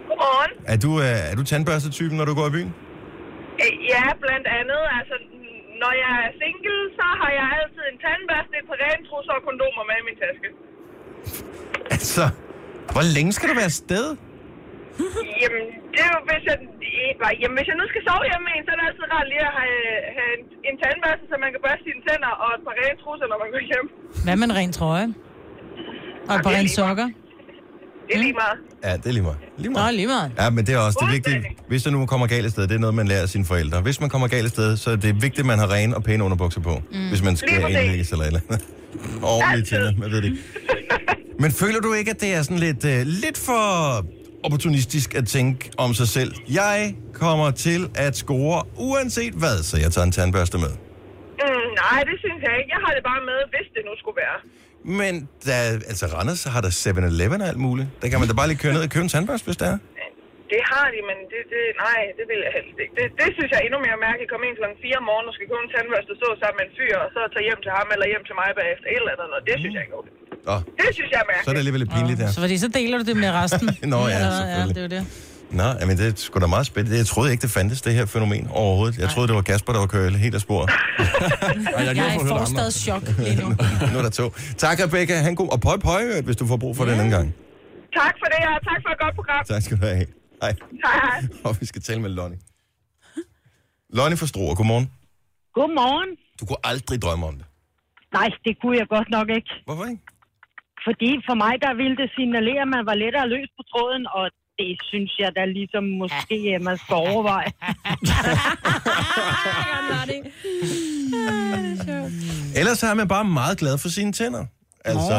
Godmorgen. 0.10 0.52
Er 0.74 0.78
du, 0.86 0.92
øh, 1.06 1.32
er 1.32 1.36
du 1.40 1.44
tandbørstetypen, 1.52 2.16
når 2.20 2.26
du 2.30 2.34
går 2.40 2.46
i 2.52 2.54
byen? 2.58 2.72
Øh, 3.64 3.72
Ja, 3.94 4.06
blandt 4.24 4.48
andet. 4.60 4.82
Altså, 4.98 5.16
når 5.82 5.92
jeg 6.04 6.14
er 6.26 6.32
single, 6.42 6.78
så 7.00 7.08
har 7.22 7.32
jeg 7.40 7.46
altid 7.60 7.84
en 7.94 7.98
tandbørste, 8.06 8.54
et 8.62 8.66
par 8.70 8.78
rene 8.84 9.04
trusser 9.10 9.34
og 9.40 9.44
kondomer 9.48 9.84
med 9.90 9.98
i 10.02 10.04
min 10.10 10.18
taske. 10.24 10.48
Altså, 11.96 12.24
hvor 12.94 13.06
længe 13.16 13.32
skal 13.38 13.48
du 13.50 13.56
være 13.62 13.70
afsted? 13.74 14.06
Jamen, 15.42 15.64
det 15.94 16.00
er 16.08 16.12
jo, 16.16 16.20
hvis 16.30 16.44
jeg, 16.50 16.58
bare- 17.22 17.38
jamen, 17.42 17.56
hvis 17.58 17.68
jeg 17.72 17.78
nu 17.82 17.86
skal 17.92 18.02
sove 18.08 18.24
hjemme 18.30 18.44
med 18.48 18.54
en, 18.58 18.64
så 18.66 18.70
er 18.74 18.78
det 18.80 18.86
altid 18.90 19.06
rart 19.14 19.28
lige 19.34 19.44
at 19.50 19.54
have, 19.60 19.80
have 20.18 20.32
en, 20.38 20.42
en 20.70 20.76
tandbørste, 20.84 21.24
så 21.32 21.36
man 21.44 21.50
kan 21.54 21.62
børste 21.68 21.84
sine 21.90 22.02
tænder, 22.08 22.32
og 22.44 22.48
et 22.58 22.62
par 22.68 22.76
rene 22.80 22.98
trusser, 23.04 23.28
når 23.32 23.38
man 23.44 23.50
går 23.56 23.62
hjem. 23.72 23.86
Hvad 24.26 24.36
med 24.42 24.46
en 24.50 24.56
ren 24.60 24.72
trøje? 24.80 25.08
Og 26.30 26.34
et 26.38 26.42
par 26.46 26.52
det 26.52 26.56
er 26.56 26.60
rene 26.60 26.68
lige 26.70 26.80
meget. 26.82 26.90
sokker? 26.90 27.08
Det 28.08 28.14
er 28.18 28.22
lige 28.28 28.38
meget. 28.44 28.58
Ja, 28.86 28.92
det 29.02 29.08
er 29.12 29.16
lige 29.18 29.26
meget. 29.30 29.40
Lige 29.64 29.74
Nå, 29.74 29.80
meget. 29.80 29.94
lige 30.02 30.10
meget. 30.16 30.30
Ja, 30.42 30.48
men 30.56 30.62
det 30.68 30.74
er 30.78 30.82
også 30.88 31.00
det 31.04 31.10
vigtige. 31.18 31.36
Fuldstændig. 31.36 31.70
Hvis 31.72 31.82
der 31.86 31.92
nu 31.96 32.00
kommer 32.14 32.28
galt 32.34 32.46
af 32.50 32.52
sted, 32.56 32.64
det 32.70 32.76
er 32.80 32.84
noget, 32.86 32.96
man 33.02 33.08
lærer 33.12 33.22
af 33.28 33.32
sine 33.36 33.46
forældre. 33.52 33.78
Hvis 33.88 33.98
man 34.04 34.10
kommer 34.14 34.28
galt 34.36 34.46
af 34.50 34.54
sted, 34.58 34.70
så 34.84 34.88
er 34.96 35.00
det 35.06 35.12
vigtigt, 35.26 35.40
at 35.40 35.50
man 35.54 35.60
har 35.64 35.70
rene 35.78 35.96
og 35.98 36.04
pæne 36.08 36.24
underbukser 36.28 36.62
på. 36.70 36.74
Mm. 36.92 37.08
Hvis 37.12 37.24
man 37.28 37.36
skal 37.42 37.50
indlægges 37.62 38.12
eller 38.12 38.24
et 38.26 38.28
eller 38.28 38.40
andet. 38.50 38.66
Ordentligt 39.24 39.68
tænder, 39.70 39.92
man 40.02 40.12
ved 40.12 40.18
det 40.22 40.28
ikke. 40.30 40.44
Men 41.40 41.52
føler 41.52 41.80
du 41.80 41.94
ikke, 41.94 42.12
at 42.12 42.22
det 42.22 42.34
er 42.38 42.42
sådan 42.42 42.60
lidt, 42.68 42.84
uh, 42.86 43.02
lidt 43.24 43.38
for 43.48 43.62
opportunistisk 44.46 45.10
at 45.20 45.26
tænke 45.38 45.62
om 45.84 45.90
sig 46.00 46.08
selv? 46.18 46.32
Jeg 46.62 46.80
kommer 47.24 47.50
til 47.68 47.82
at 48.06 48.14
score 48.24 48.58
uanset 48.88 49.34
hvad, 49.42 49.58
så 49.70 49.76
jeg 49.84 49.90
tager 49.96 50.06
en 50.10 50.16
tandbørste 50.20 50.58
med. 50.66 50.74
Mm, 51.44 51.68
nej, 51.84 52.00
det 52.10 52.18
synes 52.24 52.40
jeg 52.48 52.54
ikke. 52.60 52.70
Jeg 52.76 52.82
har 52.86 52.92
det 52.98 53.04
bare 53.12 53.22
med, 53.32 53.40
hvis 53.54 53.68
det 53.76 53.82
nu 53.90 53.94
skulle 54.02 54.18
være. 54.26 54.38
Men 55.02 55.14
der, 55.48 55.58
altså 55.92 56.06
Randers 56.16 56.42
har 56.54 56.62
der 56.66 56.72
7-Eleven 56.84 57.40
og 57.44 57.48
alt 57.52 57.62
muligt. 57.68 57.88
Der 58.02 58.08
kan 58.12 58.18
man 58.22 58.28
da 58.32 58.34
bare 58.42 58.50
lige 58.52 58.62
køre 58.64 58.74
ned 58.76 58.84
og 58.88 58.92
købe 58.96 59.06
en 59.08 59.14
tandbørste, 59.16 59.46
hvis 59.50 59.60
det 59.62 59.68
er. 59.74 59.78
Det 60.54 60.62
har 60.74 60.88
de, 60.94 61.00
men 61.10 61.18
det, 61.32 61.42
det, 61.54 61.64
nej, 61.86 62.02
det 62.18 62.26
vil 62.32 62.40
jeg 62.46 62.52
helst 62.58 62.78
ikke. 62.84 62.94
Det, 63.00 63.06
det 63.22 63.30
synes 63.36 63.50
jeg 63.52 63.60
er 63.62 63.66
endnu 63.68 63.80
mere 63.88 63.98
mærkeligt. 64.08 64.30
Komme 64.34 64.46
ind 64.48 64.56
klokken 64.60 64.78
4 64.86 65.02
om 65.02 65.06
morgenen 65.10 65.30
og 65.32 65.36
skal 65.38 65.46
købe 65.52 65.64
en 65.68 65.72
tandbørste 65.76 66.12
og 66.16 66.20
stå 66.22 66.28
sammen 66.42 66.58
med 66.60 66.66
en 66.68 66.74
fyr, 66.78 66.96
og 67.06 67.10
så 67.16 67.20
tage 67.34 67.46
hjem 67.48 67.62
til 67.66 67.72
ham 67.78 67.88
eller 67.96 68.08
hjem 68.12 68.24
til 68.30 68.36
mig 68.42 68.50
bagefter. 68.60 68.88
Et 68.88 69.00
eller 69.02 69.14
andet. 69.26 69.40
Det 69.50 69.56
synes 69.62 69.74
jeg 69.78 69.84
ikke 69.86 69.96
er 69.98 70.02
okay. 70.02 70.14
Nå, 70.46 70.54
Det 70.56 70.64
synes 70.94 71.12
jeg 71.12 71.20
er 71.20 71.24
så 71.24 71.24
er 71.24 71.24
det 71.24 71.28
mærkeligt. 71.38 71.58
alligevel 71.58 71.80
lidt 71.80 71.92
pinligt 71.92 72.20
der. 72.20 72.32
Så 72.32 72.40
fordi 72.40 72.58
så 72.58 72.68
deler 72.68 72.98
du 72.98 73.04
det 73.04 73.18
med 73.18 73.32
resten. 73.32 73.70
Nå 73.94 74.08
ja, 74.08 74.32
selvfølgelig. 74.32 74.58
Ja, 74.58 74.68
det 74.68 74.78
er 74.78 74.82
jo 74.82 74.88
det. 74.88 75.08
Nå, 75.52 75.86
men 75.88 75.98
det 75.98 76.08
er 76.08 76.14
sgu 76.16 76.40
da 76.40 76.48
meget 76.48 76.66
spændende. 76.66 76.98
Jeg 76.98 77.06
troede 77.06 77.32
ikke, 77.32 77.42
det 77.42 77.52
fandtes, 77.52 77.82
det 77.82 77.94
her 77.94 78.06
fænomen 78.06 78.48
overhovedet. 78.52 78.98
Jeg 78.98 79.10
troede, 79.10 79.28
det 79.28 79.36
var 79.36 79.42
Kasper, 79.42 79.74
der 79.74 79.80
var 79.80 79.88
kørt 79.88 80.16
helt 80.16 80.36
af 80.36 80.42
sporet. 80.42 80.70
Jeg 81.00 81.88
er 81.88 81.94
Jeg 81.94 82.08
er 82.08 82.14
i 82.14 82.18
andre. 82.20 82.28
forstadschok 82.28 83.04
lige 83.18 83.36
nu. 83.44 83.48
nu 83.94 83.98
er 83.98 84.02
der 84.02 84.10
to. 84.10 84.30
Tak, 84.58 84.80
Rebecca. 84.84 85.16
Han 85.16 85.36
god. 85.36 85.50
Og 85.52 85.62
pøj, 85.62 85.78
pøj, 85.78 86.22
hvis 86.22 86.36
du 86.36 86.48
får 86.48 86.58
brug 86.58 86.76
for 86.78 86.84
yeah. 86.86 86.92
den 86.94 87.00
anden 87.00 87.14
gang. 87.20 87.36
Tak 87.94 88.14
for 88.22 88.26
det, 88.34 88.42
og 88.56 88.60
tak 88.70 88.80
for 88.86 88.90
et 88.96 89.00
godt 89.04 89.16
program. 89.16 89.46
Tak 89.46 89.62
skal 89.62 89.78
du 89.82 89.86
have. 89.86 89.96
Hej. 89.98 90.06
Hej, 90.42 91.00
hej. 91.04 91.28
Og 91.44 91.58
vi 91.60 91.66
skal 91.66 91.82
tale 91.82 92.02
med 92.02 92.10
Lonnie. 92.10 92.40
Lonnie 93.94 94.18
fra 94.18 94.26
Struer, 94.28 94.56
godmorgen. 94.56 94.92
Godmorgen. 95.54 96.10
Du 96.40 96.46
kunne 96.46 96.58
aldrig 96.64 97.02
drømme 97.02 97.26
om 97.26 97.36
det. 97.36 97.46
Nej, 98.14 98.30
det 98.46 98.58
kunne 98.62 98.78
jeg 98.78 98.88
godt 98.96 99.10
nok 99.10 99.28
ikke. 99.30 99.50
Hvorfor 99.66 99.86
ikke? 99.86 100.02
Fordi 100.88 101.10
for 101.28 101.36
mig, 101.44 101.54
der 101.66 101.72
ville 101.82 101.96
det 102.02 102.10
signalere, 102.18 102.62
at 102.68 102.72
man 102.76 102.84
var 102.90 102.96
lettere 103.04 103.28
løs 103.36 103.50
på 103.58 103.64
tråden, 103.72 104.04
og 104.18 104.26
det 104.60 104.72
synes 104.92 105.12
jeg 105.24 105.30
da 105.38 105.44
ligesom 105.58 105.84
måske, 106.02 106.38
at 106.58 106.62
man 106.70 106.78
skal 106.84 106.96
overveje. 107.10 107.52
Ellers 112.60 112.84
er 112.84 112.94
man 112.94 113.08
bare 113.08 113.26
meget 113.26 113.58
glad 113.58 113.78
for 113.78 113.90
sine 113.90 114.12
tænder. 114.12 114.46
Altså, 114.92 115.16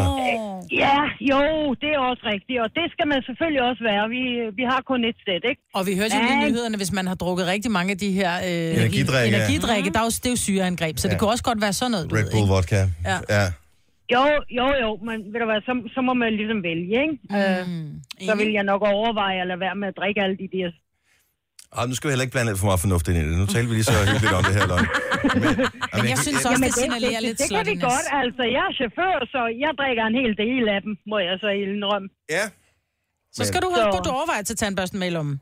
Ja, 0.84 0.98
jo, 1.30 1.40
det 1.82 1.88
er 1.96 1.98
også 2.10 2.22
rigtigt, 2.34 2.58
og 2.64 2.68
det 2.78 2.86
skal 2.94 3.06
man 3.12 3.22
selvfølgelig 3.28 3.62
også 3.70 3.82
være. 3.90 4.02
Vi, 4.16 4.22
vi 4.56 4.62
har 4.72 4.80
kun 4.90 5.00
et 5.10 5.16
sæt, 5.26 5.42
ikke? 5.50 5.62
Og 5.74 5.86
vi 5.86 5.92
hørte 6.00 6.12
jo 6.16 6.20
Ja. 6.22 6.26
lige 6.28 6.46
i 6.46 6.50
nyhederne, 6.50 6.76
hvis 6.76 6.92
man 6.92 7.06
har 7.06 7.14
drukket 7.14 7.46
rigtig 7.46 7.70
mange 7.70 7.90
af 7.92 7.98
de 7.98 8.10
her 8.12 8.32
øh, 8.36 8.76
Energidrikke. 8.76 9.36
energidrikke 9.36 9.90
der 9.92 9.98
er 9.98 10.04
jo, 10.04 10.08
det 10.22 10.26
er 10.26 10.30
jo 10.30 10.36
syreangreb, 10.36 10.98
så 10.98 11.08
det 11.08 11.14
Ja. 11.14 11.18
kunne 11.18 11.30
også 11.30 11.44
godt 11.44 11.60
være 11.60 11.72
sådan 11.72 11.90
noget, 11.90 12.10
du 12.10 12.14
Red 12.14 12.22
ved, 12.22 12.30
Bull 12.32 12.42
ikke? 12.42 12.52
vodka. 12.54 12.80
Ja. 13.10 13.18
ja. 13.36 13.44
Jo, 14.14 14.22
jo, 14.58 14.66
jo, 14.84 14.90
men 15.08 15.16
ved 15.32 15.38
du 15.42 15.46
hvad, 15.50 15.60
så, 15.68 15.72
så 15.94 16.00
må 16.08 16.12
man 16.22 16.30
ligesom 16.40 16.60
vælge, 16.70 16.94
ikke? 17.04 17.14
Mm, 17.30 17.36
øh, 17.40 17.62
så 18.28 18.32
vil 18.40 18.50
jeg 18.58 18.64
nok 18.72 18.82
overveje 18.94 19.38
at 19.42 19.46
lade 19.50 19.60
være 19.66 19.76
med 19.80 19.88
at 19.92 19.96
drikke 20.00 20.18
alle 20.24 20.36
de 20.42 20.48
der... 20.56 20.68
Ah, 21.78 21.84
nu 21.88 21.94
skal 21.96 22.04
vi 22.08 22.12
heller 22.12 22.26
ikke 22.26 22.36
blande 22.36 22.50
alt 22.52 22.60
for 22.62 22.68
meget 22.70 22.82
fornuft 22.86 23.06
ind 23.10 23.16
i 23.20 23.22
det. 23.28 23.34
Nu 23.42 23.46
taler 23.54 23.68
vi 23.70 23.74
lige 23.78 23.88
så 23.92 23.96
hyggeligt 24.12 24.36
om 24.38 24.44
det 24.48 24.54
her, 24.58 24.64
Lonnie. 24.72 24.90
Men, 25.42 25.52
Men 25.96 26.04
jeg 26.12 26.18
synes 26.26 26.36
også, 26.38 26.50
Jamen, 26.54 26.68
det 26.70 26.78
signalerer 26.84 27.20
lidt 27.26 27.36
det, 27.40 27.44
det 27.50 27.56
kan 27.56 27.64
vi 27.72 27.76
godt, 27.90 28.06
altså. 28.22 28.42
Jeg 28.56 28.64
er 28.70 28.72
chauffør, 28.80 29.14
så 29.34 29.40
jeg 29.64 29.70
drikker 29.80 30.04
en 30.12 30.16
hel 30.20 30.32
del 30.44 30.64
af 30.76 30.80
dem, 30.86 30.92
må 31.10 31.16
jeg 31.28 31.34
så 31.44 31.48
indrømme. 31.64 32.08
Ja. 32.36 32.44
Så 33.36 33.42
skal 33.50 33.60
du, 33.64 33.68
Så- 33.70 33.76
have, 33.80 34.04
du 34.08 34.10
overveje 34.18 34.40
at 34.42 34.46
tage 34.50 34.60
tandbørsten 34.62 34.98
med 35.00 35.08
i 35.10 35.14
lommen. 35.18 35.36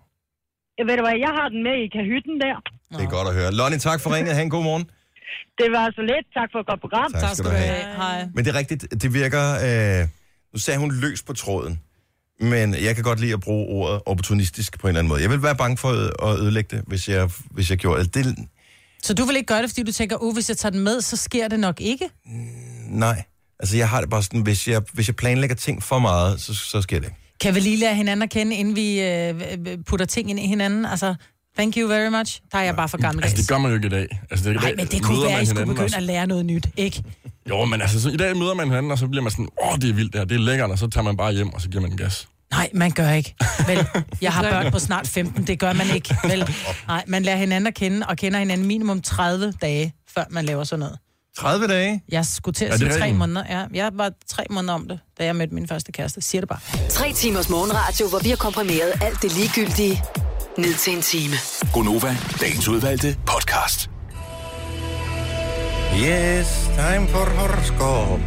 Jeg 0.78 0.84
ved 0.88 0.94
du 0.98 1.02
hvad, 1.06 1.16
jeg 1.26 1.32
har 1.38 1.46
den 1.54 1.60
med 1.68 1.76
i 1.84 1.86
kahytten 1.96 2.34
der. 2.44 2.56
Det 2.98 3.04
er 3.08 3.12
godt 3.18 3.28
at 3.30 3.34
høre. 3.38 3.48
Lonnie, 3.60 3.80
tak 3.88 3.98
for 4.02 4.08
ringet. 4.16 4.32
Ha' 4.36 4.42
en 4.48 4.54
god 4.56 4.64
morgen. 4.70 4.84
Det 5.58 5.68
var 5.76 5.84
så 5.96 6.02
lidt. 6.12 6.26
Tak 6.38 6.48
for 6.52 6.58
et 6.62 6.66
godt 6.66 6.80
program. 6.80 7.12
Tak 7.12 7.34
skal 7.36 7.50
du 7.50 7.56
have. 7.56 7.96
Hej. 7.96 8.26
Men 8.34 8.44
det 8.44 8.50
er 8.54 8.58
rigtigt, 8.58 9.02
det 9.02 9.14
virker... 9.14 9.44
Øh, 10.00 10.08
nu 10.52 10.58
sagde 10.58 10.80
hun 10.80 10.92
løs 10.94 11.22
på 11.22 11.32
tråden. 11.32 11.80
Men 12.40 12.74
jeg 12.74 12.94
kan 12.94 13.04
godt 13.04 13.20
lide 13.20 13.32
at 13.32 13.40
bruge 13.40 13.66
ordet 13.66 14.00
opportunistisk 14.06 14.80
på 14.80 14.86
en 14.86 14.88
eller 14.88 14.98
anden 14.98 15.08
måde. 15.08 15.22
Jeg 15.22 15.30
vil 15.30 15.42
være 15.42 15.56
bange 15.56 15.76
for 15.76 15.88
at 16.28 16.40
ødelægge 16.40 16.76
det, 16.76 16.84
hvis 16.86 17.08
jeg, 17.08 17.30
hvis 17.50 17.70
jeg 17.70 17.78
gjorde 17.78 18.04
det. 18.04 18.14
det. 18.14 18.36
Så 19.02 19.14
du 19.14 19.24
vil 19.24 19.36
ikke 19.36 19.46
gøre 19.46 19.62
det, 19.62 19.70
fordi 19.70 19.82
du 19.82 19.92
tænker, 19.92 20.16
uh, 20.16 20.34
hvis 20.34 20.48
jeg 20.48 20.56
tager 20.56 20.70
den 20.70 20.80
med, 20.80 21.00
så 21.00 21.16
sker 21.16 21.48
det 21.48 21.60
nok 21.60 21.80
ikke? 21.80 22.10
Nej. 22.88 23.22
Altså, 23.60 23.76
jeg 23.76 23.88
har 23.88 24.00
det 24.00 24.10
bare 24.10 24.22
sådan, 24.22 24.40
hvis 24.40 24.68
jeg, 24.68 24.82
hvis 24.92 25.08
jeg 25.08 25.16
planlægger 25.16 25.56
ting 25.56 25.82
for 25.82 25.98
meget, 25.98 26.40
så, 26.40 26.54
så 26.54 26.82
sker 26.82 26.98
det 26.98 27.06
ikke. 27.06 27.16
Kan 27.40 27.54
vi 27.54 27.60
lige 27.60 27.76
lære 27.76 27.94
hinanden 27.94 28.22
at 28.22 28.30
kende, 28.30 28.56
inden 28.56 28.76
vi 28.76 29.02
øh, 29.02 29.34
putter 29.86 30.06
ting 30.06 30.30
ind 30.30 30.40
i 30.40 30.46
hinanden? 30.46 30.84
Altså, 30.84 31.14
thank 31.58 31.76
you 31.76 31.88
very 31.88 32.08
much. 32.08 32.40
Der 32.52 32.58
er 32.58 32.62
jeg 32.62 32.76
bare 32.76 32.88
for 32.88 32.98
gammel. 33.02 33.24
Altså, 33.24 33.36
det 33.36 33.48
gør 33.48 33.58
man 33.58 33.70
jo 33.70 33.74
ikke 33.76 33.86
i 33.86 33.90
dag. 33.90 34.20
Altså, 34.30 34.50
det, 34.50 34.60
Nej, 34.60 34.74
men 34.76 34.86
det 34.86 35.02
kunne 35.02 35.20
være, 35.22 35.30
man 35.30 35.36
at 35.36 35.42
I 35.42 35.46
skulle 35.46 35.66
begynde 35.66 35.84
også. 35.84 35.96
at 35.96 36.02
lære 36.02 36.26
noget 36.26 36.46
nyt, 36.46 36.66
ikke? 36.76 37.02
Jo, 37.48 37.64
men 37.64 37.80
altså, 37.82 38.00
så 38.02 38.08
i 38.10 38.16
dag 38.16 38.36
møder 38.36 38.54
man 38.54 38.66
hinanden, 38.68 38.92
og 38.92 38.98
så 38.98 39.08
bliver 39.08 39.22
man 39.22 39.30
sådan, 39.30 39.48
åh, 39.64 39.78
det 39.78 39.90
er 39.90 39.94
vildt 39.94 40.12
det 40.12 40.20
her, 40.20 40.26
det 40.26 40.34
er 40.34 40.38
lækkert, 40.38 40.70
og 40.70 40.78
så 40.78 40.86
tager 40.88 41.04
man 41.04 41.16
bare 41.16 41.32
hjem, 41.32 41.48
og 41.52 41.60
så 41.60 41.68
giver 41.68 41.80
man 41.80 41.90
den 41.90 41.98
gas. 41.98 42.28
Nej, 42.50 42.70
man 42.74 42.90
gør 42.90 43.10
ikke. 43.10 43.34
Vel, 43.66 43.86
jeg 44.20 44.32
har 44.32 44.42
børn 44.52 44.72
på 44.72 44.78
snart 44.78 45.08
15, 45.08 45.46
det 45.46 45.58
gør 45.58 45.72
man 45.72 45.86
ikke. 45.94 46.16
Vel, 46.24 46.54
nej, 46.88 47.04
man 47.06 47.22
lærer 47.22 47.36
hinanden 47.36 47.66
at 47.66 47.74
kende, 47.74 48.06
og 48.06 48.16
kender 48.16 48.38
hinanden 48.38 48.66
minimum 48.66 49.02
30 49.02 49.52
dage, 49.62 49.94
før 50.14 50.24
man 50.30 50.44
laver 50.44 50.64
sådan 50.64 50.80
noget. 50.80 50.98
30 51.38 51.66
dage? 51.66 52.02
Jeg 52.08 52.26
skulle 52.26 52.54
til 52.54 52.66
Er 52.68 52.72
at 52.72 52.78
sige 52.78 52.90
tre 52.90 53.12
måneder. 53.12 53.44
Ja, 53.50 53.64
jeg 53.74 53.90
var 53.94 54.10
tre 54.28 54.44
måneder 54.50 54.74
om 54.74 54.88
det, 54.88 54.98
da 55.18 55.24
jeg 55.24 55.36
mødte 55.36 55.54
min 55.54 55.68
første 55.68 55.92
kæreste. 55.92 56.20
Siger 56.20 56.40
det 56.42 56.48
bare. 56.48 56.60
Tre 56.88 57.12
timers 57.12 57.48
morgenradio, 57.48 58.08
hvor 58.08 58.18
vi 58.18 58.28
har 58.28 58.36
komprimeret 58.36 58.92
alt 59.02 59.22
det 59.22 59.36
ligegyldige 59.36 60.02
ned 60.58 60.74
til 60.74 60.96
en 60.96 61.02
time. 61.02 61.34
Gonova, 61.72 62.16
dagens 62.40 62.68
udvalgte 62.68 63.16
podcast. 63.26 63.90
Yes, 65.94 66.70
time 66.76 67.08
for 67.08 67.18
horoskop. 67.18 68.20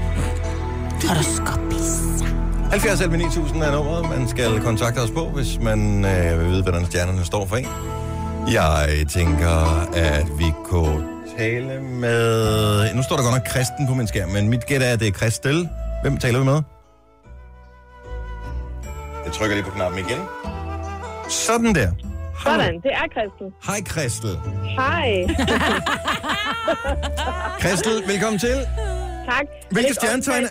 Horoskopis. 1.07 2.23
70 2.71 3.01
11 3.01 3.17
9000 3.17 3.63
er 3.63 3.71
nummeret, 3.71 4.09
man 4.09 4.27
skal 4.27 4.61
kontakte 4.61 4.99
os 4.99 5.11
på, 5.11 5.29
hvis 5.29 5.59
man 5.61 6.05
øh, 6.05 6.39
vil 6.39 6.47
vide, 6.49 6.63
hvordan 6.63 6.85
stjernerne 6.85 7.25
står 7.25 7.45
for 7.45 7.55
en. 7.55 7.67
Jeg 8.51 9.05
tænker, 9.09 9.87
at 9.93 10.39
vi 10.39 10.53
kunne 10.65 11.07
tale 11.37 11.81
med... 11.81 12.93
Nu 12.93 13.03
står 13.03 13.15
der 13.15 13.23
godt 13.23 13.35
nok 13.35 13.47
Kristen 13.47 13.87
på 13.87 13.93
min 13.93 14.07
skærm, 14.07 14.29
men 14.29 14.49
mit 14.49 14.65
gæt 14.65 14.81
er, 14.81 14.93
at 14.93 14.99
det 14.99 15.07
er 15.07 15.11
Kristel. 15.11 15.69
Hvem 16.01 16.17
taler 16.17 16.39
vi 16.39 16.45
med? 16.45 16.61
Jeg 19.25 19.33
trykker 19.33 19.55
lige 19.55 19.65
på 19.65 19.71
knappen 19.71 19.99
igen. 19.99 20.19
Sådan 21.29 21.75
der. 21.75 22.06
Sådan, 22.43 22.75
det 22.85 22.91
er 23.01 23.05
Christel. 23.15 23.47
Hej 23.67 23.79
Kristel. 23.85 24.33
Hej. 24.79 25.07
Kristel, 27.63 28.03
velkommen 28.07 28.39
til. 28.39 28.55
Tak. 29.31 29.45
Hvilke 29.71 29.93
stjernetegn- 29.93 30.49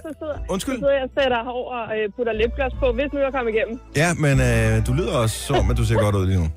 Undskyld? 0.48 0.74
Så 0.74 0.78
sidder 0.80 0.92
jeg 0.92 1.02
og 1.02 1.10
sætter 1.22 1.38
over 1.56 1.74
og 1.74 1.96
øh, 1.98 2.08
putter 2.16 2.32
lipgloss 2.32 2.74
på, 2.80 2.92
hvis 2.92 3.08
nu 3.12 3.18
jeg 3.20 3.32
kommer 3.32 3.52
igennem. 3.54 3.80
Ja, 3.96 4.14
men 4.14 4.40
øh, 4.40 4.86
du 4.86 4.92
lyder 4.92 5.12
også 5.16 5.36
som, 5.36 5.70
at 5.70 5.76
du 5.76 5.84
ser 5.84 5.94
godt 5.94 6.14
ud 6.14 6.26
lige 6.26 6.38
nu. 6.38 6.46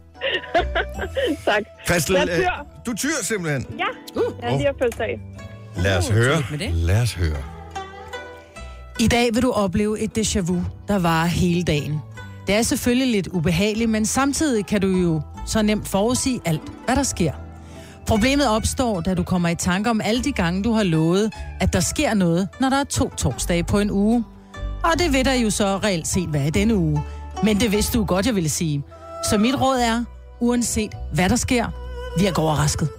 Tak. 1.46 1.64
Kristel, 1.88 2.16
Jeg 2.16 2.24
er 2.24 2.28
tyr. 2.28 2.52
øh, 2.60 2.66
du 2.86 2.94
tyr 2.96 3.10
simpelthen. 3.22 3.66
Ja, 3.80 3.86
jeg 4.42 4.50
er 4.52 4.58
lige 4.58 4.66
har 4.66 4.74
fødselsdag. 4.82 5.20
Lad 5.78 5.98
os 5.98 6.10
høre. 6.10 6.44
med 6.52 6.60
det. 6.60 6.72
Lad 6.74 7.02
os 7.02 7.14
høre. 7.14 7.38
I 9.00 9.08
dag 9.08 9.30
vil 9.34 9.42
du 9.44 9.52
opleve 9.52 10.00
et 10.00 10.18
déjà 10.18 10.40
vu, 10.42 10.62
der 10.88 11.00
varer 11.00 11.26
hele 11.28 11.64
dagen. 11.64 12.02
Det 12.50 12.58
er 12.58 12.62
selvfølgelig 12.62 13.08
lidt 13.08 13.28
ubehageligt, 13.28 13.90
men 13.90 14.06
samtidig 14.06 14.66
kan 14.66 14.82
du 14.82 14.88
jo 14.88 15.22
så 15.46 15.62
nemt 15.62 15.88
forudsige 15.88 16.40
alt, 16.46 16.62
hvad 16.86 16.96
der 16.96 17.04
sker. 17.04 17.32
Problemet 18.08 18.50
opstår, 18.50 19.02
da 19.02 19.14
du 19.14 19.24
kommer 19.24 19.50
i 19.50 19.56
tanke 19.56 19.90
om 19.90 20.02
alle 20.02 20.24
de 20.24 20.32
gange, 20.32 20.64
du 20.64 20.72
har 20.72 20.84
lovet, 20.84 21.34
at 21.60 21.74
der 21.74 21.80
sker 21.80 22.14
noget, 22.14 22.48
når 22.60 22.70
der 22.70 22.78
er 22.78 22.84
to 22.84 23.10
torsdage 23.10 23.64
på 23.64 23.80
en 23.80 23.92
uge. 23.92 24.24
Og 24.84 25.00
det 25.00 25.14
vil 25.14 25.26
der 25.26 25.34
jo 25.34 25.50
så 25.50 25.78
reelt 25.78 26.08
set 26.08 26.34
være 26.34 26.48
i 26.48 26.50
denne 26.50 26.76
uge. 26.76 27.04
Men 27.44 27.60
det 27.60 27.72
vidste 27.72 27.98
du 27.98 28.06
godt, 28.06 28.26
jeg 28.26 28.36
ville 28.36 28.50
sige. 28.50 28.84
Så 29.30 29.38
mit 29.38 29.62
råd 29.62 29.78
er, 29.78 30.04
uanset 30.40 30.92
hvad 31.14 31.30
der 31.30 31.36
sker, 31.36 31.66
vi 32.20 32.26
er 32.26 32.40
overrasket. 32.40 32.90